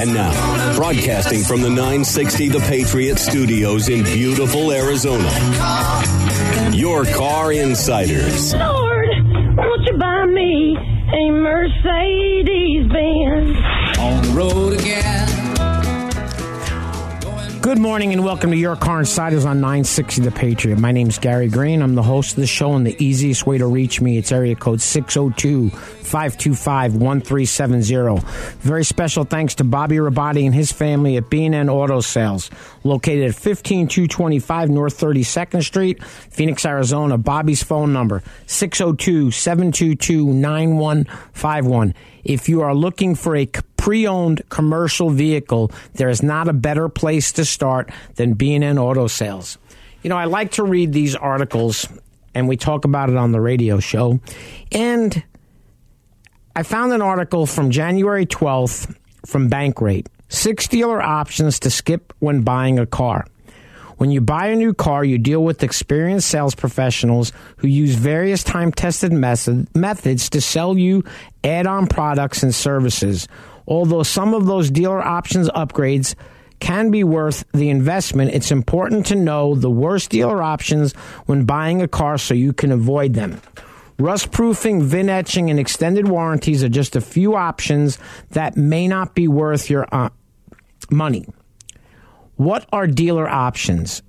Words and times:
And 0.00 0.14
now, 0.14 0.76
broadcasting 0.76 1.42
from 1.42 1.60
the 1.60 1.68
960 1.68 2.48
The 2.48 2.60
Patriot 2.60 3.18
Studios 3.18 3.90
in 3.90 4.02
beautiful 4.02 4.72
Arizona, 4.72 5.30
your 6.72 7.04
car 7.04 7.52
insiders. 7.52 8.54
Lord, 8.54 9.08
won't 9.56 9.86
you 9.86 9.98
buy 9.98 10.24
me 10.24 10.78
a 11.12 11.30
Mercedes 11.30 12.88
Benz? 12.90 13.56
On 13.98 14.22
the 14.22 14.32
road 14.34 14.80
again. 14.80 15.19
Good 17.70 17.78
morning 17.78 18.12
and 18.12 18.24
welcome 18.24 18.50
to 18.50 18.56
Your 18.56 18.74
Car 18.74 18.98
Insiders 18.98 19.44
on 19.44 19.60
960 19.60 20.22
The 20.22 20.32
Patriot. 20.32 20.80
My 20.80 20.90
name 20.90 21.08
is 21.08 21.20
Gary 21.20 21.46
Green. 21.46 21.82
I'm 21.82 21.94
the 21.94 22.02
host 22.02 22.32
of 22.32 22.40
the 22.40 22.48
show, 22.48 22.72
and 22.72 22.84
the 22.84 22.96
easiest 22.98 23.46
way 23.46 23.58
to 23.58 23.66
reach 23.68 24.00
me, 24.00 24.18
it's 24.18 24.32
area 24.32 24.56
code 24.56 24.80
602 24.80 25.70
525 25.70 26.96
1370. 26.96 28.26
Very 28.58 28.82
special 28.82 29.22
thanks 29.22 29.54
to 29.54 29.62
Bobby 29.62 29.98
Rabati 29.98 30.44
and 30.44 30.52
his 30.52 30.72
family 30.72 31.16
at 31.16 31.30
B&N 31.30 31.70
Auto 31.70 32.00
Sales, 32.00 32.50
located 32.82 33.28
at 33.28 33.36
15225 33.36 34.68
North 34.68 34.98
32nd 34.98 35.62
Street, 35.62 36.04
Phoenix, 36.04 36.66
Arizona. 36.66 37.18
Bobby's 37.18 37.62
phone 37.62 37.92
number 37.92 38.24
602 38.48 39.30
722 39.30 40.26
9151. 40.26 41.94
If 42.24 42.48
you 42.48 42.62
are 42.62 42.74
looking 42.74 43.14
for 43.14 43.36
a 43.36 43.46
pre-owned 43.80 44.46
commercial 44.50 45.08
vehicle, 45.08 45.72
there 45.94 46.10
is 46.10 46.22
not 46.22 46.48
a 46.48 46.52
better 46.52 46.90
place 46.90 47.32
to 47.32 47.46
start 47.46 47.90
than 48.16 48.34
B&N 48.34 48.78
Auto 48.78 49.06
Sales. 49.06 49.56
You 50.02 50.10
know, 50.10 50.18
I 50.18 50.26
like 50.26 50.52
to 50.52 50.64
read 50.64 50.92
these 50.92 51.16
articles, 51.16 51.88
and 52.34 52.46
we 52.46 52.58
talk 52.58 52.84
about 52.84 53.08
it 53.08 53.16
on 53.16 53.32
the 53.32 53.40
radio 53.40 53.80
show. 53.80 54.20
And 54.70 55.24
I 56.54 56.62
found 56.62 56.92
an 56.92 57.00
article 57.00 57.46
from 57.46 57.70
January 57.70 58.26
12th 58.26 58.94
from 59.24 59.48
Bankrate. 59.48 60.08
Six 60.28 60.68
dealer 60.68 61.00
options 61.00 61.58
to 61.60 61.70
skip 61.70 62.12
when 62.18 62.42
buying 62.42 62.78
a 62.78 62.86
car. 62.86 63.26
When 63.96 64.10
you 64.10 64.20
buy 64.20 64.48
a 64.48 64.56
new 64.56 64.74
car, 64.74 65.04
you 65.04 65.16
deal 65.16 65.42
with 65.42 65.62
experienced 65.62 66.28
sales 66.28 66.54
professionals 66.54 67.32
who 67.58 67.68
use 67.68 67.94
various 67.94 68.44
time 68.44 68.72
tested 68.72 69.12
method, 69.12 69.74
methods 69.74 70.28
to 70.30 70.40
sell 70.40 70.76
you 70.76 71.02
add 71.44 71.66
on 71.66 71.86
products 71.86 72.42
and 72.42 72.54
services. 72.54 73.26
Although 73.70 74.02
some 74.02 74.34
of 74.34 74.46
those 74.46 74.70
dealer 74.70 75.00
options 75.00 75.48
upgrades 75.50 76.16
can 76.58 76.90
be 76.90 77.04
worth 77.04 77.44
the 77.52 77.70
investment, 77.70 78.34
it's 78.34 78.50
important 78.50 79.06
to 79.06 79.14
know 79.14 79.54
the 79.54 79.70
worst 79.70 80.10
dealer 80.10 80.42
options 80.42 80.92
when 81.24 81.44
buying 81.44 81.80
a 81.80 81.88
car 81.88 82.18
so 82.18 82.34
you 82.34 82.52
can 82.52 82.72
avoid 82.72 83.14
them. 83.14 83.40
Rust 83.98 84.32
proofing, 84.32 84.82
VIN 84.82 85.08
etching, 85.08 85.50
and 85.50 85.60
extended 85.60 86.08
warranties 86.08 86.64
are 86.64 86.68
just 86.68 86.96
a 86.96 87.00
few 87.00 87.36
options 87.36 87.98
that 88.30 88.56
may 88.56 88.88
not 88.88 89.14
be 89.14 89.28
worth 89.28 89.70
your 89.70 89.86
uh, 89.92 90.10
money. 90.90 91.26
What 92.36 92.66
are 92.72 92.86
dealer 92.86 93.28
options? 93.28 94.02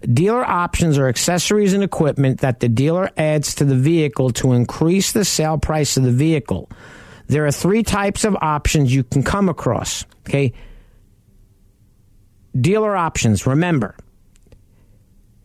Dealer 0.00 0.44
options 0.44 0.96
are 0.96 1.08
accessories 1.08 1.72
and 1.74 1.82
equipment 1.82 2.40
that 2.40 2.60
the 2.60 2.68
dealer 2.68 3.10
adds 3.16 3.56
to 3.56 3.64
the 3.64 3.74
vehicle 3.74 4.30
to 4.30 4.52
increase 4.52 5.12
the 5.12 5.24
sale 5.24 5.58
price 5.58 5.96
of 5.96 6.04
the 6.04 6.12
vehicle. 6.12 6.70
There 7.28 7.46
are 7.46 7.52
three 7.52 7.82
types 7.82 8.24
of 8.24 8.36
options 8.40 8.94
you 8.94 9.04
can 9.04 9.22
come 9.22 9.48
across. 9.48 10.04
Okay. 10.28 10.52
Dealer 12.58 12.96
options, 12.96 13.46
remember. 13.46 13.94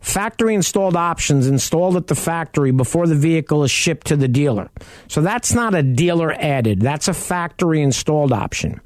Factory 0.00 0.54
installed 0.54 0.96
options 0.96 1.46
installed 1.46 1.96
at 1.96 2.08
the 2.08 2.14
factory 2.14 2.72
before 2.72 3.06
the 3.06 3.14
vehicle 3.14 3.64
is 3.64 3.70
shipped 3.70 4.08
to 4.08 4.16
the 4.16 4.28
dealer. 4.28 4.68
So 5.08 5.22
that's 5.22 5.54
not 5.54 5.74
a 5.74 5.82
dealer 5.82 6.32
added, 6.32 6.80
that's 6.80 7.08
a 7.08 7.14
factory 7.14 7.80
installed 7.80 8.32
option 8.32 8.80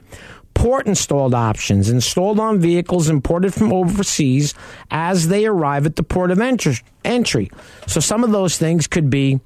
port 0.59 0.89
installed 0.89 1.35
options 1.35 1.89
installed 1.89 2.41
on 2.41 2.59
vehicles 2.59 3.09
imported 3.09 3.55
from 3.55 3.73
overseas 3.73 4.55
as 4.91 5.29
they 5.29 5.47
arrive 5.47 5.87
at 5.87 5.95
the 5.95 6.03
port 6.03 6.33
of 6.33 6.41
entry. 7.05 7.51
So 7.87 8.01
some 8.01 8.25
of 8.25 8.33
those 8.33 8.59
things 8.59 8.89
could 8.89 9.09
be 9.09 9.39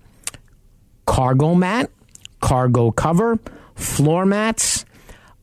cargo 1.04 1.54
mat, 1.54 1.90
cargo 2.42 2.91
cover, 2.91 3.38
floor 3.75 4.26
mats, 4.26 4.84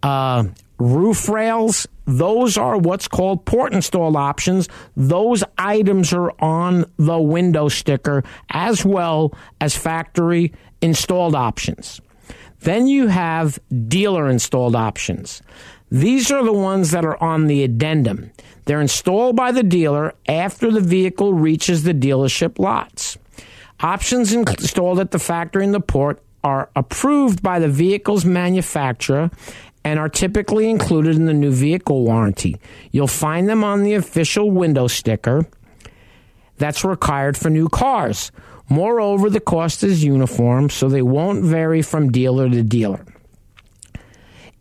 uh, 0.04 0.44
roof 0.78 1.28
rails. 1.28 1.88
Those 2.06 2.58
are 2.58 2.78
what's 2.78 3.08
called 3.08 3.46
port 3.46 3.74
installed 3.74 4.16
options. 4.16 4.68
Those 4.96 5.44
items 5.58 6.14
are 6.14 6.32
on 6.40 6.86
the 6.98 7.20
window 7.20 7.70
sticker 7.70 8.24
as 8.52 8.86
well 8.86 9.34
as 9.60 9.76
factory 9.76 10.54
installed 10.82 11.36
options. 11.36 12.02
Then 12.62 12.88
you 12.88 13.08
have 13.08 13.60
dealer 13.88 14.30
installed 14.30 14.76
options. 14.76 15.42
These 15.92 16.30
are 16.32 16.44
the 16.44 16.54
ones 16.54 16.92
that 16.92 17.06
are 17.06 17.22
on 17.22 17.48
the 17.48 17.64
addendum. 17.64 18.32
They're 18.66 18.82
installed 18.82 19.36
by 19.36 19.52
the 19.52 19.64
dealer 19.64 20.14
after 20.28 20.72
the 20.72 20.82
vehicle 20.82 21.34
reaches 21.34 21.84
the 21.84 21.94
dealership 21.94 22.60
lots. 22.60 23.18
Options 23.80 24.34
installed 24.34 25.00
at 25.00 25.12
the 25.12 25.20
factory 25.20 25.64
in 25.64 25.72
the 25.72 25.80
port 25.80 26.22
are 26.44 26.70
approved 26.76 27.42
by 27.42 27.60
the 27.60 27.68
vehicle's 27.68 28.26
manufacturer 28.26 29.30
and 29.84 30.00
are 30.00 30.10
typically 30.10 30.70
included 30.70 31.16
in 31.16 31.26
the 31.26 31.34
new 31.34 31.52
vehicle 31.52 32.04
warranty. 32.04 32.58
You'll 32.92 33.08
find 33.08 33.48
them 33.48 33.64
on 33.64 33.84
the 33.84 33.96
official 33.96 34.52
window 34.52 34.88
sticker 34.88 35.48
that's 36.58 36.84
required 36.84 37.38
for 37.38 37.50
new 37.50 37.70
cars. 37.70 38.32
Moreover, 38.70 39.30
the 39.30 39.40
cost 39.40 39.84
is 39.84 40.04
uniform, 40.04 40.70
so 40.70 40.90
they 40.90 41.02
won't 41.02 41.44
vary 41.44 41.82
from 41.82 42.12
dealer 42.12 42.50
to 42.50 42.62
dealer. 42.62 43.04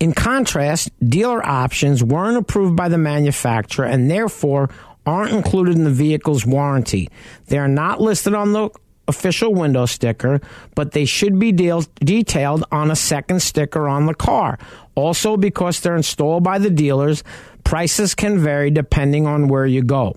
In 0.00 0.12
contrast, 0.12 0.90
dealer 1.06 1.44
options 1.44 2.04
weren't 2.04 2.36
approved 2.36 2.76
by 2.76 2.88
the 2.88 2.98
manufacturer 2.98 3.84
and 3.84 4.10
therefore 4.10 4.70
aren't 5.04 5.32
included 5.32 5.74
in 5.74 5.84
the 5.84 5.90
vehicle's 5.90 6.46
warranty. 6.46 7.08
They 7.46 7.58
are 7.58 7.68
not 7.68 8.00
listed 8.00 8.34
on 8.34 8.52
the 8.52 8.70
official 9.08 9.52
window 9.54 9.86
sticker, 9.86 10.40
but 10.74 10.92
they 10.92 11.04
should 11.04 11.38
be 11.38 11.50
deal- 11.50 11.84
detailed 12.00 12.64
on 12.70 12.90
a 12.90 12.96
second 12.96 13.40
sticker 13.40 13.88
on 13.88 14.06
the 14.06 14.14
car. 14.14 14.58
Also, 14.94 15.36
because 15.36 15.80
they're 15.80 15.96
installed 15.96 16.44
by 16.44 16.58
the 16.58 16.70
dealers, 16.70 17.24
prices 17.64 18.14
can 18.14 18.38
vary 18.38 18.70
depending 18.70 19.26
on 19.26 19.48
where 19.48 19.66
you 19.66 19.82
go. 19.82 20.16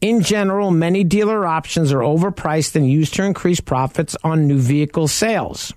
In 0.00 0.20
general, 0.20 0.70
many 0.70 1.04
dealer 1.04 1.46
options 1.46 1.92
are 1.92 2.00
overpriced 2.00 2.76
and 2.76 2.88
used 2.88 3.14
to 3.14 3.24
increase 3.24 3.60
profits 3.60 4.16
on 4.22 4.46
new 4.46 4.58
vehicle 4.58 5.08
sales. 5.08 5.72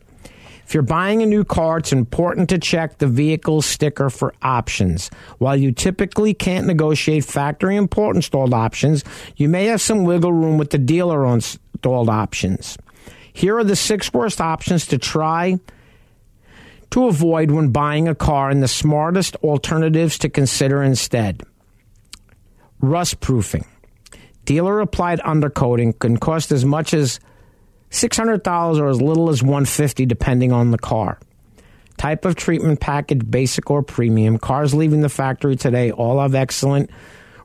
If 0.70 0.76
you're 0.76 0.84
buying 0.84 1.24
a 1.24 1.26
new 1.26 1.44
car, 1.44 1.80
it's 1.80 1.92
important 1.92 2.50
to 2.50 2.60
check 2.60 3.00
the 3.00 3.08
vehicle 3.08 3.64
sticker 3.64 4.12
for 4.12 4.36
options. 4.44 5.10
While 5.40 5.56
you 5.56 5.72
typically 5.72 6.36
can't 6.36 6.68
negotiate 6.68 7.26
factory 7.26 7.76
import 7.76 8.16
installed 8.16 8.54
options, 8.54 9.04
you 9.36 9.50
may 9.50 9.66
have 9.66 9.82
some 9.82 10.04
wiggle 10.04 10.32
room 10.32 10.60
with 10.60 10.70
the 10.70 10.78
dealer 10.78 11.26
installed 11.26 12.08
options. 12.08 12.78
Here 13.34 13.58
are 13.58 13.64
the 13.64 13.76
six 13.76 14.14
worst 14.14 14.40
options 14.40 14.86
to 14.86 15.00
try 15.00 15.60
to 16.92 17.08
avoid 17.08 17.50
when 17.50 17.72
buying 17.72 18.08
a 18.08 18.14
car 18.14 18.52
and 18.52 18.62
the 18.62 18.68
smartest 18.68 19.38
alternatives 19.38 20.20
to 20.20 20.30
consider 20.30 20.84
instead. 20.84 21.42
Rust 22.80 23.22
proofing. 23.22 23.66
Dealer 24.46 24.82
applied 24.82 25.20
undercoating 25.22 25.98
can 25.98 26.18
cost 26.18 26.52
as 26.52 26.64
much 26.64 26.94
as 26.94 27.20
$600 27.92 28.80
or 28.80 28.88
as 28.90 29.02
little 29.02 29.30
as 29.30 29.42
150 29.42 30.06
depending 30.06 30.52
on 30.52 30.72
the 30.72 30.78
car. 30.78 31.20
Type 31.98 32.24
of 32.24 32.36
treatment 32.36 32.80
package, 32.80 33.30
basic 33.30 33.70
or 33.70 33.84
premium. 33.84 34.38
Cars 34.38 34.74
leaving 34.74 35.02
the 35.02 35.10
factory 35.10 35.56
today 35.56 35.92
all 35.92 36.22
have 36.22 36.34
excellent 36.34 36.90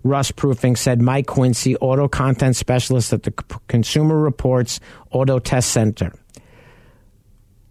rust 0.04 0.36
proofing, 0.36 0.76
said 0.76 1.02
Mike 1.02 1.26
Quincy, 1.26 1.76
auto 1.76 2.06
content 2.06 2.54
specialist 2.54 3.12
at 3.12 3.24
the 3.24 3.32
Consumer 3.68 4.16
Reports 4.16 4.78
Auto 5.10 5.38
Test 5.38 5.70
Center. 5.70 6.12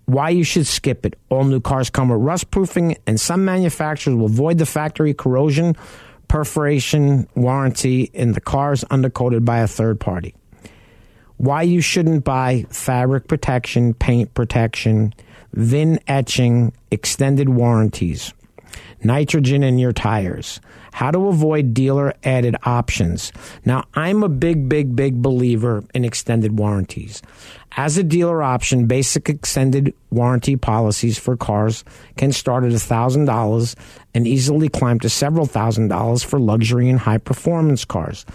Why 0.06 0.32
you 0.32 0.44
should 0.44 0.68
skip 0.68 1.06
it. 1.06 1.18
All 1.30 1.46
new 1.46 1.62
cars 1.62 1.90
come 1.90 2.10
with 2.10 2.20
rust 2.20 2.52
proofing, 2.52 2.98
and 3.08 3.18
some 3.18 3.46
manufacturers 3.46 4.18
will 4.18 4.28
void 4.28 4.58
the 4.58 4.66
factory 4.66 5.14
corrosion 5.14 5.78
perforation 6.28 7.28
warranty 7.36 8.10
in 8.12 8.32
the 8.32 8.42
cars 8.42 8.84
undercoated 8.86 9.46
by 9.46 9.60
a 9.60 9.68
third 9.68 10.00
party. 10.00 10.34
Why 11.38 11.64
you 11.64 11.82
shouldn't 11.82 12.24
buy 12.24 12.66
fabric 12.70 13.28
protection, 13.28 13.94
paint 13.94 14.34
protection, 14.34 15.14
VIN 15.54 16.00
etching, 16.08 16.74
extended 16.92 17.50
warranties, 17.50 18.34
nitrogen 19.04 19.64
in 19.64 19.78
your 19.78 19.94
tires, 19.94 20.60
how 20.94 21.12
to 21.12 21.28
avoid 21.28 21.74
dealer 21.74 22.14
added 22.24 22.56
options. 22.64 23.32
Now, 23.66 23.86
I'm 23.96 24.24
a 24.24 24.30
big, 24.30 24.70
big, 24.70 24.96
big 24.96 25.22
believer 25.22 25.84
in 25.94 26.06
extended 26.06 26.58
warranties. 26.58 27.22
As 27.76 27.98
a 27.98 28.04
dealer 28.04 28.44
option, 28.44 28.86
basic 28.86 29.30
extended 29.30 29.96
warranty 30.12 30.56
policies 30.56 31.18
for 31.18 31.36
cars 31.36 31.84
can 32.18 32.32
start 32.32 32.64
at 32.64 32.72
$1,000 32.72 33.76
and 34.14 34.28
easily 34.28 34.70
climb 34.70 35.00
to 35.00 35.10
several 35.10 35.48
thousand 35.48 35.88
dollars 35.88 36.22
for 36.22 36.40
luxury 36.40 36.88
and 36.88 37.00
high 37.00 37.18
performance 37.18 37.84
cars. 37.84 38.26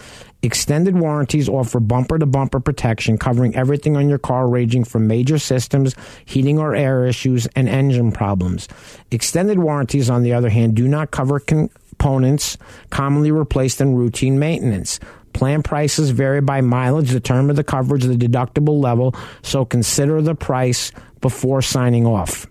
Extended 0.41 0.97
warranties 0.97 1.49
offer 1.49 1.81
bumper 1.81 2.17
to 2.17 2.25
bumper 2.25 2.61
protection 2.61 3.17
covering 3.17 3.55
everything 3.55 3.97
on 3.97 4.07
your 4.07 4.17
car, 4.17 4.47
ranging 4.47 4.85
from 4.85 5.05
major 5.05 5.37
systems, 5.37 5.95
heating 6.23 6.57
or 6.57 6.73
air 6.73 7.05
issues, 7.05 7.45
and 7.55 7.67
engine 7.67 8.11
problems. 8.11 8.69
Extended 9.11 9.59
warranties, 9.59 10.09
on 10.09 10.23
the 10.23 10.33
other 10.33 10.49
hand, 10.49 10.75
do 10.75 10.87
not 10.87 11.11
cover 11.11 11.41
components 11.41 12.57
commonly 12.89 13.31
replaced 13.31 13.81
in 13.81 13.95
routine 13.95 14.39
maintenance. 14.39 14.99
Plan 15.33 15.61
prices 15.61 16.11
vary 16.11 16.41
by 16.41 16.61
mileage, 16.61 17.11
the 17.11 17.19
term 17.19 17.49
of 17.49 17.57
the 17.57 17.63
coverage, 17.63 18.03
the 18.03 18.15
deductible 18.15 18.81
level, 18.81 19.13
so 19.41 19.65
consider 19.65 20.21
the 20.21 20.35
price 20.35 20.93
before 21.19 21.61
signing 21.61 22.05
off. 22.07 22.47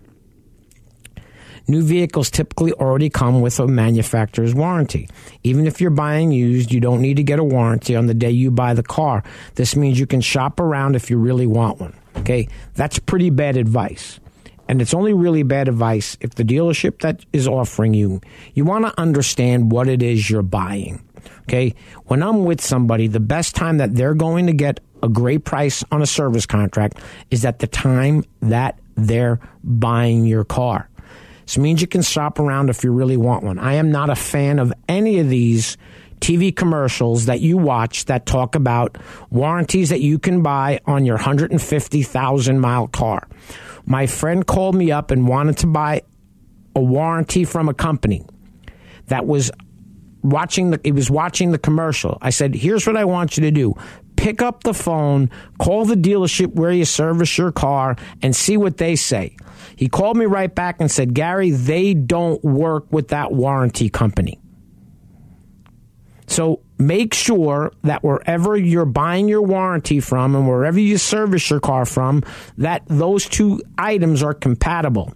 New 1.69 1.83
vehicles 1.83 2.31
typically 2.31 2.73
already 2.73 3.11
come 3.11 3.41
with 3.41 3.59
a 3.59 3.67
manufacturer's 3.67 4.55
warranty. 4.55 5.07
Even 5.43 5.67
if 5.67 5.79
you're 5.79 5.91
buying 5.91 6.31
used, 6.31 6.71
you 6.71 6.79
don't 6.79 6.99
need 6.99 7.17
to 7.17 7.23
get 7.23 7.37
a 7.37 7.43
warranty 7.43 7.95
on 7.95 8.07
the 8.07 8.15
day 8.15 8.31
you 8.31 8.49
buy 8.49 8.73
the 8.73 8.81
car. 8.81 9.23
This 9.53 9.75
means 9.75 9.99
you 9.99 10.07
can 10.07 10.19
shop 10.19 10.59
around 10.59 10.95
if 10.95 11.11
you 11.11 11.19
really 11.19 11.45
want 11.45 11.79
one. 11.79 11.95
Okay? 12.17 12.47
That's 12.73 12.97
pretty 12.97 13.29
bad 13.29 13.55
advice. 13.55 14.19
And 14.67 14.81
it's 14.81 14.95
only 14.95 15.13
really 15.13 15.43
bad 15.43 15.67
advice 15.67 16.17
if 16.21 16.33
the 16.33 16.43
dealership 16.43 17.01
that 17.01 17.23
is 17.33 17.47
offering 17.47 17.93
you, 17.93 18.19
you 18.55 18.65
want 18.65 18.85
to 18.85 18.99
understand 18.99 19.71
what 19.71 19.87
it 19.87 20.01
is 20.01 20.27
you're 20.27 20.41
buying. 20.41 21.03
Okay? 21.41 21.75
When 22.05 22.23
I'm 22.23 22.45
with 22.45 22.61
somebody, 22.61 23.05
the 23.05 23.19
best 23.19 23.55
time 23.55 23.77
that 23.77 23.93
they're 23.93 24.15
going 24.15 24.47
to 24.47 24.53
get 24.53 24.79
a 25.03 25.07
great 25.07 25.45
price 25.45 25.83
on 25.91 26.01
a 26.01 26.07
service 26.07 26.47
contract 26.47 26.97
is 27.29 27.45
at 27.45 27.59
the 27.59 27.67
time 27.67 28.23
that 28.41 28.79
they're 28.95 29.39
buying 29.63 30.25
your 30.25 30.43
car. 30.43 30.89
This 31.49 31.57
means 31.57 31.81
you 31.81 31.87
can 31.87 32.03
shop 32.03 32.37
around 32.37 32.69
if 32.69 32.83
you 32.83 32.91
really 32.91 33.17
want 33.17 33.43
one. 33.43 33.57
I 33.57 33.73
am 33.73 33.91
not 33.91 34.11
a 34.11 34.15
fan 34.15 34.59
of 34.59 34.71
any 34.87 35.17
of 35.17 35.29
these 35.29 35.77
TV 36.19 36.55
commercials 36.55 37.25
that 37.25 37.41
you 37.41 37.57
watch 37.57 38.05
that 38.05 38.27
talk 38.27 38.53
about 38.53 38.99
warranties 39.31 39.89
that 39.89 39.99
you 39.99 40.19
can 40.19 40.43
buy 40.43 40.79
on 40.85 41.07
your 41.07 41.15
150,000 41.15 42.59
mile 42.59 42.87
car. 42.89 43.27
My 43.87 44.05
friend 44.05 44.45
called 44.45 44.75
me 44.75 44.91
up 44.91 45.09
and 45.09 45.27
wanted 45.27 45.57
to 45.57 45.65
buy 45.65 46.03
a 46.75 46.81
warranty 46.81 47.45
from 47.45 47.67
a 47.67 47.73
company 47.73 48.23
that 49.07 49.25
was 49.25 49.49
watching 50.21 50.69
the 50.69 50.79
he 50.83 50.91
was 50.91 51.09
watching 51.09 51.51
the 51.51 51.57
commercial. 51.57 52.19
I 52.21 52.29
said, 52.29 52.53
"Here's 52.53 52.85
what 52.85 52.95
I 52.95 53.05
want 53.05 53.37
you 53.37 53.41
to 53.41 53.51
do. 53.51 53.73
Pick 54.17 54.43
up 54.43 54.63
the 54.63 54.75
phone, 54.75 55.31
call 55.57 55.85
the 55.85 55.95
dealership 55.95 56.53
where 56.53 56.71
you 56.71 56.85
service 56.85 57.39
your 57.39 57.51
car 57.51 57.95
and 58.21 58.35
see 58.35 58.55
what 58.55 58.77
they 58.77 58.95
say." 58.95 59.35
He 59.75 59.87
called 59.87 60.17
me 60.17 60.25
right 60.25 60.53
back 60.53 60.77
and 60.79 60.89
said, 60.89 61.13
"Gary, 61.13 61.51
they 61.51 61.93
don't 61.93 62.43
work 62.43 62.85
with 62.91 63.09
that 63.09 63.31
warranty 63.31 63.89
company." 63.89 64.39
So 66.27 66.61
make 66.77 67.15
sure 67.15 67.71
that 67.83 68.03
wherever 68.03 68.55
you're 68.55 68.85
buying 68.85 69.27
your 69.27 69.41
warranty 69.41 69.99
from 69.99 70.35
and 70.35 70.47
wherever 70.47 70.79
you 70.79 70.97
service 70.99 71.49
your 71.49 71.59
car 71.59 71.85
from, 71.85 72.23
that 72.57 72.83
those 72.87 73.27
two 73.27 73.61
items 73.79 74.21
are 74.21 74.35
compatible. 74.35 75.11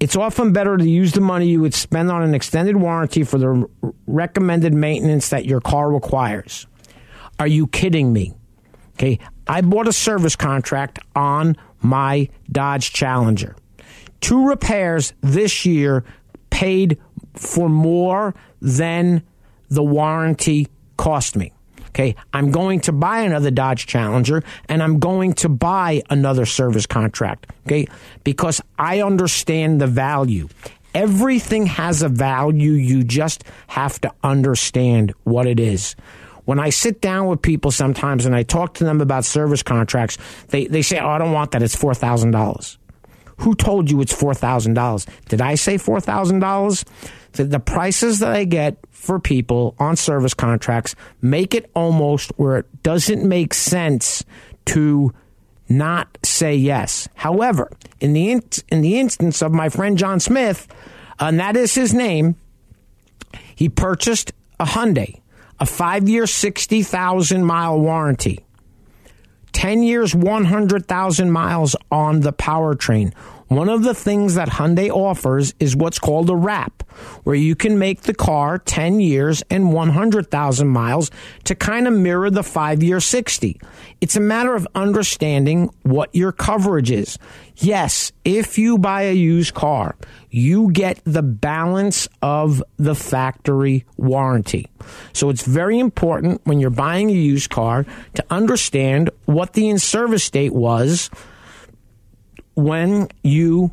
It's 0.00 0.16
often 0.16 0.52
better 0.52 0.76
to 0.76 0.88
use 0.88 1.12
the 1.12 1.20
money 1.20 1.48
you 1.48 1.60
would 1.60 1.74
spend 1.74 2.10
on 2.10 2.22
an 2.22 2.34
extended 2.34 2.76
warranty 2.76 3.22
for 3.22 3.38
the 3.38 3.66
recommended 4.06 4.74
maintenance 4.74 5.28
that 5.30 5.44
your 5.46 5.60
car 5.60 5.92
requires. 5.92 6.66
Are 7.38 7.48
you 7.48 7.68
kidding 7.68 8.12
me? 8.12 8.34
Okay, 8.96 9.20
I 9.46 9.60
bought 9.60 9.86
a 9.86 9.92
service 9.92 10.34
contract 10.34 10.98
on 11.14 11.56
my 11.80 12.28
Dodge 12.50 12.92
Challenger. 12.92 13.54
Two 14.20 14.48
repairs 14.48 15.12
this 15.20 15.64
year 15.64 16.04
paid 16.50 16.98
for 17.34 17.68
more 17.68 18.34
than 18.60 19.22
the 19.70 19.82
warranty 19.82 20.68
cost 20.96 21.36
me. 21.36 21.52
Okay, 21.88 22.14
I'm 22.32 22.50
going 22.50 22.80
to 22.80 22.92
buy 22.92 23.20
another 23.20 23.50
Dodge 23.50 23.86
Challenger 23.86 24.44
and 24.68 24.82
I'm 24.82 24.98
going 24.98 25.32
to 25.34 25.48
buy 25.48 26.02
another 26.10 26.46
service 26.46 26.86
contract. 26.86 27.46
Okay, 27.66 27.88
because 28.24 28.60
I 28.78 29.00
understand 29.02 29.80
the 29.80 29.86
value. 29.86 30.48
Everything 30.94 31.66
has 31.66 32.02
a 32.02 32.08
value. 32.08 32.72
You 32.72 33.04
just 33.04 33.44
have 33.66 34.00
to 34.02 34.12
understand 34.22 35.12
what 35.24 35.46
it 35.46 35.60
is. 35.60 35.96
When 36.44 36.58
I 36.58 36.70
sit 36.70 37.00
down 37.00 37.26
with 37.26 37.42
people 37.42 37.70
sometimes 37.70 38.24
and 38.24 38.34
I 38.34 38.42
talk 38.42 38.74
to 38.74 38.84
them 38.84 39.00
about 39.00 39.24
service 39.24 39.62
contracts, 39.62 40.18
they, 40.48 40.66
they 40.66 40.82
say, 40.82 40.98
Oh, 40.98 41.08
I 41.08 41.18
don't 41.18 41.32
want 41.32 41.50
that. 41.50 41.62
It's 41.62 41.76
$4,000. 41.76 42.78
Who 43.38 43.54
told 43.54 43.90
you 43.90 44.00
it's 44.00 44.14
$4,000? 44.14 45.08
Did 45.28 45.40
I 45.40 45.54
say 45.54 45.76
$4,000? 45.76 46.84
The, 47.32 47.60
prices 47.60 48.18
that 48.18 48.32
I 48.32 48.44
get 48.44 48.78
for 48.90 49.20
people 49.20 49.76
on 49.78 49.96
service 49.96 50.34
contracts 50.34 50.96
make 51.22 51.54
it 51.54 51.70
almost 51.74 52.32
where 52.36 52.58
it 52.58 52.82
doesn't 52.82 53.26
make 53.26 53.54
sense 53.54 54.24
to 54.66 55.12
not 55.68 56.18
say 56.24 56.56
yes. 56.56 57.08
However, 57.14 57.70
in 58.00 58.12
the 58.12 58.30
in, 58.32 58.42
in 58.70 58.80
the 58.80 58.98
instance 58.98 59.42
of 59.42 59.52
my 59.52 59.68
friend 59.68 59.98
John 59.98 60.18
Smith, 60.18 60.66
and 61.20 61.38
that 61.38 61.56
is 61.56 61.74
his 61.74 61.92
name, 61.92 62.36
he 63.54 63.68
purchased 63.68 64.32
a 64.58 64.64
Hyundai, 64.64 65.20
a 65.60 65.66
five 65.66 66.08
year, 66.08 66.26
sixty 66.26 66.82
thousand 66.82 67.44
mile 67.44 67.78
warranty, 67.78 68.44
ten 69.58 69.82
years, 69.82 70.14
one 70.14 70.44
hundred 70.44 70.86
thousand 70.86 71.32
miles 71.32 71.74
on 71.90 72.20
the 72.20 72.32
powertrain. 72.32 73.12
One 73.48 73.70
of 73.70 73.82
the 73.82 73.94
things 73.94 74.34
that 74.34 74.50
Hyundai 74.50 74.90
offers 74.90 75.54
is 75.58 75.74
what's 75.74 75.98
called 75.98 76.28
a 76.28 76.36
wrap, 76.36 76.82
where 77.24 77.34
you 77.34 77.54
can 77.54 77.78
make 77.78 78.02
the 78.02 78.12
car 78.12 78.58
10 78.58 79.00
years 79.00 79.42
and 79.48 79.72
100,000 79.72 80.68
miles 80.68 81.10
to 81.44 81.54
kind 81.54 81.88
of 81.88 81.94
mirror 81.94 82.28
the 82.28 82.42
five 82.42 82.82
year 82.82 83.00
60. 83.00 83.58
It's 84.02 84.16
a 84.16 84.20
matter 84.20 84.54
of 84.54 84.68
understanding 84.74 85.70
what 85.82 86.14
your 86.14 86.30
coverage 86.30 86.90
is. 86.90 87.18
Yes, 87.56 88.12
if 88.22 88.58
you 88.58 88.76
buy 88.76 89.02
a 89.04 89.14
used 89.14 89.54
car, 89.54 89.96
you 90.30 90.70
get 90.70 91.00
the 91.04 91.22
balance 91.22 92.06
of 92.20 92.62
the 92.76 92.94
factory 92.94 93.86
warranty. 93.96 94.68
So 95.14 95.30
it's 95.30 95.46
very 95.46 95.78
important 95.78 96.42
when 96.44 96.60
you're 96.60 96.68
buying 96.68 97.08
a 97.08 97.14
used 97.14 97.48
car 97.48 97.86
to 98.14 98.24
understand 98.28 99.08
what 99.24 99.54
the 99.54 99.70
in 99.70 99.78
service 99.78 100.28
date 100.28 100.52
was 100.52 101.08
when 102.58 103.06
you 103.22 103.70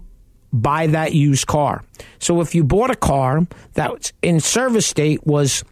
buy 0.54 0.86
that 0.86 1.14
used 1.14 1.48
car. 1.48 1.84
So 2.20 2.40
if 2.40 2.54
you 2.54 2.64
bought 2.64 2.92
a 2.92 2.96
car 2.96 3.48
that 3.74 4.12
in 4.22 4.40
service 4.40 4.94
date 4.94 5.26
was 5.26 5.64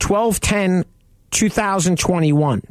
1210 0.00 0.84
2021 1.30 2.62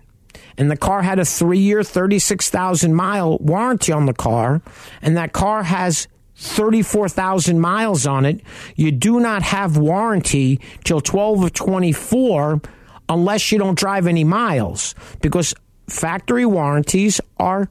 and 0.57 0.71
the 0.71 0.77
car 0.77 1.03
had 1.03 1.19
a 1.19 1.23
3-year 1.23 1.83
36,000 1.83 2.95
mile 2.95 3.37
warranty 3.39 3.91
on 3.91 4.05
the 4.05 4.13
car 4.13 4.61
and 5.01 5.17
that 5.17 5.33
car 5.33 5.63
has 5.63 6.07
34,000 6.37 7.59
miles 7.59 8.07
on 8.07 8.25
it, 8.25 8.41
you 8.75 8.91
do 8.91 9.19
not 9.19 9.43
have 9.43 9.77
warranty 9.77 10.59
till 10.85 11.01
12 11.01 11.43
of 11.43 11.53
24 11.53 12.61
unless 13.09 13.51
you 13.51 13.59
don't 13.59 13.77
drive 13.77 14.07
any 14.07 14.23
miles 14.23 14.95
because 15.21 15.53
factory 15.87 16.45
warranties 16.45 17.21
are 17.37 17.69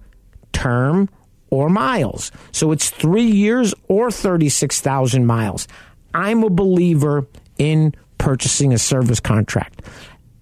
term 0.53 1.09
or 1.50 1.69
miles. 1.69 2.33
So 2.53 2.73
it's 2.73 2.91
three 2.91 3.31
years 3.31 3.75
or 3.88 4.11
36,000 4.11 5.26
miles. 5.26 5.69
I'm 6.15 6.43
a 6.43 6.50
believer 6.50 7.26
in 7.59 7.95
purchasing 8.19 8.73
a 8.73 8.79
service 8.79 9.21
contract. 9.21 9.83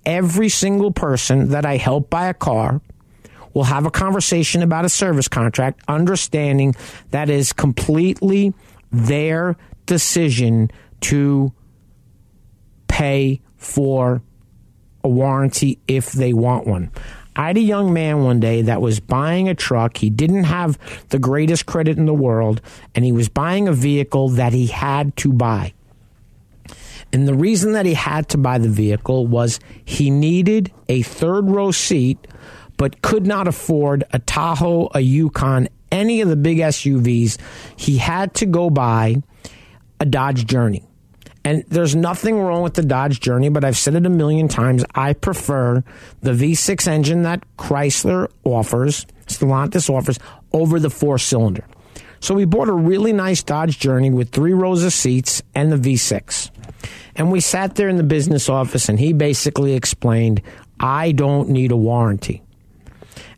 Every 0.07 0.49
single 0.49 0.93
person 0.93 1.51
that 1.51 1.65
I 1.65 1.77
help 1.77 2.11
buy 2.11 2.27
a 2.27 2.35
car 2.35 2.81
will 3.55 3.65
have 3.65 3.87
a 3.87 3.91
conversation 3.91 4.63
about 4.63 4.85
a 4.85 4.89
service 4.89 5.29
contract, 5.29 5.81
understanding 5.89 6.75
that 7.11 7.31
is 7.31 7.53
completely 7.53 8.53
their 8.91 9.57
decision 9.87 10.71
to 11.01 11.53
pay 12.89 13.41
for 13.57 14.23
a 15.03 15.09
warranty 15.09 15.79
if 15.87 16.13
they 16.13 16.33
want 16.33 16.67
one. 16.67 16.91
I 17.37 17.49
had 17.49 17.57
a 17.57 17.61
young 17.61 17.93
man 17.93 18.23
one 18.23 18.41
day 18.41 18.63
that 18.63 18.81
was 18.81 19.01
buying 19.01 19.49
a 19.49 19.55
truck. 19.55 19.97
He 19.97 20.11
didn't 20.11 20.45
have 20.45 20.79
the 21.09 21.19
greatest 21.19 21.67
credit 21.67 21.99
in 21.99 22.07
the 22.07 22.15
world, 22.15 22.61
and 22.95 23.05
he 23.05 23.13
was 23.13 23.29
buying 23.29 23.67
a 23.67 23.73
vehicle 23.73 24.31
that 24.31 24.53
he 24.53 24.69
had 24.69 25.17
to 25.19 25.33
buy. 25.33 25.73
And 27.13 27.29
the 27.29 27.35
reason 27.35 27.73
that 27.73 27.87
he 27.87 27.95
had 27.95 28.29
to 28.31 28.39
buy 28.39 28.59
the 28.59 28.69
vehicle 28.69 29.27
was 29.27 29.61
he 29.85 30.11
needed 30.11 30.73
a 30.89 31.03
third 31.03 31.49
row 31.49 31.71
seat 31.71 32.27
but 32.77 33.03
could 33.03 33.27
not 33.27 33.47
afford 33.47 34.05
a 34.13 34.19
Tahoe, 34.19 34.89
a 34.95 35.01
Yukon, 35.01 35.69
any 35.93 36.21
of 36.21 36.29
the 36.29 36.37
big 36.37 36.59
SUVs. 36.59 37.39
He 37.77 37.99
had 37.99 38.35
to 38.35 38.47
go 38.47 38.69
buy 38.69 39.23
a 40.01 40.07
Dodge 40.07 40.47
Journey. 40.47 40.83
And 41.45 41.63
there's 41.69 41.95
nothing 41.95 42.41
wrong 42.41 42.63
with 42.63 42.75
the 42.75 42.83
Dodge 42.83 43.21
Journey, 43.21 43.51
but 43.51 43.65
I've 43.65 43.77
said 43.77 43.95
it 43.95 44.07
a 44.07 44.11
million 44.11 44.49
times. 44.49 44.85
I 44.95 45.13
prefer 45.13 45.85
the 46.23 46.33
V6 46.33 46.89
engine 46.89 47.23
that 47.23 47.45
Chrysler 47.59 48.29
offers, 48.45 49.07
Stellantis 49.27 49.91
offers, 49.91 50.19
over 50.53 50.81
the 50.81 50.89
four 50.89 51.19
cylinder. 51.19 51.65
So 52.21 52.35
we 52.35 52.47
bought 52.47 52.69
a 52.69 52.73
really 52.73 53.13
nice 53.13 53.43
Dodge 53.43 53.79
Journey 53.79 54.09
with 54.09 54.31
three 54.31 54.55
rows 54.55 54.83
of 54.83 54.95
seats 54.95 55.43
and 55.55 55.71
the 55.71 55.77
V6. 55.77 56.51
And 57.17 57.31
we 57.31 57.41
sat 57.41 57.75
there 57.75 57.91
in 57.91 57.97
the 57.97 58.03
business 58.03 58.49
office 58.49 58.89
and 58.89 58.99
he 58.99 59.13
basically 59.13 59.75
explained, 59.75 60.41
I 60.81 61.13
don't 61.13 61.51
need 61.51 61.71
a 61.71 61.77
warranty. 61.77 62.43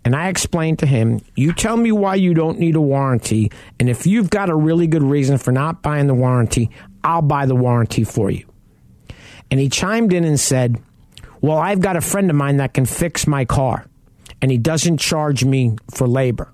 And 0.05 0.15
I 0.15 0.29
explained 0.29 0.79
to 0.79 0.87
him, 0.87 1.21
you 1.35 1.53
tell 1.53 1.77
me 1.77 1.91
why 1.91 2.15
you 2.15 2.33
don't 2.33 2.61
need 2.61 2.77
a 2.77 2.81
warranty. 2.81 3.51
And 3.81 3.89
if 3.89 4.07
you've 4.07 4.31
got 4.31 4.49
a 4.49 4.55
really 4.55 4.87
good 4.87 5.03
reason 5.03 5.37
for 5.37 5.51
not 5.51 5.83
buying 5.83 6.07
the 6.07 6.15
warranty, 6.15 6.71
I'll 7.07 7.23
buy 7.23 7.47
the 7.47 7.55
warranty 7.55 8.03
for 8.03 8.31
you. 8.31 8.47
And 9.49 9.61
he 9.61 9.69
chimed 9.69 10.13
in 10.13 10.25
and 10.25 10.41
said, 10.41 10.83
well, 11.41 11.57
I've 11.57 11.81
got 11.81 11.95
a 11.97 12.01
friend 12.01 12.29
of 12.29 12.35
mine 12.37 12.57
that 12.57 12.75
can 12.75 12.85
fix 12.85 13.29
my 13.29 13.45
car 13.45 13.87
and 14.43 14.51
he 14.51 14.59
doesn't 14.59 14.99
charge 14.99 15.45
me 15.45 15.77
for 15.95 16.09
labor. 16.09 16.53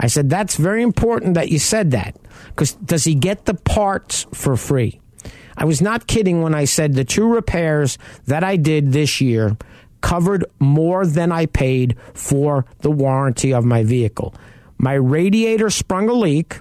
I 0.00 0.08
said, 0.08 0.28
that's 0.28 0.56
very 0.56 0.82
important 0.82 1.34
that 1.34 1.50
you 1.50 1.60
said 1.60 1.92
that 1.92 2.16
because 2.48 2.72
does 2.72 3.04
he 3.04 3.14
get 3.14 3.44
the 3.44 3.54
parts 3.54 4.26
for 4.34 4.56
free? 4.56 5.00
I 5.56 5.64
was 5.64 5.80
not 5.80 6.08
kidding 6.08 6.42
when 6.42 6.56
I 6.56 6.64
said 6.64 6.94
the 6.94 7.04
two 7.04 7.32
repairs 7.32 7.98
that 8.26 8.42
I 8.42 8.56
did 8.56 8.92
this 8.92 9.20
year 9.20 9.56
covered 10.00 10.44
more 10.58 11.06
than 11.06 11.30
I 11.30 11.46
paid 11.46 11.96
for 12.14 12.66
the 12.80 12.90
warranty 12.90 13.54
of 13.54 13.64
my 13.64 13.84
vehicle. 13.84 14.34
My 14.76 14.94
radiator 14.94 15.70
sprung 15.70 16.08
a 16.08 16.14
leak 16.14 16.58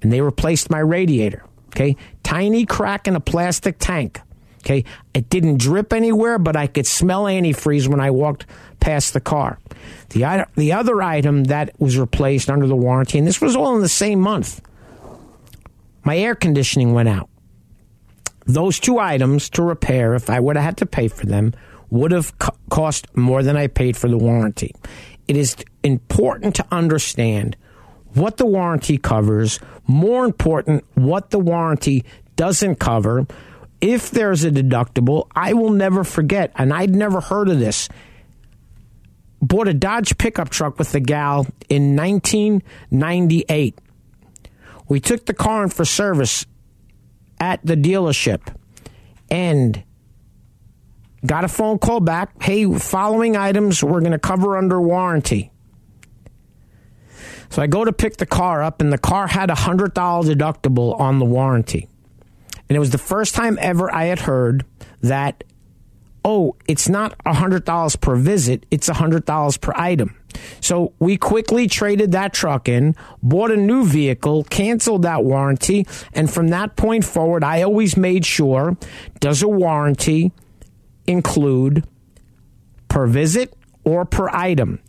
and 0.00 0.12
they 0.12 0.20
replaced 0.20 0.70
my 0.70 0.78
radiator. 0.78 1.42
Okay. 1.76 1.94
Tiny 2.22 2.64
crack 2.64 3.06
in 3.06 3.16
a 3.16 3.20
plastic 3.20 3.76
tank. 3.78 4.20
Okay. 4.60 4.84
It 5.12 5.28
didn't 5.28 5.58
drip 5.58 5.92
anywhere, 5.92 6.38
but 6.38 6.56
I 6.56 6.66
could 6.66 6.86
smell 6.86 7.24
antifreeze 7.24 7.86
when 7.86 8.00
I 8.00 8.10
walked 8.10 8.46
past 8.80 9.12
the 9.12 9.20
car. 9.20 9.58
The, 10.08 10.46
the 10.56 10.72
other 10.72 11.02
item 11.02 11.44
that 11.44 11.78
was 11.78 11.98
replaced 11.98 12.48
under 12.48 12.66
the 12.66 12.74
warranty, 12.74 13.18
and 13.18 13.26
this 13.26 13.40
was 13.40 13.54
all 13.54 13.76
in 13.76 13.82
the 13.82 13.88
same 13.88 14.20
month, 14.20 14.62
my 16.02 16.16
air 16.16 16.34
conditioning 16.34 16.94
went 16.94 17.08
out. 17.08 17.28
Those 18.46 18.78
two 18.78 18.98
items 18.98 19.50
to 19.50 19.62
repair, 19.62 20.14
if 20.14 20.30
I 20.30 20.40
would 20.40 20.56
have 20.56 20.64
had 20.64 20.76
to 20.78 20.86
pay 20.86 21.08
for 21.08 21.26
them, 21.26 21.52
would 21.90 22.12
have 22.12 22.38
co- 22.38 22.56
cost 22.70 23.14
more 23.16 23.42
than 23.42 23.56
I 23.56 23.66
paid 23.66 23.96
for 23.96 24.08
the 24.08 24.16
warranty. 24.16 24.72
It 25.28 25.36
is 25.36 25.56
important 25.82 26.54
to 26.56 26.66
understand 26.70 27.56
what 28.16 28.38
the 28.38 28.46
warranty 28.46 28.96
covers, 28.96 29.60
more 29.86 30.24
important, 30.24 30.84
what 30.94 31.30
the 31.30 31.38
warranty 31.38 32.04
doesn't 32.34 32.76
cover. 32.76 33.26
If 33.80 34.10
there's 34.10 34.42
a 34.42 34.50
deductible, 34.50 35.28
I 35.34 35.52
will 35.52 35.70
never 35.70 36.02
forget, 36.02 36.50
and 36.56 36.72
I'd 36.72 36.94
never 36.94 37.20
heard 37.20 37.48
of 37.48 37.58
this. 37.58 37.88
Bought 39.42 39.68
a 39.68 39.74
Dodge 39.74 40.16
pickup 40.16 40.48
truck 40.48 40.78
with 40.78 40.92
the 40.92 41.00
gal 41.00 41.46
in 41.68 41.94
1998. 41.94 43.78
We 44.88 45.00
took 45.00 45.26
the 45.26 45.34
car 45.34 45.64
in 45.64 45.68
for 45.68 45.84
service 45.84 46.46
at 47.38 47.60
the 47.64 47.76
dealership 47.76 48.54
and 49.30 49.82
got 51.26 51.44
a 51.44 51.48
phone 51.48 51.78
call 51.78 52.00
back. 52.00 52.42
Hey, 52.42 52.64
following 52.78 53.36
items 53.36 53.82
we're 53.84 54.00
going 54.00 54.12
to 54.12 54.18
cover 54.18 54.56
under 54.56 54.80
warranty. 54.80 55.50
So 57.50 57.62
I 57.62 57.66
go 57.66 57.84
to 57.84 57.92
pick 57.92 58.16
the 58.16 58.26
car 58.26 58.62
up, 58.62 58.80
and 58.80 58.92
the 58.92 58.98
car 58.98 59.26
had 59.26 59.50
a 59.50 59.54
$100 59.54 59.92
deductible 59.92 60.98
on 60.98 61.18
the 61.18 61.24
warranty. 61.24 61.88
And 62.68 62.76
it 62.76 62.80
was 62.80 62.90
the 62.90 62.98
first 62.98 63.34
time 63.34 63.58
ever 63.60 63.92
I 63.94 64.04
had 64.04 64.20
heard 64.20 64.64
that, 65.02 65.44
oh, 66.24 66.56
it's 66.66 66.88
not 66.88 67.16
$100 67.24 68.00
per 68.00 68.16
visit, 68.16 68.66
it's 68.70 68.88
$100 68.88 69.60
per 69.60 69.72
item. 69.76 70.16
So 70.60 70.92
we 70.98 71.16
quickly 71.16 71.66
traded 71.66 72.12
that 72.12 72.34
truck 72.34 72.68
in, 72.68 72.94
bought 73.22 73.50
a 73.50 73.56
new 73.56 73.86
vehicle, 73.86 74.44
canceled 74.44 75.02
that 75.02 75.24
warranty, 75.24 75.86
and 76.12 76.30
from 76.30 76.48
that 76.48 76.76
point 76.76 77.04
forward, 77.04 77.44
I 77.44 77.62
always 77.62 77.96
made 77.96 78.26
sure 78.26 78.76
does 79.20 79.42
a 79.42 79.48
warranty 79.48 80.32
include 81.06 81.86
per 82.88 83.06
visit 83.06 83.54
or 83.84 84.04
per 84.04 84.28
item? 84.30 84.80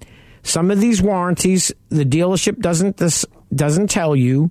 Some 0.47 0.71
of 0.71 0.79
these 0.79 1.01
warranties, 1.01 1.73
the 1.89 2.05
dealership 2.05 2.59
doesn't 2.59 2.95
this 2.95 3.25
doesn't 3.53 3.89
tell 3.89 4.15
you 4.15 4.49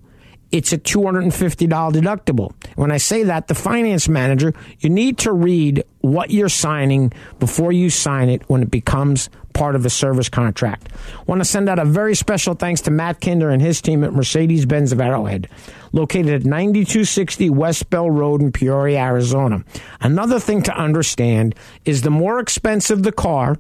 it's 0.53 0.73
a 0.73 0.79
$250 0.79 1.69
deductible. 1.69 2.53
When 2.77 2.93
I 2.93 2.99
say 2.99 3.25
that, 3.25 3.49
the 3.49 3.55
finance 3.55 4.07
manager, 4.09 4.53
you 4.79 4.91
need 4.91 5.19
to 5.19 5.33
read 5.33 5.85
what 6.03 6.31
you're 6.31 6.51
signing 6.51 7.13
before 7.39 7.73
you 7.73 7.91
sign 7.91 8.29
it 8.29 8.43
when 8.49 8.63
it 8.63 8.71
becomes 8.71 9.29
part 9.55 9.75
of 9.75 9.87
a 9.87 9.91
service 9.91 10.29
contract. 10.29 10.91
Want 11.27 11.41
to 11.41 11.45
send 11.47 11.69
out 11.69 11.79
a 11.79 11.85
very 11.85 12.15
special 12.15 12.55
thanks 12.55 12.83
to 12.83 12.91
Matt 12.91 13.23
Kinder 13.23 13.49
and 13.49 13.63
his 13.63 13.81
team 13.81 14.05
at 14.05 14.13
Mercedes 14.13 14.67
Benz 14.67 14.93
of 14.93 15.01
Arrowhead, 15.01 15.49
located 15.93 16.35
at 16.35 16.45
9260 16.45 17.51
West 17.51 17.89
Bell 17.89 18.11
Road 18.11 18.43
in 18.43 18.53
Peoria, 18.53 19.01
Arizona. 19.01 19.65
Another 20.01 20.39
thing 20.39 20.63
to 20.63 20.77
understand 20.77 21.55
is 21.87 22.03
the 22.03 22.11
more 22.11 22.39
expensive 22.39 23.03
the 23.03 23.13
car, 23.13 23.57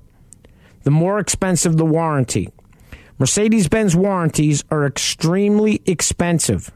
the 0.87 0.91
more 0.93 1.19
expensive 1.19 1.77
the 1.77 1.85
warranty. 1.85 2.49
Mercedes 3.19 3.67
Benz 3.67 3.97
warranties 3.97 4.63
are 4.71 4.87
extremely 4.87 5.83
expensive. 5.85 6.71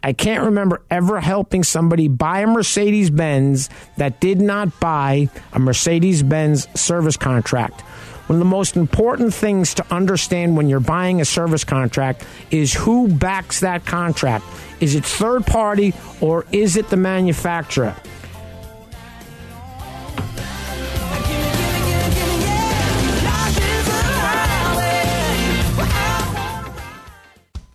I 0.00 0.12
can't 0.12 0.44
remember 0.44 0.82
ever 0.92 1.18
helping 1.18 1.64
somebody 1.64 2.06
buy 2.06 2.42
a 2.42 2.46
Mercedes 2.46 3.10
Benz 3.10 3.68
that 3.96 4.20
did 4.20 4.40
not 4.40 4.78
buy 4.78 5.28
a 5.52 5.58
Mercedes 5.58 6.22
Benz 6.22 6.68
service 6.80 7.16
contract. 7.16 7.80
One 8.28 8.36
of 8.36 8.38
the 8.38 8.44
most 8.44 8.76
important 8.76 9.34
things 9.34 9.74
to 9.74 9.86
understand 9.92 10.56
when 10.56 10.68
you're 10.68 10.78
buying 10.78 11.20
a 11.20 11.24
service 11.24 11.64
contract 11.64 12.24
is 12.52 12.72
who 12.72 13.08
backs 13.08 13.58
that 13.58 13.84
contract. 13.84 14.44
Is 14.78 14.94
it 14.94 15.04
third 15.04 15.44
party 15.46 15.94
or 16.20 16.46
is 16.52 16.76
it 16.76 16.90
the 16.90 16.96
manufacturer? 16.96 17.96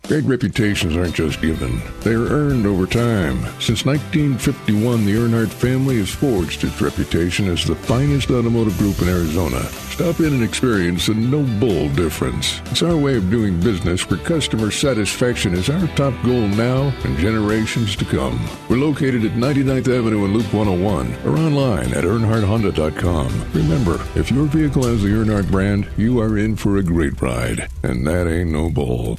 Great 0.08 0.24
reputations 0.24 0.96
aren't 0.96 1.14
just 1.14 1.40
given, 1.40 1.80
they 2.00 2.12
are 2.12 2.26
earned 2.26 2.66
over 2.66 2.86
time. 2.86 3.36
Since 3.60 3.86
1951, 3.86 5.06
the 5.06 5.14
Earnhardt 5.14 5.48
family 5.48 5.98
has 5.98 6.10
forged 6.10 6.64
its 6.64 6.82
reputation 6.82 7.48
as 7.48 7.64
the 7.64 7.76
finest 7.76 8.28
automotive 8.30 8.76
group 8.78 9.00
in 9.00 9.08
Arizona. 9.08 9.62
Stop 9.92 10.18
in 10.18 10.34
and 10.34 10.42
experience 10.42 11.06
a 11.06 11.14
no 11.14 11.44
bull 11.60 11.88
difference. 11.90 12.60
It's 12.72 12.82
our 12.82 12.96
way 12.96 13.16
of 13.16 13.30
doing 13.30 13.60
business 13.60 14.10
where 14.10 14.18
customer 14.18 14.72
satisfaction 14.72 15.54
is 15.54 15.70
our 15.70 15.86
top 15.88 16.14
goal 16.24 16.48
now 16.48 16.92
and 17.04 17.16
generations 17.16 17.94
to 17.96 18.04
come. 18.04 18.40
We're 18.68 18.78
located 18.78 19.24
at 19.24 19.32
99th 19.32 19.98
Avenue 19.98 20.24
and 20.24 20.34
Loop 20.34 20.52
101 20.52 21.14
or 21.24 21.38
online 21.38 21.94
at 21.94 22.04
earnhardthonda.com. 22.04 23.52
Remember, 23.54 24.04
if 24.18 24.32
your 24.32 24.46
vehicle 24.46 24.82
has 24.82 25.02
the 25.02 25.10
Earnhardt 25.10 25.50
brand, 25.50 25.88
you 25.96 26.20
are 26.20 26.36
in 26.36 26.56
for 26.56 26.78
a 26.78 26.82
great 26.82 27.22
ride. 27.22 27.68
And 27.84 28.04
that 28.06 28.26
ain't 28.26 28.50
no 28.50 28.68
bull. 28.68 29.18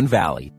Valley. 0.07 0.53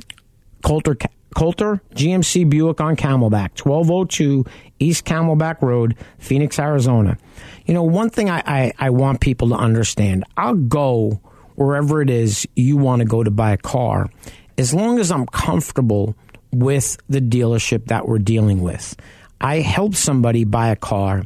Coulter 0.63 0.98
Coulter 1.36 1.82
GMC 1.96 2.50
Buick 2.50 2.82
on 2.82 2.96
Camelback, 2.96 3.60
1202 3.60 4.46
East 4.80 5.06
Camelback 5.06 5.62
Road, 5.62 5.96
Phoenix, 6.20 6.60
Arizona. 6.60 7.18
You 7.66 7.74
know, 7.74 7.84
one 7.84 8.10
thing 8.10 8.30
I, 8.30 8.44
I, 8.46 8.74
I 8.78 8.90
want 8.90 9.22
people 9.22 9.50
to 9.50 9.56
understand 9.56 10.26
I'll 10.38 10.56
go 10.56 11.22
wherever 11.56 12.02
it 12.02 12.10
is 12.10 12.48
you 12.56 12.78
want 12.78 13.02
to 13.02 13.06
go 13.06 13.24
to 13.24 13.32
buy 13.32 13.52
a 13.52 13.58
car 13.58 14.10
as 14.58 14.74
long 14.74 15.00
as 15.00 15.12
I'm 15.12 15.26
comfortable 15.28 16.16
with 16.52 16.98
the 17.08 17.22
dealership 17.22 17.86
that 17.86 18.08
we're 18.08 18.20
dealing 18.20 18.62
with. 18.62 18.96
I 19.40 19.60
helped 19.60 19.96
somebody 19.96 20.44
buy 20.44 20.70
a 20.70 20.76
car 20.76 21.24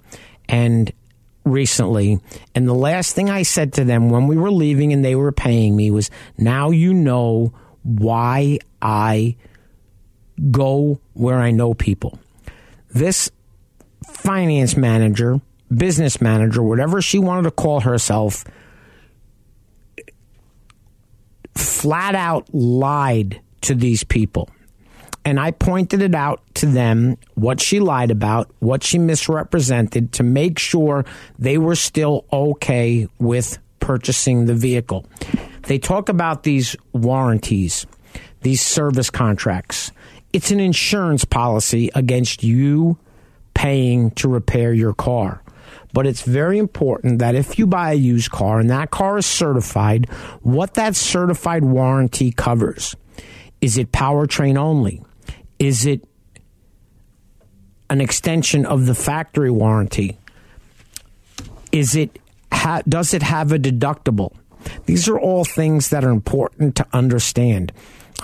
and 0.48 0.92
recently 1.44 2.20
and 2.56 2.68
the 2.68 2.74
last 2.74 3.14
thing 3.14 3.30
I 3.30 3.44
said 3.44 3.74
to 3.74 3.84
them 3.84 4.10
when 4.10 4.26
we 4.28 4.36
were 4.36 4.52
leaving 4.52 4.94
and 4.94 5.06
they 5.06 5.16
were 5.16 5.32
paying 5.32 5.76
me 5.76 5.92
was 5.92 6.10
now 6.38 6.72
you 6.72 6.94
know 6.94 7.54
why 7.84 8.58
I 8.82 9.36
go 10.52 11.00
where 11.14 11.38
I 11.38 11.52
know 11.52 11.74
people. 11.74 12.20
This 12.90 13.32
finance 14.06 14.78
manager, 14.78 15.42
business 15.76 16.22
manager, 16.22 16.62
whatever 16.62 17.02
she 17.02 17.20
wanted 17.20 17.44
to 17.44 17.52
call 17.52 17.82
herself, 17.82 18.46
flat 21.56 22.16
out 22.16 22.54
lied 22.54 23.42
to 23.62 23.76
these 23.76 24.04
people. 24.04 24.50
And 25.24 25.40
I 25.40 25.52
pointed 25.52 26.04
it 26.04 26.14
out 26.14 26.44
to 26.56 26.68
them 26.68 27.18
what 27.34 27.60
she 27.60 27.80
lied 27.80 28.12
about, 28.12 28.52
what 28.60 28.84
she 28.84 29.00
misrepresented 29.00 30.14
to 30.14 30.24
make 30.24 30.60
sure 30.60 31.04
they 31.40 31.58
were 31.58 31.76
still 31.76 32.26
okay 32.32 33.08
with 33.18 33.58
purchasing 33.80 34.46
the 34.46 34.54
vehicle. 34.54 35.06
They 35.64 35.80
talk 35.80 36.10
about 36.10 36.44
these 36.44 36.76
warranties, 36.94 37.88
these 38.42 38.62
service 38.62 39.10
contracts. 39.10 39.92
It's 40.36 40.52
an 40.52 40.60
insurance 40.60 41.24
policy 41.24 41.90
against 41.96 42.44
you 42.44 42.98
paying 43.54 44.12
to 44.16 44.28
repair 44.28 44.74
your 44.74 44.94
car. 44.94 45.42
But 45.94 46.06
it's 46.06 46.24
very 46.24 46.58
important 46.58 47.20
that 47.20 47.36
if 47.36 47.58
you 47.58 47.66
buy 47.66 47.94
a 47.94 47.96
used 47.96 48.32
car 48.32 48.60
and 48.60 48.70
that 48.70 48.92
car 48.92 49.18
is 49.18 49.26
certified, 49.26 50.10
what 50.42 50.74
that 50.74 50.98
certified 50.98 51.64
warranty 51.64 52.34
covers. 52.34 52.98
Is 53.62 53.78
it 53.78 53.94
powertrain 53.94 54.58
only? 54.58 55.02
Is 55.58 55.86
it 55.86 56.04
an 57.90 58.02
extension 58.02 58.66
of 58.66 58.88
the 58.88 58.94
factory 58.94 59.50
warranty? 59.50 60.18
Is 61.72 61.96
it 61.96 62.20
ha- 62.52 62.82
does 62.86 63.14
it 63.14 63.24
have 63.24 63.54
a 63.54 63.58
deductible? 63.58 64.34
These 64.86 65.08
are 65.08 65.20
all 65.20 65.46
things 65.46 65.90
that 65.90 66.04
are 66.04 66.10
important 66.10 66.76
to 66.78 66.88
understand. 66.94 67.72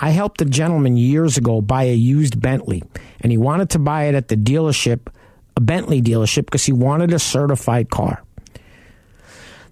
I 0.00 0.10
helped 0.10 0.40
a 0.40 0.46
gentleman 0.46 0.96
years 0.96 1.36
ago 1.36 1.60
buy 1.60 1.84
a 1.84 1.94
used 1.94 2.40
Bentley, 2.40 2.82
and 3.20 3.30
he 3.30 3.38
wanted 3.38 3.70
to 3.70 3.78
buy 3.78 4.04
it 4.04 4.14
at 4.14 4.28
the 4.28 4.36
dealership, 4.36 5.08
a 5.56 5.60
Bentley 5.60 6.00
dealership, 6.00 6.46
because 6.46 6.64
he 6.64 6.72
wanted 6.72 7.12
a 7.12 7.18
certified 7.18 7.90
car. 7.90 8.22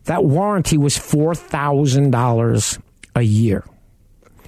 That 0.05 0.25
warranty 0.25 0.77
was 0.77 0.97
$4,000 0.97 2.81
a 3.15 3.23
year. 3.23 3.65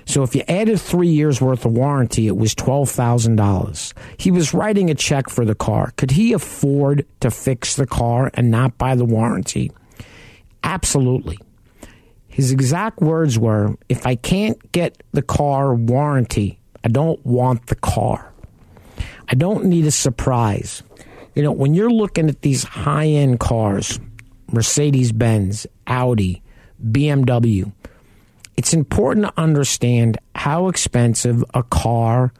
So 0.05 0.23
if 0.23 0.35
you 0.35 0.43
added 0.49 0.81
three 0.81 1.09
years 1.09 1.41
worth 1.41 1.65
of 1.65 1.73
warranty, 1.73 2.27
it 2.27 2.37
was 2.37 2.55
$12,000. 2.55 3.93
He 4.17 4.31
was 4.31 4.53
writing 4.53 4.91
a 4.91 4.95
check 4.95 5.29
for 5.29 5.45
the 5.45 5.55
car. 5.55 5.93
Could 5.97 6.11
he 6.11 6.33
afford 6.33 7.07
to 7.21 7.31
fix 7.31 7.77
the 7.77 7.87
car 7.87 8.31
and 8.35 8.51
not 8.51 8.79
buy 8.79 8.95
the 8.95 9.05
warranty? 9.05 9.71
Absolutely. 10.65 11.39
His 12.33 12.51
exact 12.51 13.01
words 13.01 13.39
were 13.39 13.77
if 13.91 14.07
I 14.07 14.15
can't 14.15 14.73
get 14.73 15.03
the 15.13 15.21
car 15.21 15.75
warranty, 15.75 16.59
I 16.83 16.89
don't 16.89 17.25
want 17.27 17.67
the 17.67 17.77
car. 17.77 18.33
I 19.29 19.35
don't 19.35 19.67
need 19.67 19.85
a 19.85 19.91
surprise. 19.91 20.83
You 21.35 21.43
know, 21.43 21.53
when 21.53 21.75
you're 21.75 21.91
looking 21.91 22.31
at 22.31 22.41
these 22.41 22.65
high 22.65 23.07
end 23.07 23.39
cars, 23.39 24.01
Mercedes 24.51 25.13
Benz, 25.13 25.67
Audi, 25.87 26.43
BMW, 26.83 27.71
it's 28.57 28.73
important 28.73 29.27
to 29.27 29.33
understand 29.37 30.17
how 30.35 30.69
expensive 30.69 31.45
a 31.53 31.63
car 31.63 32.33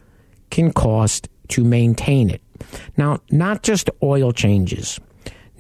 can 0.51 0.73
cost 0.73 1.29
to 1.49 1.65
maintain 1.65 2.31
it. 2.31 2.41
Now, 2.97 3.21
not 3.31 3.63
just 3.63 3.91
oil 4.03 4.33
changes, 4.33 4.99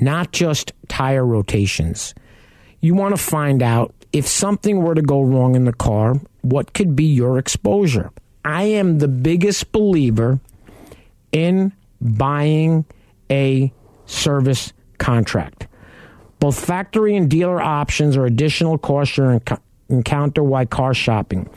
not 0.01 0.33
just 0.33 0.73
tire 0.89 1.27
rotations. 1.27 2.15
You 2.81 2.95
want 2.95 3.15
to 3.15 3.23
find 3.23 3.63
out 3.63 3.95
if 4.13 4.27
something 4.27 4.83
were 4.83 4.95
to 4.95 5.03
go 5.03 5.23
wrong 5.23 5.55
in 5.55 5.65
the 5.65 5.73
car, 5.73 6.15
what 6.43 6.75
could 6.75 6.95
be 6.95 7.05
your 7.05 7.39
exposure? 7.39 8.11
I 8.45 8.65
am 8.65 8.99
the 8.99 9.09
biggest 9.09 9.73
believer 9.73 10.41
in 11.31 11.73
buying 12.01 12.85
a 13.31 13.73
service 14.07 14.73
contract. 14.99 15.67
Both 16.41 16.65
factory 16.65 17.17
and 17.17 17.31
dealer 17.31 17.63
options 17.63 18.17
are 18.17 18.27
additional 18.27 18.77
costs 18.79 19.17
you're 19.17 19.41
encounter 19.89 20.43
while 20.43 20.67
car 20.67 20.93
shopping. 20.93 21.49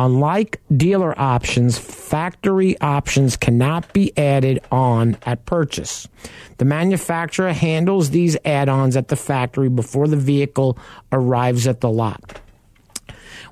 Unlike 0.00 0.62
dealer 0.74 1.12
options, 1.20 1.76
factory 1.76 2.80
options 2.80 3.36
cannot 3.36 3.92
be 3.92 4.16
added 4.16 4.58
on 4.72 5.18
at 5.26 5.44
purchase. 5.44 6.08
The 6.56 6.64
manufacturer 6.64 7.52
handles 7.52 8.08
these 8.08 8.34
add 8.46 8.70
ons 8.70 8.96
at 8.96 9.08
the 9.08 9.16
factory 9.16 9.68
before 9.68 10.08
the 10.08 10.16
vehicle 10.16 10.78
arrives 11.12 11.66
at 11.66 11.82
the 11.82 11.90
lot. 11.90 12.40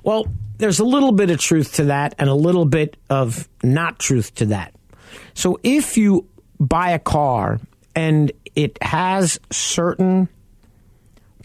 Well, 0.01 0.25
there's 0.57 0.79
a 0.79 0.85
little 0.85 1.11
bit 1.11 1.29
of 1.29 1.39
truth 1.39 1.75
to 1.75 1.83
that 1.83 2.15
and 2.17 2.27
a 2.27 2.33
little 2.33 2.65
bit 2.65 2.97
of 3.11 3.47
not 3.61 3.99
truth 3.99 4.33
to 4.35 4.47
that. 4.47 4.73
So 5.35 5.59
if 5.61 5.99
you 5.99 6.27
buy 6.59 6.89
a 6.89 6.99
car 6.99 7.59
and 7.95 8.31
it 8.55 8.81
has 8.81 9.39
certain 9.51 10.27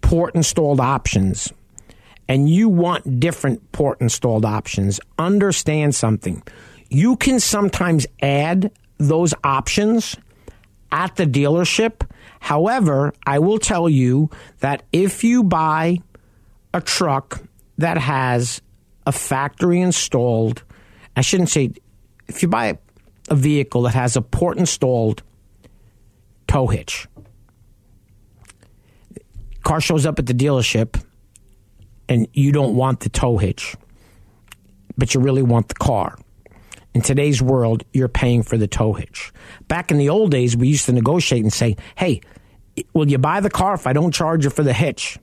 port 0.00 0.34
installed 0.34 0.80
options, 0.80 1.52
and 2.28 2.48
you 2.48 2.68
want 2.68 3.20
different 3.20 3.72
port 3.72 4.00
installed 4.00 4.44
options, 4.44 5.00
understand 5.18 5.94
something. 5.94 6.42
You 6.88 7.16
can 7.16 7.40
sometimes 7.40 8.06
add 8.22 8.70
those 8.98 9.34
options 9.42 10.16
at 10.92 11.16
the 11.16 11.26
dealership. 11.26 12.08
However, 12.40 13.12
I 13.26 13.38
will 13.40 13.58
tell 13.58 13.88
you 13.88 14.30
that 14.60 14.84
if 14.92 15.24
you 15.24 15.42
buy 15.42 15.98
a 16.72 16.80
truck 16.80 17.42
that 17.78 17.98
has 17.98 18.62
a 19.06 19.12
factory 19.12 19.80
installed, 19.80 20.62
I 21.16 21.20
shouldn't 21.20 21.50
say, 21.50 21.72
if 22.28 22.42
you 22.42 22.48
buy 22.48 22.78
a 23.28 23.34
vehicle 23.34 23.82
that 23.82 23.94
has 23.94 24.16
a 24.16 24.22
port 24.22 24.58
installed 24.58 25.22
tow 26.46 26.66
hitch, 26.68 27.06
car 29.62 29.80
shows 29.80 30.06
up 30.06 30.18
at 30.18 30.26
the 30.26 30.34
dealership 30.34 31.02
and 32.08 32.28
you 32.32 32.52
don't 32.52 32.74
want 32.74 33.00
the 33.00 33.08
tow 33.08 33.36
hitch, 33.38 33.76
but 34.96 35.14
you 35.14 35.20
really 35.20 35.42
want 35.42 35.68
the 35.68 35.74
car. 35.74 36.18
In 36.94 37.02
today's 37.02 37.42
world, 37.42 37.82
you're 37.92 38.08
paying 38.08 38.42
for 38.42 38.56
the 38.56 38.68
tow 38.68 38.92
hitch. 38.92 39.32
Back 39.66 39.90
in 39.90 39.98
the 39.98 40.08
old 40.08 40.30
days, 40.30 40.56
we 40.56 40.68
used 40.68 40.86
to 40.86 40.92
negotiate 40.92 41.42
and 41.42 41.52
say, 41.52 41.76
hey, 41.96 42.20
will 42.92 43.10
you 43.10 43.18
buy 43.18 43.40
the 43.40 43.50
car 43.50 43.74
if 43.74 43.86
I 43.86 43.92
don't 43.92 44.12
charge 44.12 44.44
you 44.44 44.50
for 44.50 44.62
the 44.62 44.72
hitch? 44.72 45.18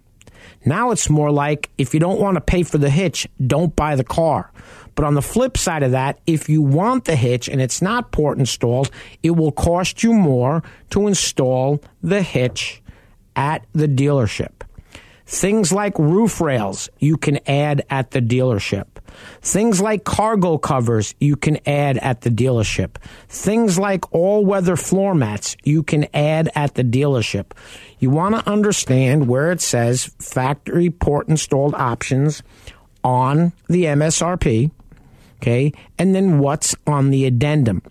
Now 0.65 0.91
it's 0.91 1.09
more 1.09 1.31
like 1.31 1.69
if 1.77 1.93
you 1.93 1.99
don't 1.99 2.19
want 2.19 2.35
to 2.35 2.41
pay 2.41 2.63
for 2.63 2.77
the 2.77 2.89
hitch, 2.89 3.27
don't 3.45 3.75
buy 3.75 3.95
the 3.95 4.03
car. 4.03 4.51
But 4.95 5.05
on 5.05 5.15
the 5.15 5.21
flip 5.21 5.57
side 5.57 5.83
of 5.83 5.91
that, 5.91 6.19
if 6.27 6.49
you 6.49 6.61
want 6.61 7.05
the 7.05 7.15
hitch 7.15 7.47
and 7.47 7.61
it's 7.61 7.81
not 7.81 8.11
port 8.11 8.37
installed, 8.37 8.91
it 9.23 9.31
will 9.31 9.51
cost 9.51 10.03
you 10.03 10.13
more 10.13 10.61
to 10.89 11.07
install 11.07 11.81
the 12.03 12.21
hitch 12.21 12.81
at 13.35 13.65
the 13.73 13.87
dealership. 13.87 14.63
Things 15.25 15.71
like 15.71 15.97
roof 15.97 16.41
rails 16.41 16.89
you 16.99 17.17
can 17.17 17.39
add 17.47 17.85
at 17.89 18.11
the 18.11 18.21
dealership. 18.21 18.85
Things 19.41 19.81
like 19.81 20.03
cargo 20.03 20.57
covers 20.57 21.15
you 21.19 21.35
can 21.35 21.59
add 21.67 21.97
at 21.97 22.21
the 22.21 22.29
dealership. 22.29 22.95
Things 23.27 23.77
like 23.77 24.13
all 24.13 24.45
weather 24.45 24.75
floor 24.75 25.13
mats 25.15 25.55
you 25.63 25.83
can 25.83 26.07
add 26.13 26.49
at 26.55 26.75
the 26.75 26.83
dealership. 26.83 27.51
You 27.99 28.09
want 28.09 28.35
to 28.35 28.49
understand 28.49 29.27
where 29.27 29.51
it 29.51 29.61
says 29.61 30.05
factory 30.19 30.89
port 30.89 31.27
installed 31.27 31.75
options 31.75 32.43
on 33.03 33.53
the 33.67 33.85
MSRP, 33.85 34.71
okay, 35.41 35.73
and 35.97 36.13
then 36.13 36.39
what's 36.39 36.75
on 36.85 37.09
the 37.09 37.25
addendum. 37.25 37.81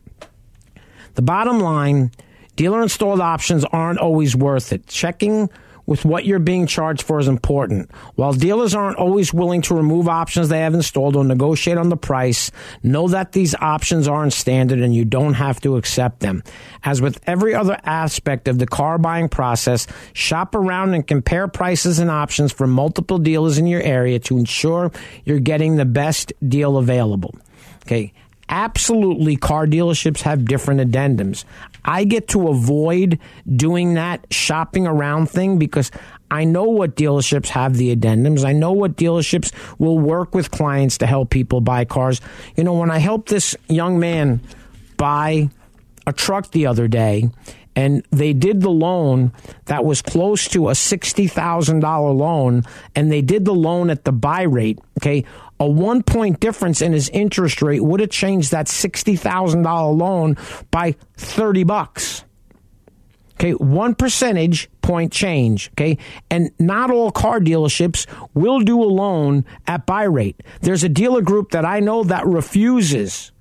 The 1.14 1.22
bottom 1.22 1.60
line 1.60 2.12
dealer 2.56 2.82
installed 2.82 3.20
options 3.20 3.64
aren't 3.64 3.98
always 3.98 4.36
worth 4.36 4.72
it. 4.72 4.86
Checking 4.86 5.50
with 5.90 6.04
what 6.04 6.24
you're 6.24 6.38
being 6.38 6.68
charged 6.68 7.02
for 7.02 7.18
is 7.18 7.26
important. 7.26 7.90
While 8.14 8.32
dealers 8.32 8.76
aren't 8.76 8.96
always 8.96 9.34
willing 9.34 9.60
to 9.62 9.74
remove 9.74 10.06
options 10.06 10.48
they 10.48 10.60
have 10.60 10.72
installed 10.72 11.16
or 11.16 11.24
negotiate 11.24 11.78
on 11.78 11.88
the 11.88 11.96
price, 11.96 12.52
know 12.84 13.08
that 13.08 13.32
these 13.32 13.56
options 13.56 14.06
aren't 14.06 14.32
standard 14.32 14.78
and 14.78 14.94
you 14.94 15.04
don't 15.04 15.34
have 15.34 15.60
to 15.62 15.76
accept 15.76 16.20
them. 16.20 16.44
As 16.84 17.02
with 17.02 17.20
every 17.26 17.56
other 17.56 17.76
aspect 17.82 18.46
of 18.46 18.60
the 18.60 18.68
car 18.68 18.98
buying 18.98 19.28
process, 19.28 19.88
shop 20.12 20.54
around 20.54 20.94
and 20.94 21.04
compare 21.04 21.48
prices 21.48 21.98
and 21.98 22.08
options 22.08 22.52
from 22.52 22.70
multiple 22.70 23.18
dealers 23.18 23.58
in 23.58 23.66
your 23.66 23.82
area 23.82 24.20
to 24.20 24.38
ensure 24.38 24.92
you're 25.24 25.40
getting 25.40 25.74
the 25.74 25.84
best 25.84 26.32
deal 26.48 26.76
available. 26.76 27.34
Okay. 27.84 28.12
Absolutely 28.50 29.36
car 29.36 29.66
dealerships 29.66 30.22
have 30.22 30.44
different 30.44 30.80
addendums. 30.80 31.44
I 31.84 32.04
get 32.04 32.28
to 32.28 32.48
avoid 32.48 33.18
doing 33.48 33.94
that 33.94 34.26
shopping 34.30 34.86
around 34.86 35.30
thing 35.30 35.58
because 35.58 35.90
I 36.30 36.44
know 36.44 36.64
what 36.64 36.96
dealerships 36.96 37.48
have 37.48 37.76
the 37.76 37.94
addendums. 37.94 38.44
I 38.44 38.52
know 38.52 38.72
what 38.72 38.96
dealerships 38.96 39.52
will 39.78 39.98
work 39.98 40.34
with 40.34 40.50
clients 40.50 40.98
to 40.98 41.06
help 41.06 41.30
people 41.30 41.60
buy 41.60 41.84
cars. 41.84 42.20
You 42.56 42.64
know, 42.64 42.74
when 42.74 42.90
I 42.90 42.98
helped 42.98 43.30
this 43.30 43.56
young 43.68 43.98
man 43.98 44.40
buy 44.96 45.48
a 46.06 46.12
truck 46.12 46.50
the 46.50 46.66
other 46.66 46.88
day, 46.88 47.30
and 47.76 48.04
they 48.10 48.32
did 48.32 48.60
the 48.60 48.70
loan 48.70 49.32
that 49.66 49.84
was 49.84 50.02
close 50.02 50.48
to 50.48 50.68
a 50.68 50.72
$60,000 50.72 52.16
loan, 52.16 52.64
and 52.94 53.10
they 53.10 53.22
did 53.22 53.44
the 53.44 53.54
loan 53.54 53.90
at 53.90 54.04
the 54.04 54.12
buy 54.12 54.42
rate. 54.42 54.78
Okay. 54.98 55.24
A 55.60 55.68
one 55.68 56.02
point 56.02 56.40
difference 56.40 56.82
in 56.82 56.92
his 56.92 57.08
interest 57.10 57.62
rate 57.62 57.84
would 57.84 58.00
have 58.00 58.10
changed 58.10 58.50
that 58.50 58.66
$60,000 58.66 59.96
loan 59.96 60.36
by 60.70 60.96
30 61.16 61.64
bucks. 61.64 62.24
Okay, 63.34 63.52
one 63.52 63.94
percentage 63.94 64.68
point 64.82 65.12
change. 65.12 65.70
Okay, 65.72 65.98
and 66.30 66.50
not 66.58 66.90
all 66.90 67.10
car 67.10 67.40
dealerships 67.40 68.06
will 68.34 68.60
do 68.60 68.82
a 68.82 68.84
loan 68.84 69.44
at 69.66 69.86
buy 69.86 70.02
rate. 70.02 70.42
There's 70.60 70.84
a 70.84 70.88
dealer 70.88 71.22
group 71.22 71.52
that 71.52 71.64
I 71.64 71.80
know 71.80 72.04
that 72.04 72.26
refuses, 72.26 73.32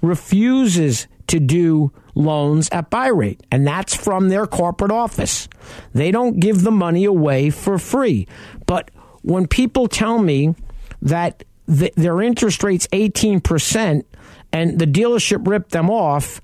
refuses 0.00 1.08
to 1.28 1.40
do 1.40 1.92
loans 2.14 2.68
at 2.70 2.90
buy 2.90 3.08
rate, 3.08 3.40
and 3.50 3.66
that's 3.66 3.94
from 3.94 4.28
their 4.28 4.46
corporate 4.46 4.92
office. 4.92 5.48
They 5.92 6.10
don't 6.10 6.40
give 6.40 6.62
the 6.62 6.70
money 6.70 7.04
away 7.04 7.50
for 7.50 7.78
free. 7.78 8.26
But 8.66 8.90
when 9.22 9.46
people 9.46 9.88
tell 9.88 10.18
me 10.18 10.54
that 11.02 11.44
the, 11.68 11.92
their 11.96 12.20
interest 12.22 12.64
rate's 12.64 12.86
18% 12.88 14.04
and 14.52 14.78
the 14.78 14.86
dealership 14.86 15.46
ripped 15.46 15.70
them 15.70 15.90
off, 15.90 16.40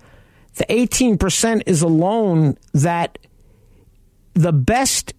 the 0.57 0.67
18% 0.67 1.63
is 1.67 1.83
a 1.83 1.89
loan 1.89 2.57
that 2.73 3.19
the 4.35 4.53
best 4.53 5.15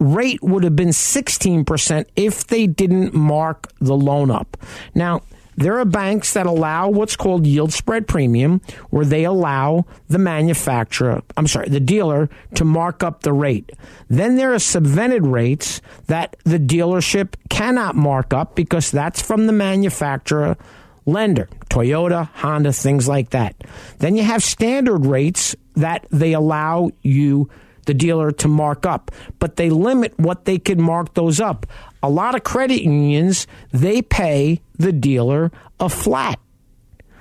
rate 0.00 0.42
would 0.42 0.64
have 0.64 0.74
been 0.74 0.88
16% 0.88 2.06
if 2.16 2.46
they 2.46 2.66
didn't 2.66 3.14
mark 3.14 3.70
the 3.78 3.94
loan 3.94 4.30
up. 4.30 4.56
Now, 4.94 5.20
there 5.56 5.78
are 5.78 5.84
banks 5.84 6.32
that 6.34 6.46
allow 6.46 6.88
what's 6.88 7.16
called 7.16 7.46
yield 7.46 7.72
spread 7.72 8.06
premium, 8.06 8.60
where 8.90 9.04
they 9.04 9.24
allow 9.24 9.84
the 10.08 10.18
manufacturer, 10.18 11.22
I'm 11.36 11.46
sorry, 11.46 11.68
the 11.68 11.80
dealer 11.80 12.28
to 12.54 12.64
mark 12.64 13.02
up 13.02 13.22
the 13.22 13.32
rate. 13.32 13.70
Then 14.08 14.36
there 14.36 14.52
are 14.52 14.58
subvented 14.58 15.30
rates 15.30 15.80
that 16.06 16.36
the 16.44 16.58
dealership 16.58 17.34
cannot 17.48 17.96
mark 17.96 18.32
up 18.32 18.54
because 18.54 18.90
that's 18.90 19.20
from 19.20 19.46
the 19.46 19.52
manufacturer 19.52 20.56
lender, 21.04 21.48
Toyota, 21.68 22.28
Honda, 22.34 22.72
things 22.72 23.08
like 23.08 23.30
that. 23.30 23.56
Then 23.98 24.16
you 24.16 24.22
have 24.22 24.42
standard 24.42 25.06
rates 25.06 25.56
that 25.74 26.06
they 26.10 26.32
allow 26.32 26.90
you 27.02 27.50
the 27.86 27.94
dealer 27.94 28.30
to 28.30 28.48
mark 28.48 28.86
up, 28.86 29.10
but 29.38 29.56
they 29.56 29.70
limit 29.70 30.16
what 30.18 30.44
they 30.44 30.58
can 30.58 30.80
mark 30.80 31.14
those 31.14 31.40
up. 31.40 31.66
A 32.02 32.10
lot 32.10 32.34
of 32.34 32.42
credit 32.42 32.82
unions, 32.82 33.46
they 33.70 34.02
pay 34.02 34.60
the 34.78 34.92
dealer 34.92 35.52
a 35.78 35.88
flat 35.88 36.38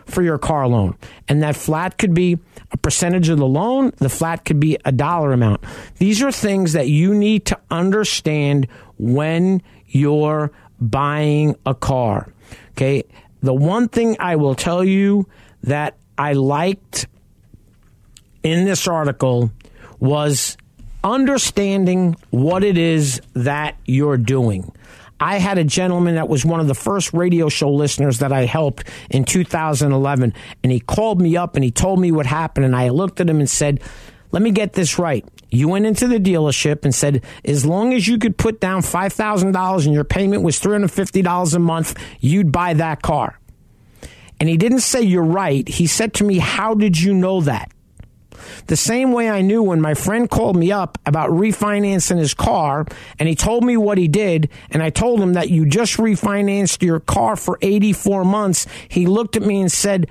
for 0.06 0.22
your 0.22 0.38
car 0.38 0.68
loan. 0.68 0.98
And 1.28 1.42
that 1.44 1.56
flat 1.56 1.98
could 1.98 2.14
be 2.14 2.38
a 2.72 2.78
percentage 2.78 3.30
of 3.30 3.38
the 3.38 3.48
loan, 3.48 3.92
the 3.98 4.10
flat 4.10 4.46
could 4.46 4.60
be 4.60 4.78
a 4.86 4.92
dollar 4.92 5.34
amount. 5.34 5.64
These 5.98 6.22
are 6.22 6.32
things 6.32 6.74
that 6.74 6.90
you 6.90 7.14
need 7.14 7.46
to 7.48 7.60
understand 7.70 8.68
when 8.98 9.62
you're 9.88 10.52
buying 10.80 11.56
a 11.66 11.76
car. 11.76 12.34
Okay? 12.72 13.04
The 13.42 13.54
one 13.54 13.88
thing 13.88 14.18
I 14.20 14.36
will 14.36 14.56
tell 14.56 14.84
you 14.84 15.28
that 15.64 15.98
I 16.18 16.34
liked 16.34 17.08
in 18.44 18.66
this 18.66 18.88
article 18.88 19.52
was 20.00 20.58
understanding 21.04 22.16
what 22.30 22.64
it 22.64 22.78
is 22.78 23.22
that 23.34 23.76
you're 23.86 24.18
doing. 24.18 24.72
I 25.20 25.38
had 25.38 25.60
a 25.60 25.64
gentleman 25.64 26.16
that 26.16 26.28
was 26.28 26.44
one 26.44 26.60
of 26.60 26.68
the 26.68 26.74
first 26.74 27.14
radio 27.14 27.48
show 27.48 27.72
listeners 27.72 28.20
that 28.20 28.32
I 28.32 28.46
helped 28.46 28.88
in 29.12 29.24
2011, 29.24 30.34
and 30.64 30.72
he 30.72 30.80
called 30.80 31.22
me 31.22 31.38
up 31.38 31.56
and 31.56 31.64
he 31.64 31.70
told 31.70 32.00
me 32.00 32.12
what 32.12 32.26
happened. 32.26 32.66
And 32.66 32.76
I 32.76 32.90
looked 32.90 33.22
at 33.22 33.30
him 33.30 33.40
and 33.40 33.50
said, 33.50 33.82
Let 34.32 34.42
me 34.42 34.50
get 34.50 34.74
this 34.74 34.98
right. 34.98 35.24
You 35.52 35.68
went 35.68 35.86
into 35.86 36.08
the 36.08 36.18
dealership 36.18 36.86
and 36.86 36.96
said, 36.96 37.26
as 37.44 37.66
long 37.66 37.94
as 37.94 38.08
you 38.08 38.18
could 38.18 38.38
put 38.38 38.62
down 38.62 38.82
$5,000 38.82 39.86
and 39.86 39.94
your 39.94 40.06
payment 40.06 40.44
was 40.44 40.62
$350 40.62 41.54
a 41.54 41.60
month, 41.60 42.02
you'd 42.22 42.54
buy 42.54 42.74
that 42.76 43.02
car. 43.02 43.38
And 44.40 44.48
he 44.48 44.56
didn't 44.56 44.80
say, 44.80 45.02
You're 45.02 45.24
right. 45.24 45.68
He 45.68 45.86
said 45.86 46.16
to 46.16 46.24
me, 46.24 46.40
How 46.40 46.74
did 46.74 47.00
you 47.00 47.14
know 47.14 47.42
that? 47.42 47.72
The 48.68 48.76
same 48.76 49.12
way 49.12 49.30
I 49.30 49.42
knew 49.42 49.64
when 49.64 49.82
my 49.82 49.94
friend 49.94 50.30
called 50.30 50.56
me 50.56 50.72
up 50.72 50.98
about 51.06 51.30
refinancing 51.30 52.18
his 52.18 52.34
car 52.34 52.86
and 53.20 53.28
he 53.28 53.36
told 53.36 53.64
me 53.64 53.78
what 53.78 53.98
he 53.98 54.08
did, 54.08 54.50
and 54.70 54.82
I 54.82 54.90
told 54.90 55.20
him 55.20 55.34
that 55.34 55.50
you 55.50 55.66
just 55.66 55.98
refinanced 55.98 56.82
your 56.82 57.00
car 57.00 57.36
for 57.36 57.58
84 57.62 58.26
months, 58.26 58.68
he 58.88 59.06
looked 59.06 59.36
at 59.36 59.44
me 59.44 59.62
and 59.62 59.72
said, 59.72 60.08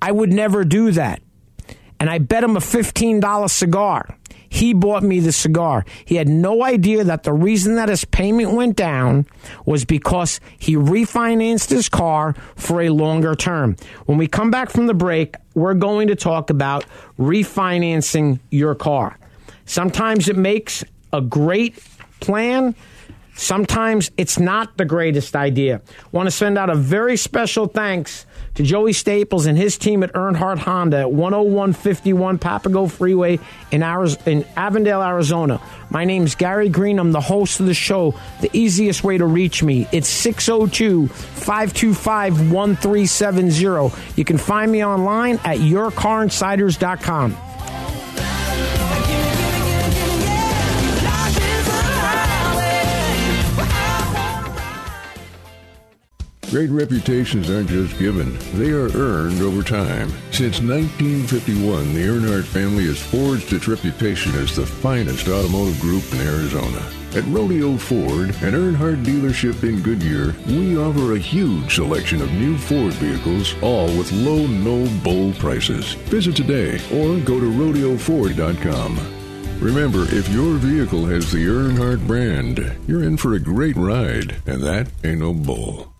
I 0.00 0.12
would 0.12 0.32
never 0.32 0.64
do 0.64 0.90
that. 0.92 1.22
And 1.98 2.10
I 2.10 2.18
bet 2.18 2.44
him 2.44 2.56
a 2.56 2.60
$15 2.60 3.50
cigar. 3.50 4.18
He 4.54 4.72
bought 4.72 5.02
me 5.02 5.18
the 5.18 5.32
cigar. 5.32 5.84
He 6.04 6.14
had 6.14 6.28
no 6.28 6.62
idea 6.62 7.02
that 7.02 7.24
the 7.24 7.32
reason 7.32 7.74
that 7.74 7.88
his 7.88 8.04
payment 8.04 8.52
went 8.52 8.76
down 8.76 9.26
was 9.66 9.84
because 9.84 10.38
he 10.60 10.76
refinanced 10.76 11.70
his 11.70 11.88
car 11.88 12.36
for 12.54 12.80
a 12.80 12.90
longer 12.90 13.34
term. 13.34 13.74
When 14.06 14.16
we 14.16 14.28
come 14.28 14.52
back 14.52 14.70
from 14.70 14.86
the 14.86 14.94
break, 14.94 15.34
we're 15.54 15.74
going 15.74 16.06
to 16.06 16.14
talk 16.14 16.50
about 16.50 16.84
refinancing 17.18 18.38
your 18.52 18.76
car. 18.76 19.18
Sometimes 19.66 20.28
it 20.28 20.36
makes 20.36 20.84
a 21.12 21.20
great 21.20 21.76
plan. 22.20 22.76
Sometimes 23.34 24.12
it's 24.16 24.38
not 24.38 24.76
the 24.76 24.84
greatest 24.84 25.34
idea. 25.34 25.82
Want 26.12 26.28
to 26.28 26.30
send 26.30 26.58
out 26.58 26.70
a 26.70 26.76
very 26.76 27.16
special 27.16 27.66
thanks 27.66 28.24
to 28.54 28.62
Joey 28.62 28.92
Staples 28.92 29.46
and 29.46 29.58
his 29.58 29.76
team 29.76 30.02
at 30.02 30.12
Earnhardt 30.12 30.58
Honda 30.58 30.98
at 30.98 31.10
10151 31.10 32.38
Papago 32.38 32.86
Freeway 32.86 33.38
in, 33.70 33.82
Arizona, 33.82 34.22
in 34.26 34.44
Avondale, 34.56 35.02
Arizona. 35.02 35.60
My 35.90 36.04
name's 36.04 36.34
Gary 36.34 36.68
Green. 36.68 36.98
I'm 36.98 37.12
the 37.12 37.20
host 37.20 37.60
of 37.60 37.66
the 37.66 37.74
show. 37.74 38.14
The 38.40 38.50
easiest 38.52 39.04
way 39.04 39.18
to 39.18 39.26
reach 39.26 39.62
me, 39.62 39.86
it's 39.92 40.08
602 40.08 41.08
525 41.08 42.52
1370. 42.52 43.96
You 44.16 44.24
can 44.24 44.38
find 44.38 44.70
me 44.70 44.84
online 44.84 45.40
at 45.44 45.58
yourcarinsiders.com. 45.58 47.36
Great 56.54 56.70
reputations 56.70 57.50
aren't 57.50 57.68
just 57.68 57.98
given, 57.98 58.38
they 58.56 58.70
are 58.70 58.88
earned 58.96 59.42
over 59.42 59.60
time. 59.60 60.08
Since 60.30 60.60
1951, 60.60 61.92
the 61.92 62.06
Earnhardt 62.06 62.44
family 62.44 62.84
has 62.84 63.02
forged 63.02 63.52
its 63.52 63.66
reputation 63.66 64.32
as 64.36 64.54
the 64.54 64.64
finest 64.64 65.26
automotive 65.26 65.80
group 65.80 66.04
in 66.12 66.20
Arizona. 66.20 66.80
At 67.16 67.26
Rodeo 67.26 67.76
Ford, 67.76 68.28
an 68.44 68.54
Earnhardt 68.54 69.04
dealership 69.04 69.64
in 69.64 69.82
Goodyear, 69.82 70.32
we 70.46 70.78
offer 70.78 71.14
a 71.14 71.18
huge 71.18 71.74
selection 71.74 72.22
of 72.22 72.30
new 72.30 72.56
Ford 72.56 72.92
vehicles, 72.92 73.56
all 73.60 73.86
with 73.86 74.12
low, 74.12 74.46
no 74.46 74.88
bull 75.02 75.32
prices. 75.32 75.94
Visit 76.04 76.36
today 76.36 76.74
or 76.92 77.18
go 77.18 77.40
to 77.40 77.50
rodeoford.com. 77.50 79.00
Remember, 79.58 80.04
if 80.04 80.28
your 80.28 80.54
vehicle 80.58 81.04
has 81.06 81.32
the 81.32 81.46
Earnhardt 81.46 82.06
brand, 82.06 82.76
you're 82.86 83.02
in 83.02 83.16
for 83.16 83.34
a 83.34 83.40
great 83.40 83.74
ride, 83.74 84.36
and 84.46 84.62
that 84.62 84.86
ain't 85.02 85.18
no 85.18 85.34
bull. 85.34 85.93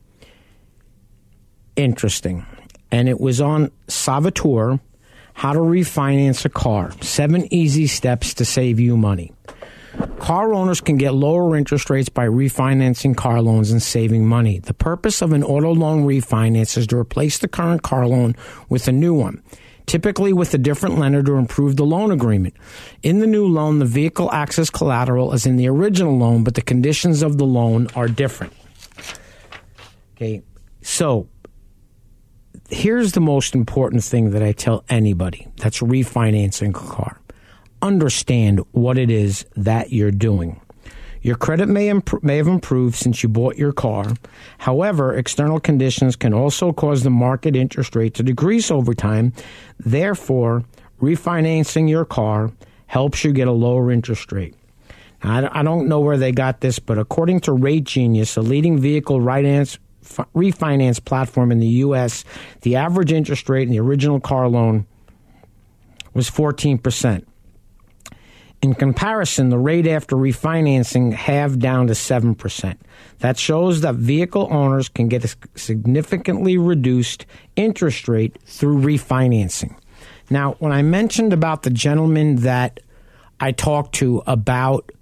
interesting, 1.76 2.46
and 2.90 3.08
it 3.08 3.20
was 3.20 3.40
on 3.40 3.70
Savature 3.88 4.80
how 5.34 5.52
to 5.52 5.60
refinance 5.60 6.44
a 6.44 6.48
car. 6.48 6.92
Seven 7.00 7.52
easy 7.52 7.86
steps 7.86 8.34
to 8.34 8.44
save 8.44 8.80
you 8.80 8.96
money. 8.96 9.32
Car 10.18 10.52
owners 10.52 10.80
can 10.80 10.96
get 10.96 11.14
lower 11.14 11.56
interest 11.56 11.90
rates 11.90 12.08
by 12.08 12.26
refinancing 12.26 13.16
car 13.16 13.40
loans 13.40 13.70
and 13.70 13.82
saving 13.82 14.26
money. 14.26 14.58
The 14.58 14.74
purpose 14.74 15.22
of 15.22 15.32
an 15.32 15.42
auto 15.42 15.74
loan 15.74 16.04
refinance 16.04 16.76
is 16.76 16.86
to 16.88 16.96
replace 16.96 17.38
the 17.38 17.48
current 17.48 17.82
car 17.82 18.06
loan 18.06 18.36
with 18.68 18.86
a 18.88 18.92
new 18.92 19.14
one, 19.14 19.42
typically 19.90 20.33
with 20.33 20.55
a 20.55 20.59
different 20.59 21.00
lender 21.00 21.20
to 21.20 21.33
improve 21.33 21.74
the 21.74 21.85
loan 21.85 22.12
agreement. 22.12 22.55
In 23.03 23.18
the 23.18 23.26
new 23.26 23.44
loan, 23.48 23.81
the 23.81 23.85
vehicle 23.85 24.31
acts 24.31 24.57
as 24.57 24.70
collateral 24.70 25.33
as 25.33 25.46
in 25.46 25.57
the 25.57 25.68
original 25.68 26.16
loan, 26.16 26.44
but 26.44 26.55
the 26.55 26.62
conditions 26.62 27.22
of 27.22 27.38
the 27.38 27.44
loan 27.44 27.88
are 27.96 28.07
different. 28.07 28.53
Okay, 30.14 30.42
so 30.81 31.29
here's 32.68 33.12
the 33.12 33.20
most 33.20 33.57
important 33.57 34.05
thing 34.05 34.31
that 34.31 34.44
I 34.44 34.53
tell 34.53 34.85
anybody 34.88 35.48
that's 35.57 35.81
refinancing 35.81 36.70
a 36.70 36.72
car 36.72 37.20
understand 37.83 38.61
what 38.70 38.96
it 38.96 39.11
is 39.11 39.44
that 39.57 39.92
you're 39.92 40.12
doing. 40.12 40.61
Your 41.22 41.37
credit 41.37 41.68
may, 41.68 41.88
imp- 41.88 42.22
may 42.22 42.38
have 42.38 42.46
improved 42.46 42.96
since 42.96 43.22
you 43.22 43.28
bought 43.28 43.56
your 43.56 43.72
car. 43.72 44.14
However, 44.59 45.14
external 45.14 45.61
conditions 45.61 46.16
can 46.16 46.33
also 46.33 46.72
cause 46.72 47.02
the 47.02 47.11
market 47.11 47.54
interest 47.54 47.94
rate 47.94 48.14
to 48.14 48.22
decrease 48.22 48.70
over 48.70 48.94
time. 48.94 49.35
Therefore, 49.78 50.64
refinancing 51.00 51.88
your 51.88 52.04
car 52.04 52.52
helps 52.87 53.22
you 53.22 53.33
get 53.33 53.48
a 53.48 53.52
lower 53.52 53.90
interest 53.90 54.33
rate. 54.33 54.54
Now, 55.22 55.50
I 55.52 55.62
don't 55.62 55.88
know 55.88 56.00
where 56.00 56.16
they 56.16 56.33
got 56.33 56.61
this, 56.61 56.78
but 56.78 56.98
according 56.98 57.40
to 57.40 57.50
RateGenius, 57.50 58.38
a 58.38 58.40
leading 58.40 58.78
vehicle 58.78 59.20
refinance 59.20 61.04
platform 61.04 61.52
in 61.52 61.61
the 61.61 61.66
U.S., 61.66 62.24
the 62.62 62.76
average 62.76 63.12
interest 63.12 63.48
rate 63.50 63.64
in 63.64 63.70
the 63.70 63.80
original 63.80 64.20
car 64.20 64.48
loan 64.48 64.87
was 66.14 66.30
14%. 66.30 67.24
In 68.62 68.74
comparison, 68.74 69.48
the 69.48 69.58
rate 69.58 69.86
after 69.86 70.16
refinancing 70.16 71.14
halved 71.14 71.60
down 71.60 71.86
to 71.86 71.94
7%. 71.94 72.76
That 73.20 73.38
shows 73.38 73.80
that 73.80 73.94
vehicle 73.94 74.48
owners 74.50 74.90
can 74.90 75.08
get 75.08 75.24
a 75.24 75.34
significantly 75.54 76.58
reduced 76.58 77.24
interest 77.56 78.06
rate 78.06 78.36
through 78.44 78.82
refinancing. 78.82 79.74
Now, 80.28 80.56
when 80.58 80.72
I 80.72 80.82
mentioned 80.82 81.32
about 81.32 81.62
the 81.62 81.70
gentleman 81.70 82.36
that 82.36 82.80
I 83.40 83.52
talked 83.52 83.94
to 83.96 84.22
about 84.26 84.92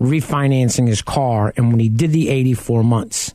refinancing 0.00 0.88
his 0.88 1.02
car 1.02 1.52
and 1.56 1.70
when 1.70 1.80
he 1.80 1.90
did 1.90 2.12
the 2.12 2.30
84 2.30 2.82
months, 2.82 3.34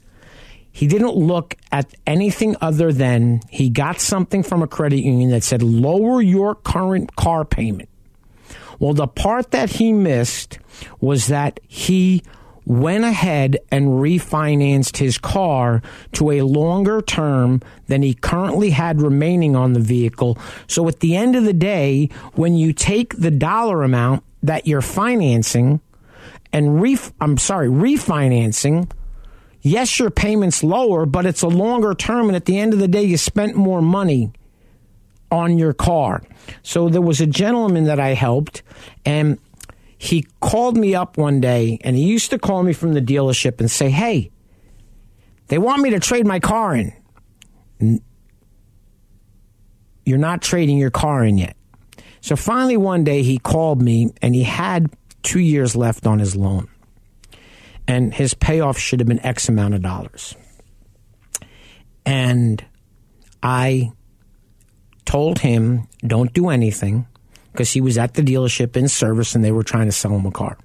he 0.71 0.87
didn't 0.87 1.15
look 1.15 1.55
at 1.71 1.93
anything 2.05 2.55
other 2.61 2.91
than 2.91 3.41
he 3.49 3.69
got 3.69 3.99
something 4.01 4.41
from 4.41 4.63
a 4.63 4.67
credit 4.67 5.01
union 5.03 5.29
that 5.31 5.43
said 5.43 5.61
lower 5.61 6.21
your 6.21 6.55
current 6.55 7.15
car 7.15 7.45
payment. 7.45 7.89
Well, 8.79 8.93
the 8.93 9.07
part 9.07 9.51
that 9.51 9.71
he 9.71 9.91
missed 9.93 10.59
was 10.99 11.27
that 11.27 11.59
he 11.67 12.23
went 12.67 13.05
ahead 13.05 13.57
and 13.71 13.87
refinanced 13.87 14.97
his 14.97 15.17
car 15.17 15.81
to 16.11 16.31
a 16.31 16.41
longer 16.41 17.01
term 17.01 17.61
than 17.87 18.01
he 18.01 18.13
currently 18.13 18.71
had 18.71 19.01
remaining 19.01 19.55
on 19.55 19.71
the 19.71 19.79
vehicle. 19.79 20.37
So 20.67 20.87
at 20.89 20.99
the 20.99 21.15
end 21.15 21.37
of 21.37 21.45
the 21.45 21.53
day, 21.53 22.09
when 22.33 22.55
you 22.55 22.73
take 22.73 23.15
the 23.15 23.31
dollar 23.31 23.83
amount 23.83 24.23
that 24.43 24.67
you're 24.67 24.81
financing 24.81 25.79
and 26.51 26.81
ref- 26.81 27.13
I'm 27.21 27.37
sorry, 27.37 27.69
refinancing, 27.69 28.91
yes, 29.61 29.97
your 29.97 30.09
payment's 30.09 30.61
lower, 30.61 31.05
but 31.05 31.25
it's 31.25 31.43
a 31.43 31.47
longer 31.47 31.93
term 31.93 32.27
and 32.27 32.35
at 32.35 32.45
the 32.45 32.59
end 32.59 32.73
of 32.73 32.79
the 32.79 32.87
day 32.89 33.03
you 33.03 33.17
spent 33.17 33.55
more 33.55 33.81
money 33.81 34.31
on 35.31 35.57
your 35.57 35.73
car. 35.73 36.23
So 36.63 36.89
there 36.89 37.01
was 37.01 37.21
a 37.21 37.27
gentleman 37.27 37.85
that 37.85 37.99
I 37.99 38.09
helped, 38.09 38.63
and 39.05 39.39
he 39.97 40.25
called 40.41 40.77
me 40.77 40.95
up 40.95 41.17
one 41.17 41.41
day, 41.41 41.79
and 41.83 41.95
he 41.95 42.03
used 42.03 42.29
to 42.31 42.39
call 42.39 42.63
me 42.63 42.73
from 42.73 42.93
the 42.93 43.01
dealership 43.01 43.59
and 43.59 43.69
say, 43.69 43.89
Hey, 43.89 44.31
they 45.47 45.57
want 45.57 45.81
me 45.81 45.89
to 45.91 45.99
trade 45.99 46.25
my 46.25 46.39
car 46.39 46.75
in. 46.75 48.01
You're 50.05 50.17
not 50.17 50.41
trading 50.41 50.77
your 50.77 50.91
car 50.91 51.23
in 51.23 51.37
yet. 51.37 51.57
So 52.21 52.35
finally, 52.35 52.77
one 52.77 53.03
day 53.03 53.23
he 53.23 53.39
called 53.39 53.81
me, 53.81 54.11
and 54.21 54.35
he 54.35 54.43
had 54.43 54.89
two 55.23 55.39
years 55.39 55.75
left 55.75 56.07
on 56.07 56.19
his 56.19 56.35
loan. 56.35 56.67
And 57.87 58.13
his 58.13 58.33
payoff 58.33 58.77
should 58.77 58.99
have 58.99 59.07
been 59.07 59.25
X 59.25 59.47
amount 59.49 59.73
of 59.73 59.81
dollars. 59.81 60.35
And 62.05 62.63
I 63.41 63.91
told 65.07 65.39
him, 65.39 65.87
don't 66.05 66.31
do 66.33 66.49
anything 66.49 67.07
because 67.53 67.71
he 67.71 67.81
was 67.81 67.97
at 67.97 68.13
the 68.13 68.21
dealership 68.21 68.75
in 68.75 68.87
service 68.87 69.33
and 69.33 69.43
they 69.43 69.51
were 69.51 69.63
trying 69.63 69.87
to 69.87 69.91
sell 69.91 70.11
him 70.11 70.25
a 70.25 70.31
car. 70.31 70.57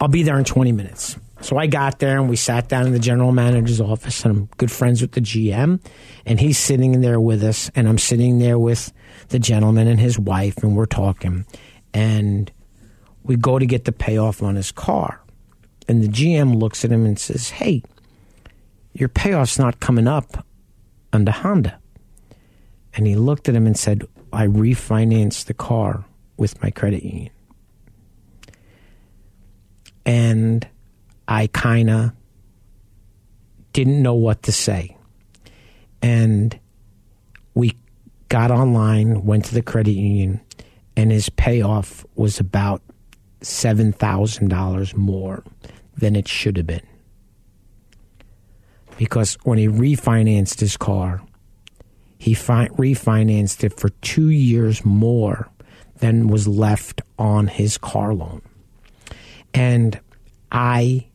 I'll 0.00 0.08
be 0.08 0.22
there 0.22 0.38
in 0.38 0.44
20 0.44 0.70
minutes. 0.70 1.16
So 1.40 1.56
I 1.56 1.66
got 1.66 1.98
there 1.98 2.18
and 2.18 2.28
we 2.28 2.36
sat 2.36 2.68
down 2.68 2.86
in 2.86 2.92
the 2.92 2.98
general 2.98 3.32
manager's 3.32 3.80
office 3.80 4.24
and 4.24 4.36
I'm 4.36 4.48
good 4.58 4.70
friends 4.70 5.00
with 5.00 5.12
the 5.12 5.20
GM 5.20 5.80
and 6.26 6.38
he's 6.38 6.58
sitting 6.58 6.94
in 6.94 7.00
there 7.00 7.20
with 7.20 7.42
us 7.42 7.70
and 7.74 7.88
I'm 7.88 7.98
sitting 7.98 8.38
there 8.38 8.58
with 8.58 8.92
the 9.28 9.38
gentleman 9.38 9.88
and 9.88 9.98
his 9.98 10.18
wife 10.18 10.58
and 10.62 10.76
we're 10.76 10.86
talking 10.86 11.46
and 11.94 12.52
we 13.22 13.36
go 13.36 13.58
to 13.58 13.66
get 13.66 13.86
the 13.86 13.92
payoff 13.92 14.42
on 14.42 14.56
his 14.56 14.72
car. 14.72 15.20
And 15.88 16.02
the 16.02 16.08
GM 16.08 16.60
looks 16.60 16.84
at 16.84 16.92
him 16.92 17.06
and 17.06 17.18
says, 17.18 17.50
Hey, 17.50 17.82
your 18.92 19.08
payoff's 19.08 19.58
not 19.58 19.80
coming 19.80 20.06
up 20.06 20.44
under 21.12 21.32
Honda. 21.32 21.77
And 22.94 23.06
he 23.06 23.14
looked 23.14 23.48
at 23.48 23.54
him 23.54 23.66
and 23.66 23.76
said, 23.78 24.06
I 24.32 24.46
refinanced 24.46 25.46
the 25.46 25.54
car 25.54 26.04
with 26.36 26.62
my 26.62 26.70
credit 26.70 27.04
union. 27.04 27.30
And 30.04 30.66
I 31.26 31.48
kind 31.48 31.90
of 31.90 32.12
didn't 33.72 34.02
know 34.02 34.14
what 34.14 34.42
to 34.44 34.52
say. 34.52 34.96
And 36.00 36.58
we 37.54 37.76
got 38.28 38.50
online, 38.50 39.24
went 39.24 39.44
to 39.46 39.54
the 39.54 39.62
credit 39.62 39.92
union, 39.92 40.40
and 40.96 41.12
his 41.12 41.28
payoff 41.28 42.04
was 42.14 42.40
about 42.40 42.82
$7,000 43.42 44.96
more 44.96 45.44
than 45.96 46.16
it 46.16 46.26
should 46.26 46.56
have 46.56 46.66
been. 46.66 46.86
Because 48.96 49.34
when 49.44 49.58
he 49.58 49.68
refinanced 49.68 50.60
his 50.60 50.76
car, 50.76 51.22
he 52.18 52.34
fi- 52.34 52.68
refinanced 52.68 53.64
it 53.64 53.78
for 53.78 53.88
two 54.02 54.28
years 54.28 54.84
more 54.84 55.48
than 55.98 56.28
was 56.28 56.46
left 56.46 57.00
on 57.18 57.46
his 57.46 57.78
car 57.78 58.12
loan. 58.14 58.42
And 59.54 59.98
I 60.52 61.06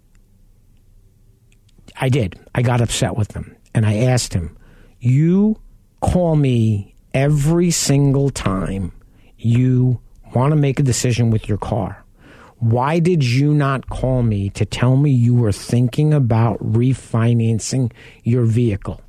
I 1.99 2.09
did. 2.09 2.39
I 2.55 2.61
got 2.63 2.81
upset 2.81 3.15
with 3.15 3.33
him 3.33 3.55
and 3.75 3.85
I 3.85 3.97
asked 3.97 4.33
him, 4.33 4.57
"You 4.99 5.57
call 6.01 6.35
me 6.35 6.95
every 7.13 7.69
single 7.71 8.29
time 8.29 8.91
you 9.37 9.99
want 10.33 10.51
to 10.51 10.55
make 10.55 10.79
a 10.79 10.83
decision 10.83 11.29
with 11.29 11.47
your 11.47 11.57
car. 11.57 12.03
Why 12.57 12.99
did 12.99 13.23
you 13.23 13.53
not 13.53 13.89
call 13.89 14.23
me 14.23 14.49
to 14.51 14.65
tell 14.65 14.95
me 14.97 15.11
you 15.11 15.35
were 15.35 15.51
thinking 15.51 16.13
about 16.13 16.59
refinancing 16.59 17.91
your 18.23 18.45
vehicle?" 18.45 19.01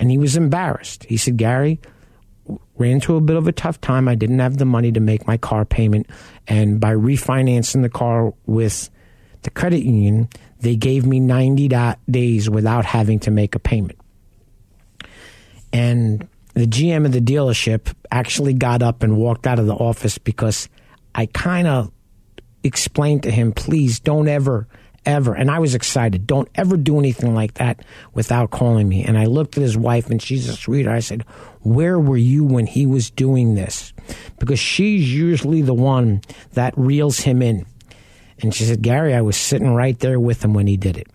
And 0.00 0.10
he 0.10 0.18
was 0.18 0.36
embarrassed. 0.36 1.04
He 1.04 1.18
said, 1.18 1.36
Gary, 1.36 1.78
ran 2.76 2.92
into 2.92 3.16
a 3.16 3.20
bit 3.20 3.36
of 3.36 3.46
a 3.46 3.52
tough 3.52 3.80
time. 3.80 4.08
I 4.08 4.14
didn't 4.14 4.38
have 4.38 4.56
the 4.56 4.64
money 4.64 4.90
to 4.92 5.00
make 5.00 5.26
my 5.26 5.36
car 5.36 5.64
payment. 5.66 6.06
And 6.48 6.80
by 6.80 6.94
refinancing 6.94 7.82
the 7.82 7.90
car 7.90 8.32
with 8.46 8.90
the 9.42 9.50
credit 9.50 9.84
union, 9.84 10.28
they 10.60 10.74
gave 10.74 11.06
me 11.06 11.20
90 11.20 11.68
days 12.10 12.48
without 12.48 12.86
having 12.86 13.20
to 13.20 13.30
make 13.30 13.54
a 13.54 13.58
payment. 13.58 13.98
And 15.72 16.26
the 16.54 16.66
GM 16.66 17.04
of 17.04 17.12
the 17.12 17.20
dealership 17.20 17.94
actually 18.10 18.54
got 18.54 18.82
up 18.82 19.02
and 19.02 19.18
walked 19.18 19.46
out 19.46 19.58
of 19.58 19.66
the 19.66 19.74
office 19.74 20.16
because 20.18 20.68
I 21.14 21.26
kind 21.26 21.68
of 21.68 21.92
explained 22.64 23.22
to 23.24 23.30
him, 23.30 23.52
please 23.52 24.00
don't 24.00 24.28
ever 24.28 24.66
ever. 25.10 25.34
And 25.34 25.50
I 25.50 25.58
was 25.58 25.74
excited. 25.74 26.26
Don't 26.26 26.48
ever 26.54 26.76
do 26.76 26.98
anything 26.98 27.34
like 27.34 27.54
that 27.54 27.84
without 28.14 28.50
calling 28.50 28.88
me. 28.88 29.04
And 29.04 29.18
I 29.18 29.26
looked 29.26 29.56
at 29.56 29.62
his 29.62 29.76
wife, 29.76 30.10
and 30.10 30.20
she's 30.22 30.48
a 30.48 30.56
sweetheart. 30.56 30.96
I 30.96 31.00
said, 31.00 31.22
Where 31.60 31.98
were 31.98 32.16
you 32.16 32.44
when 32.44 32.66
he 32.66 32.86
was 32.86 33.10
doing 33.10 33.54
this? 33.54 33.92
Because 34.38 34.58
she's 34.58 35.12
usually 35.12 35.62
the 35.62 35.74
one 35.74 36.22
that 36.52 36.74
reels 36.76 37.20
him 37.20 37.42
in. 37.42 37.66
And 38.40 38.54
she 38.54 38.64
said, 38.64 38.82
Gary, 38.82 39.14
I 39.14 39.20
was 39.20 39.36
sitting 39.36 39.74
right 39.74 39.98
there 39.98 40.18
with 40.18 40.44
him 40.44 40.54
when 40.54 40.66
he 40.66 40.76
did 40.76 40.96
it. 40.96 41.08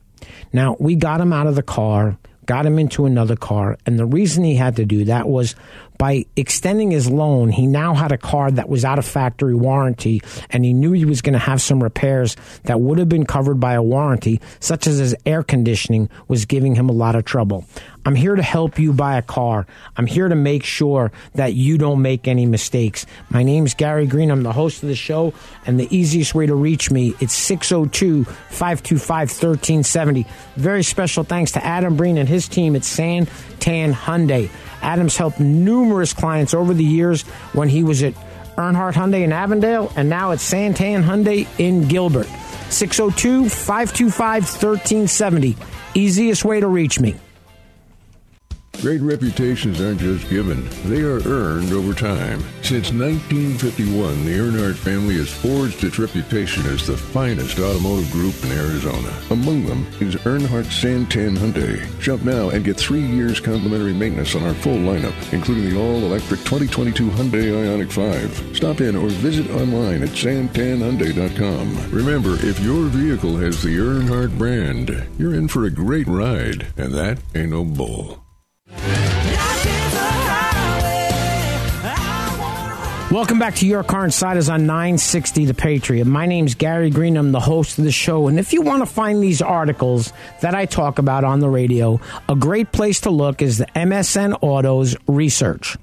Now, 0.54 0.76
we 0.80 0.96
got 0.96 1.22
him 1.22 1.34
out 1.34 1.48
of 1.48 1.56
the 1.56 1.64
car, 1.64 2.18
got 2.46 2.66
him 2.66 2.78
into 2.78 3.06
another 3.06 3.36
car. 3.36 3.78
And 3.86 3.98
the 3.98 4.06
reason 4.06 4.44
he 4.44 4.56
had 4.56 4.76
to 4.76 4.86
do 4.86 5.06
that 5.06 5.28
was 5.28 5.56
by 5.98 6.26
extending 6.36 6.92
his 6.92 7.10
loan, 7.10 7.50
he 7.50 7.68
now 7.68 7.94
had 7.94 8.12
a 8.12 8.18
car 8.18 8.52
that 8.52 8.70
was 8.70 8.84
out 8.84 9.00
of 9.00 9.06
factory 9.06 9.56
warranty, 9.56 10.22
and 10.50 10.66
he 10.66 10.74
knew 10.74 10.92
he 10.92 11.06
was 11.06 11.22
going 11.22 11.34
to 11.34 11.40
have 11.40 11.62
some 11.62 11.82
repairs 11.82 12.36
that 12.64 12.82
would 12.82 12.98
have 12.98 13.10
been 13.10 13.26
covered 13.26 13.60
by 13.60 13.74
a 13.74 13.82
warranty, 13.82 14.42
such 14.60 14.88
as 14.88 14.98
his 14.98 15.16
air 15.26 15.44
conditioning 15.44 16.10
was 16.28 16.46
giving 16.46 16.76
him 16.76 16.90
a 16.90 16.94
lot 16.94 17.16
of 17.16 17.26
trouble. 17.26 17.66
I'm 18.06 18.16
here 18.16 18.36
to 18.36 18.44
help 18.44 18.78
you 18.78 18.94
buy 18.94 19.18
a 19.18 19.24
car. 19.24 19.66
I'm 19.98 20.06
here 20.06 20.28
to 20.28 20.36
make 20.36 20.64
sure 20.64 21.12
that 21.34 21.56
you 21.56 21.80
don't 21.80 22.04
make 22.04 22.28
any 22.28 22.46
mistakes. 22.46 23.08
My 23.30 23.42
name's 23.42 23.74
Gary 23.74 24.06
Green. 24.06 24.30
I'm 24.30 24.44
the 24.44 24.54
host 24.54 24.84
of 24.84 24.90
the 24.90 24.96
show, 24.96 25.34
and 25.66 25.80
the 25.80 25.88
easiest 25.96 26.36
way 26.36 26.46
to 26.46 26.54
reach 26.54 26.92
me, 26.92 27.16
it's 27.20 27.34
602 27.34 28.26
525 28.26 29.30
1370. 29.30 30.28
Very 30.56 30.84
special 30.84 31.24
thanks 31.24 31.54
to 31.54 31.66
Adam 31.66 31.96
Breen 31.96 32.18
and 32.18 32.30
his 32.30 32.48
team 32.48 32.76
at 32.76 32.84
San 32.84 33.28
Tan 33.60 33.92
Hyundai. 33.92 34.50
Adams 34.86 35.18
helped 35.18 35.40
numerous 35.40 36.14
clients 36.14 36.54
over 36.54 36.74
the 36.74 36.84
years 36.84 37.24
when 37.54 37.68
he 37.68 37.84
was 37.84 38.04
at 38.04 38.14
Earnhardt 38.56 38.94
Hyundai 38.94 39.24
in 39.24 39.34
Avondale 39.34 39.92
and 39.96 40.10
now 40.10 40.32
at 40.32 40.38
Santan 40.40 41.04
Hyundai 41.04 41.48
in 41.60 41.88
Gilbert. 41.88 42.28
602 42.70 43.50
525 43.50 44.44
1370. 44.44 45.58
Easiest 45.96 46.46
way 46.46 46.60
to 46.60 46.68
reach 46.68 47.00
me. 47.00 47.16
Great 48.82 49.02
reputations 49.02 49.82
aren't 49.82 50.00
just 50.00 50.30
given, 50.30 50.68
they 50.86 51.02
are 51.02 51.22
earned 51.28 51.74
over 51.74 51.94
time. 51.94 52.40
Since 52.62 52.92
1951, 52.92 54.26
the 54.26 54.38
Earnhardt 54.38 54.76
family 54.76 55.16
has 55.16 55.32
forged 55.32 55.84
its 55.84 55.98
reputation 55.98 56.66
as 56.68 56.86
the 56.86 56.98
finest 56.98 57.60
automotive 57.60 58.12
group 58.12 58.36
in 58.44 58.52
Arizona. 58.52 59.12
Among 59.32 59.66
them 59.66 59.88
is 60.00 60.16
Earnhardt 60.16 60.66
Santan 60.66 61.38
Hyundai. 61.38 62.02
Shop 62.02 62.22
now 62.22 62.50
and 62.50 62.66
get 62.66 62.78
three 62.78 63.02
years 63.02 63.40
complimentary 63.40 63.94
maintenance 63.94 64.36
on 64.36 64.44
our 64.44 64.54
full 64.54 64.78
lineup, 64.78 65.16
including 65.34 65.70
the 65.70 65.80
all-electric 65.80 66.42
2022 66.42 67.10
Hyundai 67.10 67.52
Ioniq 67.52 67.92
5. 67.92 68.56
Stop 68.56 68.82
in 68.82 68.96
or 68.96 69.10
visit 69.10 69.50
online 69.52 70.04
at 70.04 70.10
santanhyundai.com. 70.10 71.92
Remember, 71.92 72.36
if 72.46 72.60
your 72.60 72.84
vehicle 72.86 73.38
has 73.38 73.64
the 73.64 73.78
Earnhardt 73.78 74.38
brand, 74.38 75.08
you're 75.18 75.34
in 75.34 75.48
for 75.48 75.66
a 75.66 75.72
great 75.72 76.08
ride, 76.08 76.68
and 76.78 76.94
that 76.94 77.20
ain't 77.34 77.52
no 77.52 77.64
bull. 77.64 78.25
Welcome 83.16 83.40
back 83.40 83.56
to 83.56 83.66
Your 83.66 83.82
Car 83.82 84.04
Insiders 84.04 84.50
on 84.50 84.66
960 84.66 85.46
The 85.46 85.54
Patriot. 85.54 86.04
My 86.04 86.26
name's 86.26 86.54
Gary 86.54 86.90
Green. 86.90 87.16
I'm 87.16 87.32
the 87.32 87.40
host 87.40 87.80
of 87.80 87.86
the 87.86 87.92
show. 87.94 88.28
And 88.28 88.38
if 88.38 88.52
you 88.52 88.62
want 88.62 88.82
to 88.82 88.86
find 88.86 89.24
these 89.24 89.42
articles 89.42 90.12
that 90.42 90.54
I 90.54 90.66
talk 90.66 91.00
about 91.00 91.24
on 91.24 91.40
the 91.40 91.48
radio, 91.48 92.02
a 92.28 92.36
great 92.36 92.74
place 92.74 93.00
to 93.02 93.12
look 93.12 93.42
is 93.42 93.58
the 93.58 93.68
MSN 93.68 94.40
Autos 94.42 94.98
Research. 95.08 95.78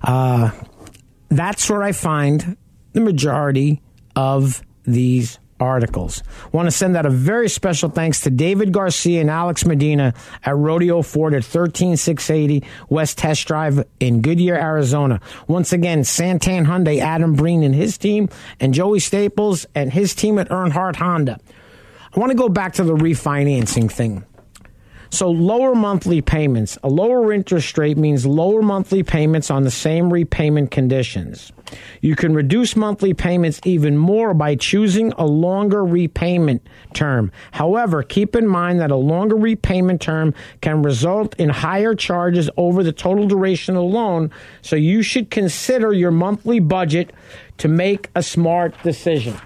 Uh, 0.00 0.52
that's 1.28 1.68
where 1.68 1.82
I 1.82 1.90
find 1.90 2.56
the 2.92 3.00
majority 3.00 3.82
of 4.14 4.62
these 4.84 5.40
articles. 5.64 6.22
Want 6.52 6.66
to 6.66 6.70
send 6.70 6.96
out 6.96 7.06
a 7.06 7.10
very 7.10 7.48
special 7.48 7.88
thanks 7.88 8.20
to 8.20 8.30
David 8.30 8.72
Garcia 8.72 9.20
and 9.20 9.30
Alex 9.30 9.64
Medina 9.64 10.14
at 10.44 10.56
Rodeo 10.56 11.02
Ford 11.02 11.34
at 11.34 11.44
13680 11.44 12.62
West 12.88 13.18
Test 13.18 13.46
Drive 13.46 13.84
in 13.98 14.20
Goodyear, 14.20 14.56
Arizona. 14.56 15.20
Once 15.48 15.72
again, 15.72 16.02
Santan 16.02 16.66
Hyundai, 16.66 17.00
Adam 17.00 17.34
Breen 17.34 17.62
and 17.62 17.74
his 17.74 17.98
team, 17.98 18.28
and 18.60 18.74
Joey 18.74 19.00
Staples 19.00 19.66
and 19.74 19.92
his 19.92 20.14
team 20.14 20.38
at 20.38 20.48
Earnhardt 20.50 20.96
Honda. 20.96 21.40
I 22.14 22.20
want 22.20 22.30
to 22.30 22.38
go 22.38 22.48
back 22.48 22.74
to 22.74 22.84
the 22.84 22.94
refinancing 22.94 23.90
thing. 23.90 24.24
So, 25.14 25.30
lower 25.30 25.76
monthly 25.76 26.22
payments. 26.22 26.76
A 26.82 26.88
lower 26.88 27.32
interest 27.32 27.78
rate 27.78 27.96
means 27.96 28.26
lower 28.26 28.62
monthly 28.62 29.04
payments 29.04 29.48
on 29.48 29.62
the 29.62 29.70
same 29.70 30.12
repayment 30.12 30.72
conditions. 30.72 31.52
You 32.00 32.16
can 32.16 32.34
reduce 32.34 32.74
monthly 32.74 33.14
payments 33.14 33.60
even 33.64 33.96
more 33.96 34.34
by 34.34 34.56
choosing 34.56 35.12
a 35.12 35.24
longer 35.24 35.84
repayment 35.84 36.66
term. 36.94 37.30
However, 37.52 38.02
keep 38.02 38.34
in 38.34 38.48
mind 38.48 38.80
that 38.80 38.90
a 38.90 38.96
longer 38.96 39.36
repayment 39.36 40.00
term 40.00 40.34
can 40.60 40.82
result 40.82 41.38
in 41.38 41.48
higher 41.48 41.94
charges 41.94 42.50
over 42.56 42.82
the 42.82 42.92
total 42.92 43.28
duration 43.28 43.76
of 43.76 43.82
the 43.82 43.96
loan, 43.96 44.32
so 44.62 44.74
you 44.74 45.00
should 45.02 45.30
consider 45.30 45.92
your 45.92 46.10
monthly 46.10 46.58
budget 46.58 47.12
to 47.58 47.68
make 47.68 48.10
a 48.16 48.22
smart 48.24 48.74
decision. 48.82 49.36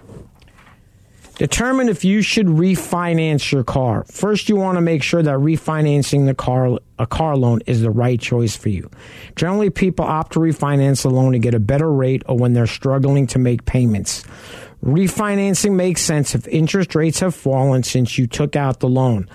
Determine 1.38 1.88
if 1.88 2.04
you 2.04 2.20
should 2.20 2.46
refinance 2.46 3.52
your 3.52 3.62
car. 3.62 4.04
First, 4.10 4.48
you 4.48 4.56
want 4.56 4.76
to 4.76 4.80
make 4.80 5.04
sure 5.04 5.22
that 5.22 5.36
refinancing 5.36 6.26
the 6.26 6.34
car, 6.34 6.80
a 6.98 7.06
car 7.06 7.36
loan 7.36 7.60
is 7.64 7.80
the 7.80 7.92
right 7.92 8.20
choice 8.20 8.56
for 8.56 8.70
you. 8.70 8.90
Generally, 9.36 9.70
people 9.70 10.04
opt 10.04 10.32
to 10.32 10.40
refinance 10.40 11.02
the 11.02 11.10
loan 11.10 11.32
to 11.32 11.38
get 11.38 11.54
a 11.54 11.60
better 11.60 11.92
rate 11.92 12.24
or 12.26 12.36
when 12.36 12.54
they're 12.54 12.66
struggling 12.66 13.28
to 13.28 13.38
make 13.38 13.64
payments. 13.66 14.24
Refinancing 14.84 15.76
makes 15.76 16.02
sense 16.02 16.34
if 16.34 16.48
interest 16.48 16.96
rates 16.96 17.20
have 17.20 17.36
fallen 17.36 17.84
since 17.84 18.18
you 18.18 18.26
took 18.26 18.56
out 18.56 18.80
the 18.80 18.88
loan. 18.88 19.28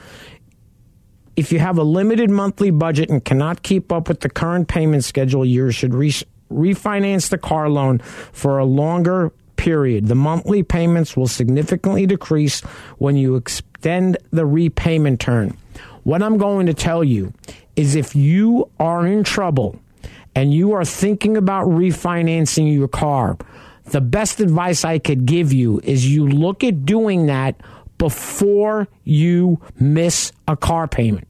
If 1.37 1.53
you 1.53 1.59
have 1.59 1.77
a 1.77 1.83
limited 1.83 2.29
monthly 2.29 2.69
budget 2.69 3.09
and 3.09 3.23
cannot 3.23 3.63
keep 3.63 3.93
up 3.93 4.09
with 4.09 4.19
the 4.19 4.29
current 4.29 4.67
payment 4.67 5.05
schedule, 5.05 5.45
you 5.45 5.71
should 5.71 5.93
re- 5.93 6.11
refinance 6.51 7.29
the 7.29 7.37
car 7.37 7.69
loan 7.69 7.99
for 7.99 8.59
a 8.59 8.65
longer 8.65 9.31
period. 9.63 10.07
The 10.07 10.15
monthly 10.15 10.61
payments 10.61 11.15
will 11.15 11.27
significantly 11.27 12.05
decrease 12.05 12.59
when 12.97 13.15
you 13.15 13.37
extend 13.37 14.17
the 14.31 14.45
repayment 14.45 15.21
term. 15.21 15.57
What 16.03 16.21
I'm 16.21 16.37
going 16.37 16.65
to 16.65 16.73
tell 16.73 17.01
you 17.01 17.31
is 17.77 17.95
if 17.95 18.13
you 18.13 18.69
are 18.77 19.07
in 19.07 19.23
trouble 19.23 19.79
and 20.35 20.53
you 20.53 20.73
are 20.73 20.83
thinking 20.83 21.37
about 21.37 21.67
refinancing 21.67 22.73
your 22.73 22.89
car, 22.89 23.37
the 23.85 24.01
best 24.01 24.41
advice 24.41 24.83
I 24.83 24.99
could 24.99 25.25
give 25.25 25.53
you 25.53 25.79
is 25.85 26.13
you 26.13 26.27
look 26.27 26.65
at 26.65 26.85
doing 26.85 27.27
that 27.27 27.55
before 27.97 28.89
you 29.05 29.61
miss 29.79 30.33
a 30.45 30.57
car 30.57 30.89
payment 30.89 31.25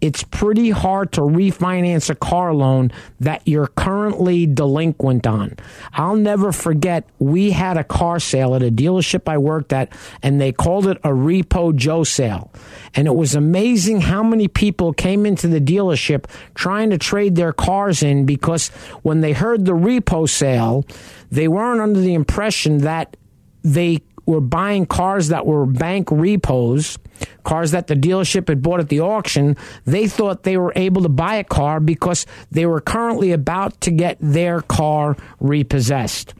it's 0.00 0.22
pretty 0.22 0.70
hard 0.70 1.12
to 1.12 1.20
refinance 1.22 2.10
a 2.10 2.14
car 2.14 2.52
loan 2.54 2.92
that 3.20 3.42
you're 3.46 3.66
currently 3.68 4.46
delinquent 4.46 5.26
on. 5.26 5.56
I'll 5.92 6.16
never 6.16 6.52
forget, 6.52 7.08
we 7.18 7.50
had 7.50 7.76
a 7.76 7.84
car 7.84 8.20
sale 8.20 8.54
at 8.54 8.62
a 8.62 8.70
dealership 8.70 9.28
I 9.28 9.38
worked 9.38 9.72
at, 9.72 9.92
and 10.22 10.40
they 10.40 10.52
called 10.52 10.86
it 10.86 10.98
a 10.98 11.10
Repo 11.10 11.74
Joe 11.74 12.04
sale. 12.04 12.50
And 12.94 13.06
it 13.06 13.14
was 13.14 13.34
amazing 13.34 14.02
how 14.02 14.22
many 14.22 14.48
people 14.48 14.92
came 14.92 15.26
into 15.26 15.48
the 15.48 15.60
dealership 15.60 16.26
trying 16.54 16.90
to 16.90 16.98
trade 16.98 17.36
their 17.36 17.52
cars 17.52 18.02
in 18.02 18.26
because 18.26 18.68
when 19.02 19.20
they 19.20 19.32
heard 19.32 19.64
the 19.64 19.72
repo 19.72 20.28
sale, 20.28 20.84
they 21.30 21.48
weren't 21.48 21.80
under 21.80 22.00
the 22.00 22.14
impression 22.14 22.78
that 22.78 23.16
they 23.62 24.00
were 24.26 24.40
buying 24.40 24.84
cars 24.84 25.28
that 25.28 25.46
were 25.46 25.64
bank 25.64 26.10
repos, 26.10 26.98
cars 27.44 27.70
that 27.70 27.86
the 27.86 27.94
dealership 27.94 28.48
had 28.48 28.62
bought 28.62 28.80
at 28.80 28.88
the 28.88 29.00
auction. 29.00 29.56
They 29.84 30.08
thought 30.08 30.42
they 30.42 30.56
were 30.56 30.72
able 30.76 31.02
to 31.02 31.08
buy 31.08 31.36
a 31.36 31.44
car 31.44 31.80
because 31.80 32.26
they 32.50 32.66
were 32.66 32.80
currently 32.80 33.32
about 33.32 33.80
to 33.82 33.90
get 33.90 34.18
their 34.20 34.60
car 34.60 35.16
repossessed. 35.40 36.34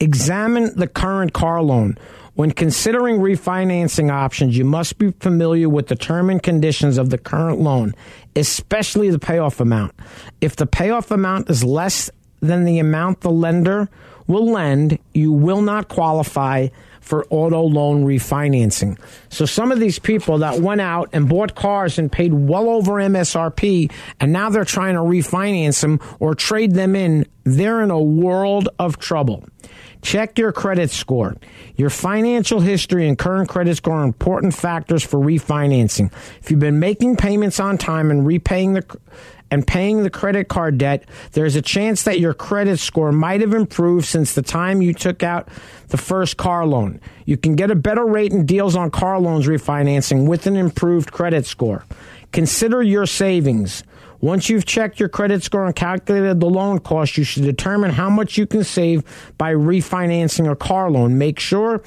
Examine 0.00 0.76
the 0.76 0.88
current 0.88 1.32
car 1.32 1.62
loan. 1.62 1.96
When 2.34 2.50
considering 2.50 3.18
refinancing 3.18 4.10
options, 4.10 4.58
you 4.58 4.64
must 4.64 4.98
be 4.98 5.12
familiar 5.20 5.68
with 5.68 5.86
the 5.86 5.94
term 5.94 6.30
and 6.30 6.42
conditions 6.42 6.98
of 6.98 7.10
the 7.10 7.18
current 7.18 7.60
loan, 7.60 7.94
especially 8.34 9.08
the 9.10 9.20
payoff 9.20 9.60
amount. 9.60 9.94
If 10.40 10.56
the 10.56 10.66
payoff 10.66 11.12
amount 11.12 11.48
is 11.48 11.62
less 11.62 12.10
than 12.44 12.64
the 12.64 12.78
amount 12.78 13.20
the 13.20 13.30
lender 13.30 13.88
will 14.26 14.50
lend, 14.50 14.98
you 15.12 15.32
will 15.32 15.62
not 15.62 15.88
qualify 15.88 16.68
for 17.00 17.26
auto 17.28 17.62
loan 17.62 18.06
refinancing. 18.06 18.98
So 19.28 19.44
some 19.44 19.70
of 19.70 19.78
these 19.78 19.98
people 19.98 20.38
that 20.38 20.60
went 20.60 20.80
out 20.80 21.10
and 21.12 21.28
bought 21.28 21.54
cars 21.54 21.98
and 21.98 22.10
paid 22.10 22.32
well 22.32 22.70
over 22.70 22.92
MSRP 22.92 23.92
and 24.20 24.32
now 24.32 24.48
they're 24.48 24.64
trying 24.64 24.94
to 24.94 25.00
refinance 25.00 25.82
them 25.82 26.00
or 26.18 26.34
trade 26.34 26.72
them 26.72 26.96
in, 26.96 27.26
they're 27.44 27.82
in 27.82 27.90
a 27.90 28.00
world 28.00 28.70
of 28.78 28.98
trouble. 28.98 29.44
Check 30.00 30.38
your 30.38 30.52
credit 30.52 30.90
score. 30.90 31.34
Your 31.76 31.88
financial 31.88 32.60
history 32.60 33.08
and 33.08 33.18
current 33.18 33.48
credit 33.48 33.76
score 33.76 33.94
are 33.94 34.04
important 34.04 34.54
factors 34.54 35.02
for 35.02 35.18
refinancing. 35.18 36.12
If 36.40 36.50
you've 36.50 36.60
been 36.60 36.78
making 36.78 37.16
payments 37.16 37.58
on 37.58 37.78
time 37.78 38.10
and 38.10 38.26
repaying 38.26 38.74
the 38.74 38.98
and 39.50 39.66
paying 39.66 40.02
the 40.02 40.10
credit 40.10 40.48
card 40.48 40.78
debt, 40.78 41.04
there's 41.32 41.54
a 41.56 41.62
chance 41.62 42.02
that 42.04 42.18
your 42.18 42.34
credit 42.34 42.78
score 42.78 43.12
might 43.12 43.40
have 43.40 43.54
improved 43.54 44.06
since 44.06 44.34
the 44.34 44.42
time 44.42 44.82
you 44.82 44.92
took 44.92 45.22
out 45.22 45.48
the 45.88 45.96
first 45.96 46.36
car 46.36 46.66
loan. 46.66 47.00
You 47.24 47.36
can 47.36 47.54
get 47.54 47.70
a 47.70 47.76
better 47.76 48.04
rate 48.04 48.32
and 48.32 48.48
deals 48.48 48.74
on 48.74 48.90
car 48.90 49.20
loans 49.20 49.46
refinancing 49.46 50.26
with 50.26 50.46
an 50.46 50.56
improved 50.56 51.12
credit 51.12 51.46
score. 51.46 51.84
Consider 52.32 52.82
your 52.82 53.06
savings. 53.06 53.84
Once 54.20 54.48
you've 54.48 54.64
checked 54.64 54.98
your 54.98 55.08
credit 55.08 55.42
score 55.42 55.66
and 55.66 55.76
calculated 55.76 56.40
the 56.40 56.48
loan 56.48 56.78
cost, 56.78 57.18
you 57.18 57.24
should 57.24 57.42
determine 57.42 57.90
how 57.90 58.08
much 58.08 58.38
you 58.38 58.46
can 58.46 58.64
save 58.64 59.04
by 59.36 59.52
refinancing 59.52 60.50
a 60.50 60.56
car 60.56 60.90
loan. 60.90 61.18
Make 61.18 61.38
sure 61.38 61.82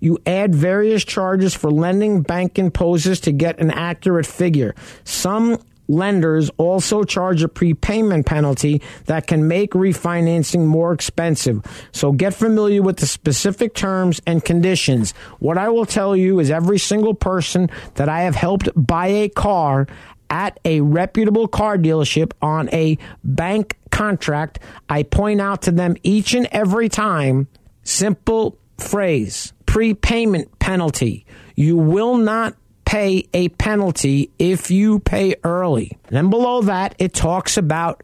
you 0.00 0.18
add 0.26 0.54
various 0.54 1.04
charges 1.04 1.54
for 1.54 1.70
lending 1.70 2.22
bank 2.22 2.58
imposes 2.58 3.20
to 3.20 3.32
get 3.32 3.58
an 3.58 3.70
accurate 3.70 4.26
figure. 4.26 4.74
Some 5.04 5.58
lenders 5.88 6.50
also 6.58 7.02
charge 7.02 7.42
a 7.42 7.48
prepayment 7.48 8.26
penalty 8.26 8.82
that 9.06 9.26
can 9.26 9.48
make 9.48 9.72
refinancing 9.72 10.66
more 10.66 10.92
expensive. 10.92 11.62
So 11.92 12.12
get 12.12 12.34
familiar 12.34 12.82
with 12.82 12.98
the 12.98 13.06
specific 13.06 13.74
terms 13.74 14.20
and 14.26 14.44
conditions. 14.44 15.12
What 15.38 15.58
I 15.58 15.68
will 15.70 15.86
tell 15.86 16.14
you 16.14 16.38
is 16.40 16.50
every 16.50 16.78
single 16.78 17.14
person 17.14 17.70
that 17.94 18.08
I 18.08 18.22
have 18.22 18.34
helped 18.34 18.68
buy 18.76 19.08
a 19.08 19.28
car 19.28 19.86
at 20.30 20.60
a 20.64 20.80
reputable 20.80 21.48
car 21.48 21.78
dealership 21.78 22.32
on 22.42 22.68
a 22.72 22.98
bank 23.24 23.78
contract, 23.90 24.58
I 24.88 25.02
point 25.02 25.40
out 25.40 25.62
to 25.62 25.70
them 25.70 25.96
each 26.02 26.34
and 26.34 26.46
every 26.52 26.88
time 26.88 27.48
simple 27.82 28.58
phrase 28.76 29.52
prepayment 29.66 30.58
penalty. 30.58 31.26
You 31.54 31.76
will 31.76 32.16
not 32.16 32.54
pay 32.88 33.28
a 33.34 33.50
penalty 33.50 34.30
if 34.38 34.70
you 34.70 34.98
pay 34.98 35.34
early. 35.44 35.98
Then 36.08 36.30
below 36.30 36.62
that, 36.62 36.94
it 36.98 37.12
talks 37.12 37.58
about 37.58 38.02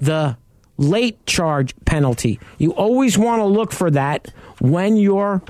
the 0.00 0.36
late 0.76 1.24
charge 1.24 1.72
penalty. 1.84 2.40
You 2.58 2.72
always 2.72 3.16
want 3.16 3.42
to 3.42 3.44
look 3.44 3.70
for 3.70 3.92
that 3.92 4.32
when 4.60 4.96
you're 4.96 5.40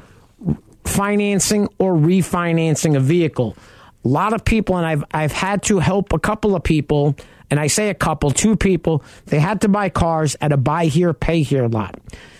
financing 0.84 1.66
or 1.78 1.94
refinancing 1.94 2.94
a 2.94 3.00
vehicle. 3.00 3.56
A 4.04 4.08
lot 4.08 4.34
of 4.34 4.44
people, 4.44 4.76
and 4.76 4.84
I've 4.84 5.04
I've 5.12 5.32
had 5.32 5.62
to 5.62 5.78
help 5.78 6.12
a 6.12 6.18
couple 6.18 6.54
of 6.54 6.62
people, 6.62 7.16
and 7.50 7.58
I 7.58 7.68
say 7.68 7.88
a 7.88 7.94
couple, 7.94 8.32
two 8.32 8.54
people, 8.54 9.02
they 9.24 9.40
had 9.40 9.62
to 9.62 9.68
buy 9.70 9.88
cars 9.88 10.36
at 10.42 10.52
a 10.52 10.58
buy 10.58 10.86
here, 10.86 11.14
pay 11.14 11.40
here 11.40 11.68
lot. 11.68 11.98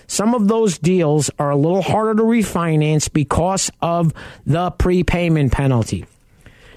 Some 0.09 0.35
of 0.35 0.47
those 0.49 0.77
deals 0.77 1.31
are 1.39 1.49
a 1.49 1.57
little 1.57 1.81
harder 1.81 2.17
to 2.17 2.23
refinance 2.23 3.11
because 3.11 3.71
of 3.81 4.13
the 4.45 4.73
prepayment 4.73 5.51
penalty. 5.51 6.05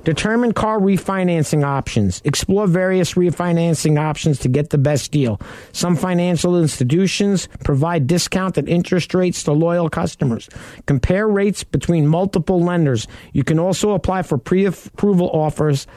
Determine 0.08 0.54
car 0.54 0.80
refinancing 0.80 1.66
options. 1.66 2.22
Explore 2.24 2.66
various 2.66 3.16
refinancing 3.16 4.00
options 4.00 4.40
to 4.40 4.48
get 4.48 4.70
the 4.70 4.78
best 4.78 5.12
deal. 5.12 5.38
Some 5.74 5.98
financial 5.98 6.58
institutions 6.58 7.50
provide 7.66 8.08
discounted 8.08 8.70
interest 8.70 9.14
rates 9.14 9.44
to 9.44 9.52
loyal 9.52 9.90
customers. 9.90 10.48
Compare 10.86 11.28
rates 11.28 11.66
between 11.66 12.08
multiple 12.08 12.64
lenders. 12.64 13.06
You 13.34 13.44
can 13.44 13.60
also 13.60 13.92
apply 13.92 14.22
for 14.22 14.38
pre 14.38 14.64
approval 14.64 15.30
offers 15.30 15.88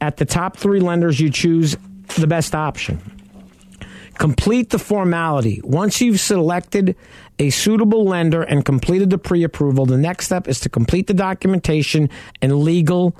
at 0.00 0.16
the 0.16 0.24
top 0.24 0.56
three 0.56 0.80
lenders 0.80 1.20
you 1.20 1.30
choose 1.30 1.76
the 2.18 2.26
best 2.26 2.52
option. 2.56 3.19
Complete 4.20 4.68
the 4.68 4.78
formality. 4.78 5.62
Once 5.64 6.02
you've 6.02 6.20
selected 6.20 6.94
a 7.38 7.48
suitable 7.48 8.04
lender 8.04 8.42
and 8.42 8.66
completed 8.66 9.08
the 9.08 9.16
pre 9.16 9.44
approval, 9.44 9.86
the 9.86 9.96
next 9.96 10.26
step 10.26 10.46
is 10.46 10.60
to 10.60 10.68
complete 10.68 11.06
the 11.06 11.14
documentation 11.14 12.10
and 12.42 12.58
legal 12.58 13.16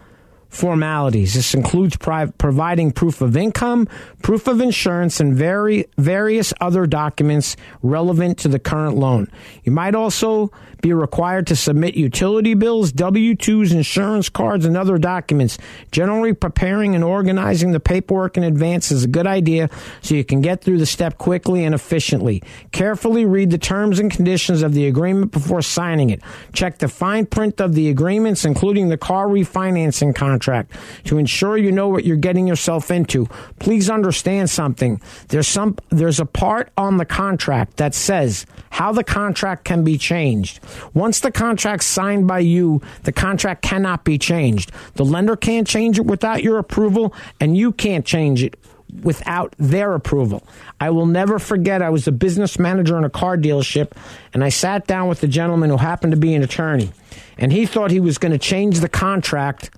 formalities. 0.51 1.34
This 1.34 1.55
includes 1.55 1.96
pri- 1.96 2.26
providing 2.26 2.92
proof 2.92 3.20
of 3.20 3.36
income, 3.36 3.88
proof 4.22 4.46
of 4.46 4.61
insurance, 4.61 5.20
and 5.20 5.34
very, 5.34 5.86
various 5.96 6.53
other 6.61 6.86
documents 6.86 7.57
relevant 7.82 8.38
to 8.38 8.48
the 8.48 8.59
current 8.59 8.96
loan. 8.96 9.30
You 9.64 9.72
might 9.72 9.94
also 9.94 10.51
be 10.82 10.92
required 10.92 11.46
to 11.48 11.57
submit 11.57 11.94
utility 11.94 12.55
bills, 12.55 12.92
W 12.92 13.34
2s, 13.34 13.72
insurance 13.72 14.28
cards, 14.28 14.64
and 14.64 14.76
other 14.76 14.98
documents. 14.98 15.59
Generally, 15.92 16.34
preparing 16.34 16.94
and 16.94 17.05
organizing 17.05 17.72
the 17.72 17.80
paperwork 17.80 18.36
in 18.36 18.44
advance 18.44 18.90
is 18.90 19.05
a 19.05 19.09
good 19.09 19.26
idea 19.26 19.70
so 20.01 20.14
you 20.14 20.24
can 20.24 20.40
get 20.40 20.62
through 20.62 20.78
the 20.78 20.86
step 20.86 21.18
quickly 21.18 21.64
and 21.64 21.74
efficiently. 21.74 22.42
Carefully 22.72 23.24
read 23.24 23.51
the 23.51 23.59
terms 23.59 23.98
and 23.98 24.11
conditions 24.11 24.62
of 24.62 24.74
the 24.74 24.86
agreement 24.86 25.32
before 25.32 25.62
signing 25.62 26.11
it. 26.11 26.22
Check 26.53 26.78
the 26.78 26.88
fine 26.88 27.26
print 27.26 27.61
of 27.61 27.74
the 27.74 27.88
agreements, 27.88 28.44
including 28.44 28.88
the 28.88 28.98
car 28.98 29.28
refinancing 29.28 30.14
contract, 30.14 30.39
to 30.41 31.18
ensure 31.18 31.57
you 31.57 31.70
know 31.70 31.88
what 31.88 32.05
you're 32.05 32.16
getting 32.16 32.47
yourself 32.47 32.91
into. 32.91 33.26
Please 33.59 33.88
understand 33.91 34.51
something. 34.51 35.01
There's 35.28 35.49
some 35.49 35.76
there's 35.91 36.20
a 36.20 36.26
part 36.26 36.70
on 36.76 36.97
the 36.97 37.05
contract 37.05 37.76
that 37.76 37.95
says 37.95 38.47
how 38.70 38.93
the 38.93 39.05
contract 39.05 39.64
can 39.64 39.84
be 39.84 39.99
changed. 39.99 40.61
Once 40.95 41.20
the 41.20 41.30
contract's 41.30 41.86
signed 41.86 42.26
by 42.26 42.41
you, 42.41 42.80
the 43.03 43.12
contract 43.12 43.62
cannot 43.62 44.05
be 44.05 44.18
changed. 44.18 44.72
The 44.95 45.05
lender 45.05 45.36
can't 45.36 45.66
change 45.66 45.99
it 45.99 46.07
without 46.07 46.43
your 46.43 46.59
approval, 46.59 47.14
and 47.38 47.57
you 47.57 47.72
can't 47.72 48.05
change 48.05 48.43
it 48.43 48.57
without 49.03 49.55
their 49.59 49.95
approval. 49.95 50.43
I 50.80 50.91
will 50.91 51.07
never 51.07 51.38
forget, 51.38 51.82
I 51.82 51.91
was 51.91 52.07
a 52.07 52.12
business 52.12 52.59
manager 52.59 52.99
in 52.99 53.05
a 53.05 53.11
car 53.11 53.36
dealership, 53.36 53.93
and 54.32 54.43
I 54.43 54.49
sat 54.49 54.86
down 54.86 55.09
with 55.09 55.20
the 55.20 55.28
gentleman 55.28 55.70
who 55.70 55.76
happened 55.76 56.12
to 56.12 56.18
be 56.18 56.34
an 56.34 56.43
attorney, 56.43 56.93
and 57.38 57.53
he 57.53 57.66
thought 57.66 57.91
he 57.91 58.01
was 58.01 58.18
going 58.18 58.32
to 58.32 58.38
change 58.38 58.80
the 58.80 58.88
contract 58.88 59.70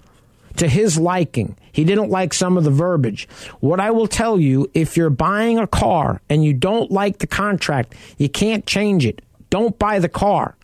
to 0.57 0.69
his 0.69 0.99
liking. 0.99 1.57
He 1.73 1.85
didn't 1.85 2.11
like 2.11 2.35
some 2.35 2.57
of 2.57 2.65
the 2.65 2.71
verbiage. 2.71 3.29
What 3.61 3.81
I 3.81 3.91
will 3.91 4.07
tell 4.07 4.39
you, 4.39 4.71
if 4.75 4.97
you're 4.97 5.11
buying 5.11 5.59
a 5.59 5.67
car 5.67 6.21
and 6.29 6.45
you 6.45 6.53
don't 6.53 6.91
like 6.91 7.19
the 7.19 7.27
contract, 7.27 7.95
you 8.19 8.29
can't 8.29 8.67
change 8.67 9.07
it. 9.07 9.23
Don't 9.51 9.79
buy 9.79 9.99
the 9.99 10.09
car. 10.09 10.57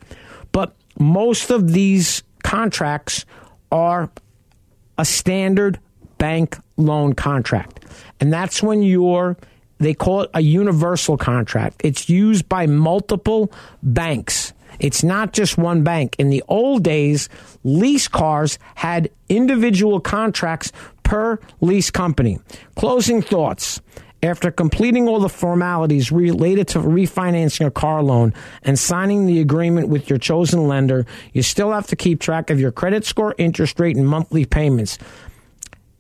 But 0.53 0.75
most 0.99 1.51
of 1.51 1.73
these 1.73 2.23
contracts 2.43 3.25
are 3.71 4.11
a 4.97 5.05
standard 5.05 5.79
bank 6.19 6.59
loan 6.77 7.15
contract. 7.15 7.85
And 8.21 8.33
that's 8.33 8.63
when 8.63 8.83
you're, 8.83 9.37
they 9.79 9.95
call 9.95 10.23
it 10.23 10.31
a 10.35 10.41
universal 10.41 11.17
contract. 11.17 11.81
It's 11.85 12.09
used 12.09 12.49
by 12.49 12.67
multiple 12.67 13.53
banks. 13.83 14.53
It's 14.81 15.03
not 15.03 15.33
just 15.33 15.59
one 15.59 15.83
bank. 15.83 16.17
In 16.19 16.31
the 16.31 16.43
old 16.49 16.83
days, 16.83 17.29
lease 17.65 18.09
cars 18.09 18.59
had 18.75 19.11
individual 19.29 20.01
contracts 20.01 20.73
per 21.03 21.39
lease 21.61 21.91
company. 21.91 22.39
Closing 22.77 23.23
thoughts. 23.23 23.81
After 24.21 24.51
completing 24.51 25.07
all 25.07 25.21
the 25.21 25.29
formalities 25.29 26.11
related 26.11 26.67
to 26.69 26.81
refinancing 26.81 27.67
a 27.67 27.71
car 27.71 28.03
loan 28.03 28.35
and 28.65 28.77
signing 28.77 29.27
the 29.27 29.41
agreement 29.41 29.89
with 29.89 30.11
your 30.11 30.19
chosen 30.19 30.67
lender, 30.67 31.07
you 31.33 31.43
still 31.43 31.71
have 31.71 31.87
to 31.87 31.97
keep 31.97 32.21
track 32.21 32.51
of 32.51 32.59
your 32.59 32.73
credit 32.73 33.05
score, 33.05 33.37
interest 33.39 33.79
rate, 33.79 33.97
and 33.97 34.09
monthly 34.09 34.45
payments. 34.45 34.99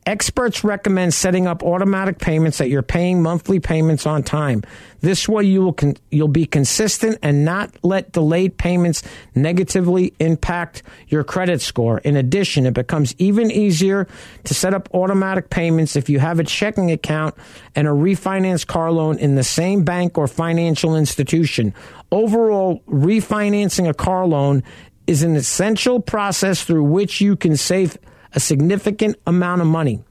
Experts 0.08 0.64
recommend 0.64 1.12
setting 1.12 1.46
up 1.46 1.62
automatic 1.62 2.18
payments 2.18 2.56
that 2.56 2.70
you're 2.70 2.80
paying 2.80 3.22
monthly 3.22 3.60
payments 3.60 4.06
on 4.06 4.22
time. 4.22 4.62
This 5.02 5.28
way 5.28 5.44
you 5.44 5.60
will 5.60 5.74
con- 5.74 5.98
you'll 6.10 6.28
be 6.28 6.46
consistent 6.46 7.18
and 7.22 7.44
not 7.44 7.76
let 7.82 8.12
delayed 8.12 8.56
payments 8.56 9.02
negatively 9.34 10.14
impact 10.18 10.82
your 11.08 11.24
credit 11.24 11.60
score. 11.60 11.98
In 11.98 12.16
addition, 12.16 12.64
it 12.64 12.72
becomes 12.72 13.14
even 13.18 13.50
easier 13.50 14.08
to 14.44 14.54
set 14.54 14.72
up 14.72 14.88
automatic 14.94 15.50
payments 15.50 15.94
if 15.94 16.08
you 16.08 16.20
have 16.20 16.40
a 16.40 16.44
checking 16.44 16.90
account 16.90 17.34
and 17.74 17.86
a 17.86 17.90
refinance 17.90 18.66
car 18.66 18.90
loan 18.90 19.18
in 19.18 19.34
the 19.34 19.44
same 19.44 19.84
bank 19.84 20.16
or 20.16 20.26
financial 20.26 20.96
institution. 20.96 21.74
Overall, 22.10 22.82
refinancing 22.88 23.86
a 23.86 23.92
car 23.92 24.26
loan 24.26 24.62
is 25.06 25.22
an 25.22 25.36
essential 25.36 26.00
process 26.00 26.64
through 26.64 26.84
which 26.84 27.20
you 27.20 27.36
can 27.36 27.58
save 27.58 27.98
a 28.34 28.40
significant 28.40 29.16
amount 29.26 29.60
of 29.60 29.66
money. 29.66 30.02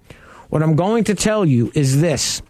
What 0.49 0.63
I'm 0.63 0.75
going 0.75 1.03
to 1.05 1.15
tell 1.15 1.45
you 1.45 1.71
is 1.75 2.01
this 2.01 2.41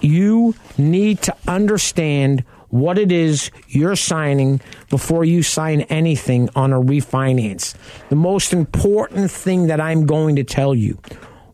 you 0.00 0.54
need 0.76 1.22
to 1.22 1.36
understand 1.46 2.44
what 2.68 2.98
it 2.98 3.12
is 3.12 3.50
you're 3.68 3.96
signing 3.96 4.60
before 4.88 5.24
you 5.24 5.42
sign 5.42 5.82
anything 5.82 6.48
on 6.56 6.72
a 6.72 6.80
refinance. 6.80 7.74
The 8.08 8.16
most 8.16 8.52
important 8.52 9.30
thing 9.30 9.66
that 9.66 9.80
I'm 9.80 10.06
going 10.06 10.36
to 10.36 10.44
tell 10.44 10.74
you 10.74 10.98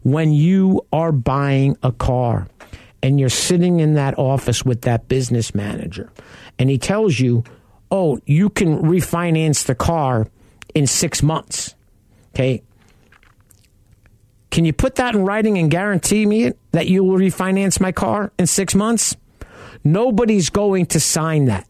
when 0.04 0.32
you 0.32 0.86
are 0.92 1.10
buying 1.10 1.76
a 1.82 1.90
car 1.90 2.46
and 3.02 3.18
you're 3.18 3.28
sitting 3.28 3.80
in 3.80 3.94
that 3.94 4.16
office 4.16 4.64
with 4.64 4.82
that 4.82 5.08
business 5.08 5.54
manager 5.54 6.10
and 6.58 6.70
he 6.70 6.78
tells 6.78 7.18
you, 7.18 7.42
oh, 7.90 8.20
you 8.24 8.48
can 8.48 8.82
refinance 8.82 9.66
the 9.66 9.74
car 9.74 10.28
in 10.74 10.86
six 10.86 11.22
months. 11.22 11.74
Okay. 12.34 12.62
Can 14.50 14.64
you 14.64 14.72
put 14.72 14.96
that 14.96 15.14
in 15.14 15.24
writing 15.24 15.58
and 15.58 15.70
guarantee 15.70 16.24
me 16.24 16.52
that 16.72 16.88
you 16.88 17.04
will 17.04 17.18
refinance 17.18 17.80
my 17.80 17.92
car 17.92 18.32
in 18.38 18.46
six 18.46 18.74
months? 18.74 19.16
Nobody's 19.84 20.50
going 20.50 20.86
to 20.86 21.00
sign 21.00 21.46
that. 21.46 21.68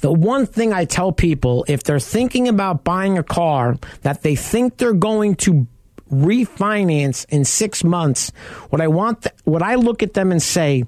The 0.00 0.12
one 0.12 0.46
thing 0.46 0.72
I 0.72 0.84
tell 0.84 1.12
people 1.12 1.64
if 1.68 1.82
they're 1.82 2.00
thinking 2.00 2.48
about 2.48 2.84
buying 2.84 3.16
a 3.16 3.22
car 3.22 3.76
that 4.02 4.22
they 4.22 4.36
think 4.36 4.76
they're 4.76 4.92
going 4.92 5.36
to 5.36 5.66
refinance 6.10 7.24
in 7.28 7.44
six 7.44 7.82
months, 7.82 8.30
what 8.70 8.80
I 8.80 8.88
want, 8.88 9.22
th- 9.22 9.34
what 9.44 9.62
I 9.62 9.76
look 9.76 10.02
at 10.02 10.14
them 10.14 10.30
and 10.30 10.42
say, 10.42 10.84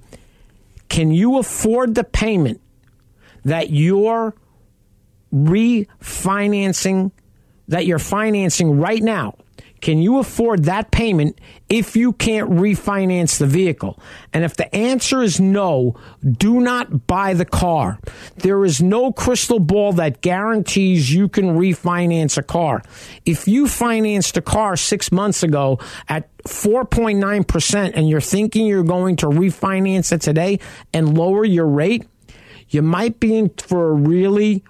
can 0.88 1.10
you 1.10 1.38
afford 1.38 1.94
the 1.94 2.04
payment 2.04 2.60
that 3.44 3.70
you're 3.70 4.34
refinancing, 5.32 7.10
that 7.68 7.86
you're 7.86 7.98
financing 7.98 8.78
right 8.78 9.02
now? 9.02 9.36
Can 9.86 10.02
you 10.02 10.18
afford 10.18 10.64
that 10.64 10.90
payment 10.90 11.40
if 11.68 11.94
you 11.94 12.12
can't 12.12 12.50
refinance 12.50 13.38
the 13.38 13.46
vehicle? 13.46 14.00
And 14.32 14.42
if 14.42 14.56
the 14.56 14.74
answer 14.74 15.22
is 15.22 15.38
no, 15.38 15.94
do 16.28 16.58
not 16.58 17.06
buy 17.06 17.34
the 17.34 17.44
car. 17.44 18.00
There 18.34 18.64
is 18.64 18.82
no 18.82 19.12
crystal 19.12 19.60
ball 19.60 19.92
that 19.92 20.22
guarantees 20.22 21.14
you 21.14 21.28
can 21.28 21.56
refinance 21.56 22.36
a 22.36 22.42
car. 22.42 22.82
If 23.24 23.46
you 23.46 23.68
financed 23.68 24.36
a 24.36 24.42
car 24.42 24.76
six 24.76 25.12
months 25.12 25.44
ago 25.44 25.78
at 26.08 26.36
4.9% 26.38 27.92
and 27.94 28.08
you're 28.08 28.20
thinking 28.20 28.66
you're 28.66 28.82
going 28.82 29.14
to 29.18 29.26
refinance 29.26 30.10
it 30.10 30.20
today 30.20 30.58
and 30.92 31.16
lower 31.16 31.44
your 31.44 31.68
rate, 31.68 32.04
you 32.70 32.82
might 32.82 33.20
be 33.20 33.38
in 33.38 33.50
for 33.50 33.90
a 33.90 33.94
really 33.94 34.64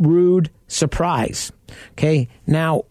rude 0.00 0.50
surprise. 0.66 1.52
Okay. 1.92 2.26
Now, 2.48 2.86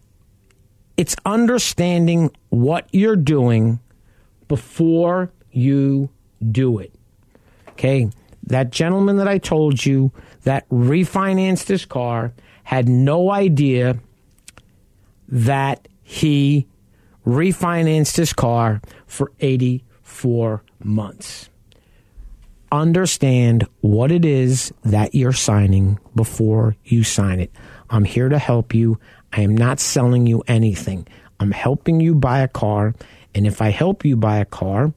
it's 0.98 1.16
understanding 1.26 2.32
what 2.50 2.88
you're 2.92 3.16
doing 3.16 3.80
before 4.48 5.32
you 5.52 6.10
do 6.52 6.80
it. 6.80 6.94
Okay. 7.70 8.10
That 8.44 8.70
gentleman 8.70 9.18
that 9.18 9.28
I 9.28 9.38
told 9.38 9.86
you 9.86 10.12
that 10.44 10.70
refinanced 10.70 11.68
his 11.68 11.86
car 11.86 12.34
had 12.64 12.88
no 12.88 13.32
idea 13.32 13.98
that 15.28 15.88
he 16.04 16.68
refinanced 17.26 18.16
his 18.18 18.34
car 18.34 18.82
for 19.08 19.32
84 19.40 20.64
months. 20.84 21.50
Understand 22.72 23.68
what 23.82 24.12
it 24.12 24.26
is 24.26 24.72
that 24.84 25.16
you're 25.16 25.34
signing 25.34 26.00
before 26.16 26.76
you 26.84 27.04
sign 27.04 27.40
it. 27.40 27.52
I'm 27.90 28.04
here 28.04 28.30
to 28.30 28.38
help 28.38 28.74
you. 28.74 29.00
I 29.36 29.42
am 29.42 29.56
not 29.56 29.80
selling 29.80 30.28
you 30.28 30.44
anything. 30.48 31.08
I'm 31.40 31.52
helping 31.52 32.00
you 32.00 32.16
buy 32.16 32.40
a 32.40 32.48
car. 32.48 32.96
And 33.34 33.46
if 33.46 33.62
I 33.62 33.70
help 33.70 34.06
you 34.06 34.16
buy 34.16 34.38
a 34.38 34.46
car, 34.46 34.94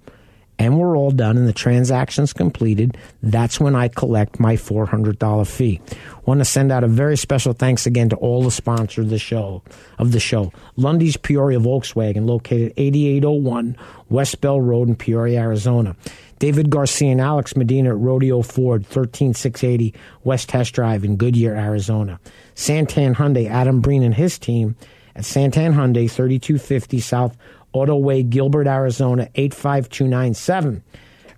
and 0.59 0.78
we're 0.78 0.97
all 0.97 1.11
done 1.11 1.36
and 1.36 1.47
the 1.47 1.53
transaction's 1.53 2.32
completed, 2.32 2.97
that's 3.22 3.61
when 3.61 3.76
I 3.76 3.89
collect 3.89 4.41
my 4.41 4.57
$400 4.57 5.47
fee. 5.47 5.80
Want 6.26 6.41
to 6.41 6.45
send 6.45 6.72
out 6.72 6.84
a 6.84 6.89
very 6.89 7.16
special 7.16 7.53
thanks 7.53 7.86
again 7.86 8.09
to 8.09 8.16
all 8.16 8.43
the 8.43 8.51
sponsors 8.51 9.05
of 9.05 9.11
the 9.11 9.18
show 9.18 9.62
of 9.99 10.12
the 10.12 10.20
show. 10.20 10.53
Lunde's 10.76 11.16
Peoria 11.16 11.61
Volkswagen 11.61 12.26
located 12.26 12.74
8801 12.76 13.76
West 14.09 14.41
Bell 14.41 14.61
Road 14.61 14.89
in 14.89 14.97
Peoria, 14.97 15.41
Arizona. 15.41 15.97
David 16.39 16.70
Garcia 16.70 17.11
and 17.11 17.20
Alex 17.20 17.57
Medina 17.57 17.91
at 17.91 17.99
Rodeo 17.99 18.43
Ford, 18.43 18.86
13680 18.86 19.95
West 20.24 20.49
Test 20.49 20.74
Drive 20.74 21.05
in 21.05 21.16
Goodyear, 21.16 21.55
Arizona. 21.55 22.20
Santan 22.55 23.14
Hyundai, 23.14 23.51
Adam 23.51 23.80
Breen 23.80 24.03
and 24.03 24.14
his 24.14 24.39
team 24.39 24.76
at 25.16 25.24
Santan 25.24 25.74
Hyundai, 25.74 26.11
3250 26.11 27.01
South 27.01 27.36
Autoway, 27.74 28.28
Gilbert, 28.28 28.66
Arizona, 28.66 29.28
85297. 29.34 30.82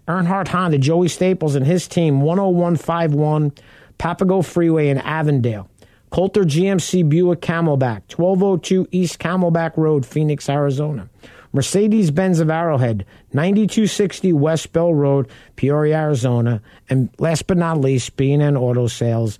Earnhardt 0.06 0.48
Honda, 0.48 0.78
Joey 0.78 1.08
Staples 1.08 1.54
and 1.54 1.66
his 1.66 1.86
team, 1.86 2.20
10151 2.20 3.52
Papago 3.98 4.42
Freeway 4.44 4.88
in 4.88 4.98
Avondale. 4.98 5.68
Coulter 6.10 6.42
GMC 6.42 7.08
Buick 7.08 7.40
Camelback, 7.40 8.02
1202 8.12 8.88
East 8.90 9.20
Camelback 9.20 9.76
Road, 9.76 10.04
Phoenix, 10.04 10.48
Arizona. 10.48 11.08
Mercedes 11.52 12.10
Benz 12.10 12.38
of 12.40 12.48
Arrowhead, 12.48 13.04
9260 13.32 14.32
West 14.32 14.72
Bell 14.72 14.94
Road, 14.94 15.28
Peoria, 15.56 15.96
Arizona. 15.96 16.62
And 16.88 17.10
last 17.18 17.46
but 17.46 17.56
not 17.56 17.80
least, 17.80 18.16
B&N 18.16 18.56
Auto 18.56 18.86
Sales, 18.86 19.38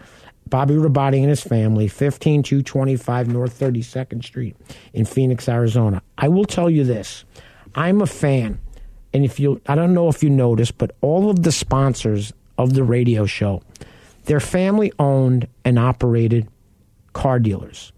Bobby 0.49 0.75
Rabati 0.75 1.21
and 1.21 1.29
his 1.29 1.43
family, 1.43 1.87
15225 1.87 3.29
North 3.29 3.59
32nd 3.59 4.25
Street 4.25 4.57
in 4.93 5.05
Phoenix, 5.05 5.49
Arizona. 5.49 6.03
I 6.19 6.29
will 6.29 6.45
tell 6.45 6.69
you 6.69 6.85
this 6.85 7.25
I'm 7.75 8.03
a 8.03 8.07
fan. 8.07 8.59
And 9.13 9.25
if 9.25 9.41
you, 9.41 9.61
I 9.67 9.75
don't 9.75 9.95
know 9.95 10.09
if 10.09 10.23
you 10.23 10.31
noticed, 10.31 10.79
but 10.79 10.95
all 11.01 11.31
of 11.31 11.43
the 11.43 11.53
sponsors 11.53 12.33
of 12.59 12.75
the 12.75 12.85
radio 12.85 13.27
show, 13.27 13.63
they're 14.25 14.41
family 14.41 14.93
owned 14.99 15.49
and 15.65 15.79
operated 15.79 16.49
car 17.13 17.39
dealers. 17.39 17.93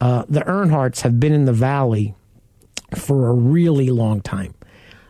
Uh, 0.00 0.24
the 0.28 0.40
Earnhardts 0.40 1.02
have 1.02 1.20
been 1.20 1.32
in 1.32 1.44
the 1.44 1.52
Valley 1.52 2.14
for 2.98 3.28
a 3.28 3.32
really 3.32 3.90
long 3.90 4.20
time. 4.20 4.54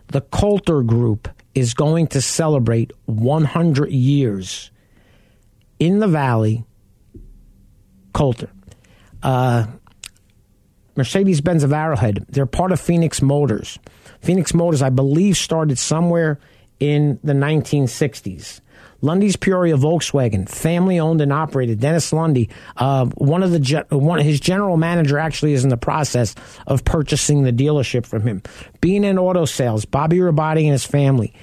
The 0.08 0.20
Coulter 0.20 0.82
Group 0.82 1.28
is 1.54 1.74
going 1.74 2.08
to 2.08 2.20
celebrate 2.20 2.92
100 3.06 3.90
years 3.90 4.70
in 5.78 5.98
the 5.98 6.08
Valley, 6.08 6.64
Coulter. 8.12 8.50
Uh, 9.22 9.66
Mercedes 10.96 11.40
Benz 11.40 11.64
of 11.64 11.72
Arrowhead, 11.72 12.24
they're 12.28 12.46
part 12.46 12.70
of 12.70 12.80
Phoenix 12.80 13.20
Motors. 13.20 13.78
Phoenix 14.20 14.54
Motors, 14.54 14.82
I 14.82 14.90
believe, 14.90 15.36
started 15.36 15.78
somewhere 15.78 16.38
in 16.78 17.18
the 17.24 17.32
1960s. 17.32 18.60
Lunde's 19.04 19.36
Peoria 19.36 19.76
Volkswagen, 19.76 20.48
family 20.48 20.98
owned 20.98 21.20
and 21.20 21.30
operated. 21.30 21.78
Dennis 21.78 22.10
Lundy, 22.10 22.48
uh, 22.78 23.04
one 23.16 23.42
of 23.42 23.50
the 23.50 23.84
one 23.90 24.18
his 24.20 24.40
general 24.40 24.78
manager 24.78 25.18
actually 25.18 25.52
is 25.52 25.62
in 25.62 25.68
the 25.68 25.76
process 25.76 26.34
of 26.66 26.86
purchasing 26.86 27.42
the 27.42 27.52
dealership 27.52 28.06
from 28.06 28.22
him. 28.22 28.42
B&N 28.80 29.04
in 29.04 29.18
auto 29.18 29.44
sales, 29.44 29.84
Bobby 29.84 30.16
Rabati 30.16 30.62
and 30.62 30.72
his 30.72 30.86
family. 30.86 31.34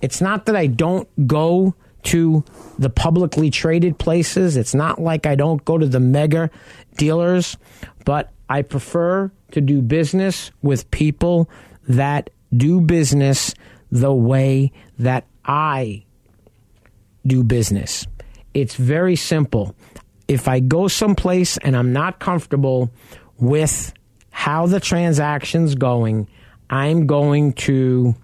It's 0.00 0.20
not 0.20 0.46
that 0.46 0.54
I 0.54 0.68
don't 0.68 1.08
go 1.26 1.74
to 2.04 2.44
the 2.78 2.88
publicly 2.88 3.50
traded 3.50 3.98
places. 3.98 4.56
It's 4.56 4.74
not 4.74 5.00
like 5.00 5.26
I 5.26 5.34
don't 5.34 5.64
go 5.64 5.78
to 5.78 5.86
the 5.86 6.00
mega 6.00 6.48
dealers, 6.96 7.56
but 8.04 8.30
I 8.48 8.62
prefer 8.62 9.32
to 9.50 9.60
do 9.60 9.82
business 9.82 10.52
with 10.62 10.88
people 10.92 11.50
that 11.88 12.30
do 12.56 12.80
business 12.80 13.52
the 13.90 14.14
way 14.14 14.70
that 15.00 15.26
I 15.44 16.04
do 17.26 17.42
business. 17.42 18.06
It's 18.54 18.74
very 18.74 19.16
simple. 19.16 19.74
If 20.28 20.48
I 20.48 20.60
go 20.60 20.88
someplace 20.88 21.56
and 21.58 21.76
I'm 21.76 21.92
not 21.92 22.18
comfortable 22.18 22.90
with 23.38 23.92
how 24.30 24.66
the 24.66 24.80
transaction's 24.80 25.74
going, 25.74 26.28
I'm 26.68 27.06
going 27.06 27.52
to 27.54 28.14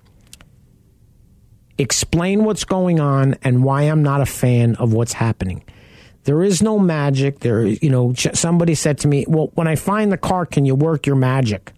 explain 1.78 2.44
what's 2.44 2.64
going 2.64 3.00
on 3.00 3.34
and 3.42 3.62
why 3.64 3.82
I'm 3.82 4.02
not 4.02 4.20
a 4.20 4.26
fan 4.26 4.76
of 4.76 4.92
what's 4.92 5.12
happening. 5.12 5.64
There 6.24 6.42
is 6.42 6.62
no 6.62 6.78
magic. 6.78 7.40
There, 7.40 7.64
you 7.64 7.90
know, 7.90 8.14
somebody 8.14 8.74
said 8.74 8.98
to 8.98 9.08
me, 9.08 9.24
"Well, 9.28 9.50
when 9.54 9.68
I 9.68 9.76
find 9.76 10.10
the 10.10 10.16
car, 10.16 10.46
can 10.46 10.64
you 10.64 10.74
work 10.74 11.06
your 11.06 11.16
magic?" 11.16 11.72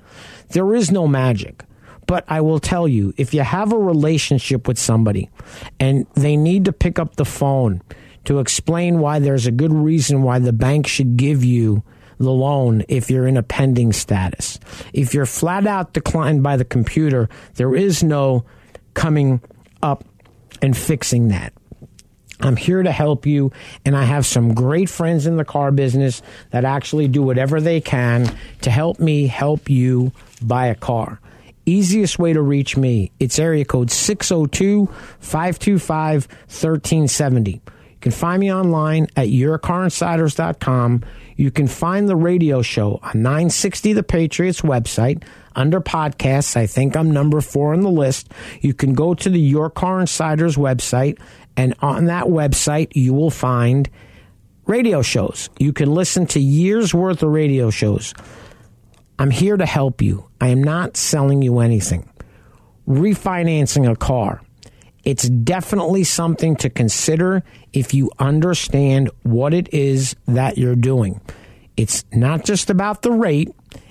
There 0.50 0.74
is 0.74 0.90
no 0.90 1.06
magic. 1.06 1.64
But 2.08 2.24
I 2.26 2.40
will 2.40 2.58
tell 2.58 2.88
you, 2.88 3.12
if 3.18 3.34
you 3.34 3.42
have 3.42 3.70
a 3.70 3.78
relationship 3.78 4.66
with 4.66 4.78
somebody 4.78 5.30
and 5.78 6.06
they 6.14 6.36
need 6.36 6.64
to 6.64 6.72
pick 6.72 6.98
up 6.98 7.16
the 7.16 7.26
phone 7.26 7.82
to 8.24 8.40
explain 8.40 8.98
why 8.98 9.18
there's 9.18 9.46
a 9.46 9.52
good 9.52 9.72
reason 9.72 10.22
why 10.22 10.38
the 10.38 10.54
bank 10.54 10.86
should 10.86 11.18
give 11.18 11.44
you 11.44 11.84
the 12.16 12.32
loan 12.32 12.82
if 12.88 13.10
you're 13.10 13.28
in 13.28 13.36
a 13.36 13.42
pending 13.42 13.92
status. 13.92 14.58
If 14.94 15.12
you're 15.12 15.26
flat 15.26 15.66
out 15.66 15.92
declined 15.92 16.42
by 16.42 16.56
the 16.56 16.64
computer, 16.64 17.28
there 17.54 17.74
is 17.74 18.02
no 18.02 18.46
coming 18.94 19.42
up 19.82 20.02
and 20.62 20.74
fixing 20.74 21.28
that. 21.28 21.52
I'm 22.40 22.56
here 22.56 22.82
to 22.82 22.92
help 22.92 23.26
you, 23.26 23.52
and 23.84 23.96
I 23.96 24.04
have 24.04 24.24
some 24.24 24.54
great 24.54 24.88
friends 24.88 25.26
in 25.26 25.36
the 25.36 25.44
car 25.44 25.72
business 25.72 26.22
that 26.52 26.64
actually 26.64 27.08
do 27.08 27.22
whatever 27.22 27.60
they 27.60 27.80
can 27.80 28.34
to 28.62 28.70
help 28.70 28.98
me 28.98 29.26
help 29.26 29.68
you 29.68 30.12
buy 30.40 30.66
a 30.66 30.74
car. 30.74 31.20
Easiest 31.68 32.18
way 32.18 32.32
to 32.32 32.40
reach 32.40 32.78
me, 32.78 33.12
it's 33.20 33.38
area 33.38 33.62
code 33.62 33.90
602 33.90 34.86
525 35.20 36.26
1370. 36.26 37.50
You 37.50 37.60
can 38.00 38.10
find 38.10 38.40
me 38.40 38.50
online 38.50 39.08
at 39.16 39.28
yourcarinsiders.com. 39.28 41.04
You 41.36 41.50
can 41.50 41.66
find 41.66 42.08
the 42.08 42.16
radio 42.16 42.62
show 42.62 43.00
on 43.02 43.20
960 43.20 43.92
The 43.92 44.02
Patriots 44.02 44.62
website 44.62 45.24
under 45.54 45.78
podcasts. 45.82 46.56
I 46.56 46.66
think 46.66 46.96
I'm 46.96 47.10
number 47.10 47.42
four 47.42 47.74
on 47.74 47.82
the 47.82 47.90
list. 47.90 48.32
You 48.62 48.72
can 48.72 48.94
go 48.94 49.12
to 49.12 49.28
the 49.28 49.38
Your 49.38 49.68
Car 49.68 50.00
Insiders 50.00 50.56
website, 50.56 51.20
and 51.54 51.74
on 51.80 52.06
that 52.06 52.24
website, 52.24 52.96
you 52.96 53.12
will 53.12 53.30
find 53.30 53.90
radio 54.64 55.02
shows. 55.02 55.50
You 55.58 55.74
can 55.74 55.92
listen 55.92 56.24
to 56.28 56.40
years 56.40 56.94
worth 56.94 57.22
of 57.22 57.28
radio 57.28 57.68
shows. 57.68 58.14
I'm 59.18 59.30
here 59.30 59.56
to 59.56 59.66
help 59.66 60.00
you. 60.00 60.28
I 60.40 60.48
am 60.48 60.62
not 60.62 60.96
selling 60.96 61.42
you 61.42 61.58
anything. 61.58 62.08
Refinancing 62.86 63.90
a 63.90 63.96
car. 63.96 64.40
It's 65.04 65.28
definitely 65.28 66.04
something 66.04 66.56
to 66.56 66.70
consider 66.70 67.42
if 67.72 67.94
you 67.94 68.10
understand 68.18 69.10
what 69.22 69.54
it 69.54 69.72
is 69.72 70.14
that 70.26 70.58
you're 70.58 70.76
doing. 70.76 71.20
It's 71.76 72.04
not 72.12 72.44
just 72.44 72.70
about 72.70 73.02
the 73.02 73.12
rate, 73.12 73.50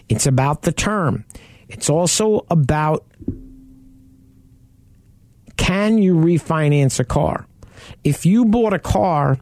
it's 0.10 0.28
about 0.28 0.62
the 0.62 0.72
term. 0.72 1.26
It's 1.70 1.90
also 1.90 2.46
about 2.50 3.06
can 5.58 5.98
you 5.98 6.16
refinance 6.16 7.00
a 7.00 7.04
car? 7.04 7.46
If 8.04 8.26
you 8.26 8.46
bought 8.46 8.74
a 8.74 8.80
car 8.80 9.38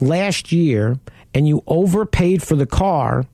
last 0.00 0.52
year 0.52 0.98
and 1.32 1.48
you 1.48 1.62
overpaid 1.66 2.42
for 2.42 2.54
the 2.54 2.66
car, 2.66 3.24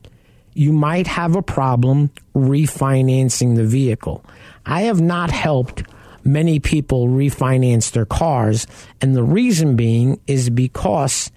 you 0.56 0.72
might 0.72 1.06
have 1.06 1.36
a 1.36 1.42
problem 1.42 2.10
refinancing 2.34 3.56
the 3.56 3.64
vehicle. 3.64 4.24
I 4.64 4.82
have 4.82 5.00
not 5.00 5.30
helped 5.30 5.84
many 6.24 6.58
people 6.58 7.08
refinance 7.08 7.92
their 7.92 8.06
cars, 8.06 8.66
and 9.00 9.14
the 9.14 9.22
reason 9.22 9.76
being 9.76 10.20
is 10.26 10.50
because 10.50 11.30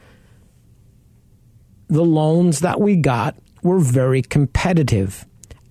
the 1.89 2.05
loans 2.05 2.61
that 2.61 2.79
we 2.79 2.95
got 2.95 3.35
were 3.61 3.79
very 3.79 4.21
competitive 4.21 5.25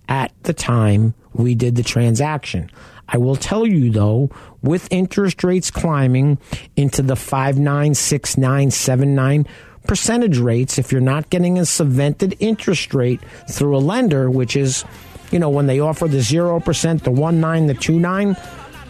at 0.08 0.32
the 0.42 0.52
time 0.52 1.14
we 1.32 1.54
did 1.54 1.76
the 1.76 1.82
transaction. 1.82 2.70
I 3.08 3.16
will 3.16 3.36
tell 3.36 3.66
you 3.66 3.90
though, 3.90 4.30
with 4.62 4.88
interest 4.90 5.42
rates 5.42 5.70
climbing 5.70 6.38
into 6.76 7.02
the 7.02 7.16
5, 7.16 7.58
9, 7.58 7.94
6, 7.94 8.36
9, 8.36 8.70
7, 8.70 9.14
9 9.14 9.46
percentage 9.88 10.38
rates, 10.38 10.78
if 10.78 10.92
you're 10.92 11.00
not 11.00 11.28
getting 11.30 11.58
a 11.58 11.62
subvented 11.62 12.36
interest 12.38 12.94
rate 12.94 13.20
through 13.50 13.76
a 13.76 13.78
lender, 13.78 14.30
which 14.30 14.54
is, 14.54 14.84
you 15.32 15.40
know, 15.40 15.50
when 15.50 15.66
they 15.66 15.80
offer 15.80 16.06
the 16.06 16.18
0%, 16.18 17.02
the 17.02 17.10
1 17.10 17.40
9, 17.40 17.66
the 17.66 17.74
2 17.74 17.98
9, 17.98 18.36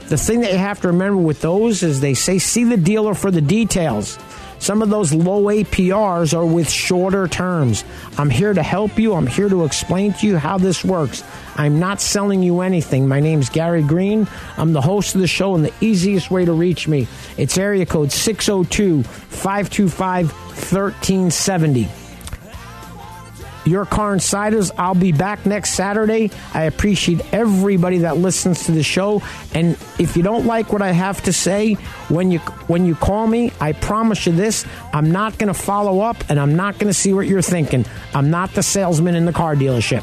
the 0.09 0.19
thing 0.19 0.41
that 0.41 0.53
you 0.53 0.59
have 0.59 0.81
to 0.83 0.89
remember 0.89 1.21
with 1.21 1.41
those 1.41 1.83
is 1.83 2.01
they 2.01 2.15
say 2.15 2.39
see 2.39 2.65
the 2.65 2.77
dealer 2.77 3.15
for 3.15 3.31
the 3.31 3.41
details. 3.41 4.19
Some 4.59 4.83
of 4.83 4.91
those 4.91 5.13
low 5.13 5.45
APRs 5.45 6.37
are 6.37 6.45
with 6.45 6.69
shorter 6.69 7.29
terms. 7.29 7.85
I'm 8.17 8.31
here 8.31 8.53
to 8.53 8.63
help 8.63 8.99
you. 8.99 9.15
I'm 9.15 9.27
here 9.27 9.49
to 9.49 9.65
explain 9.65 10.15
to 10.15 10.27
you 10.27 10.37
how 10.37 10.59
this 10.59 10.85
works. 10.85 11.23
I'm 11.59 11.81
not 11.81 12.01
selling 12.01 12.43
you 12.43 12.61
anything. 12.61 13.09
My 13.09 13.19
name's 13.19 13.51
Gary 13.51 13.83
Green. 13.83 14.29
I'm 14.57 14.73
the 14.73 14.81
host 14.81 15.17
of 15.17 15.21
the 15.21 15.27
show, 15.27 15.57
and 15.57 15.65
the 15.65 15.75
easiest 15.81 16.31
way 16.31 16.45
to 16.45 16.53
reach 16.53 16.87
me, 16.87 17.09
it's 17.37 17.59
area 17.59 17.85
code 17.85 18.13
602 18.13 19.03
525 19.03 20.31
1370 20.33 21.89
your 23.65 23.85
car 23.85 24.15
insiders. 24.15 24.71
I'll 24.79 24.95
be 24.95 25.13
back 25.13 25.45
next 25.45 25.75
Saturday. 25.75 26.31
I 26.55 26.63
appreciate 26.63 27.21
everybody 27.35 27.99
that 27.99 28.17
listens 28.17 28.65
to 28.65 28.73
the 28.73 28.83
show. 28.83 29.23
And 29.53 29.73
if 29.99 30.17
you 30.17 30.23
don't 30.23 30.47
like 30.47 30.73
what 30.73 30.81
I 30.81 30.93
have 30.93 31.23
to 31.25 31.33
say 31.33 31.75
when 32.09 32.31
you 32.31 32.39
when 32.69 32.87
you 32.87 32.95
call 32.95 33.27
me, 33.27 33.53
I 33.61 33.73
promise 33.73 34.25
you 34.27 34.33
this: 34.33 34.65
I'm 34.93 35.11
not 35.13 35.37
going 35.39 35.53
to 35.53 35.61
follow 35.61 36.01
up, 36.01 36.17
and 36.31 36.41
I'm 36.41 36.57
not 36.57 36.79
going 36.79 36.89
to 36.89 36.99
see 36.99 37.13
what 37.13 37.27
you're 37.27 37.43
thinking. 37.43 37.85
I'm 38.15 38.31
not 38.31 38.55
the 38.55 38.63
salesman 38.63 39.15
in 39.15 39.27
the 39.27 39.33
car 39.33 39.55
dealership. 39.55 40.03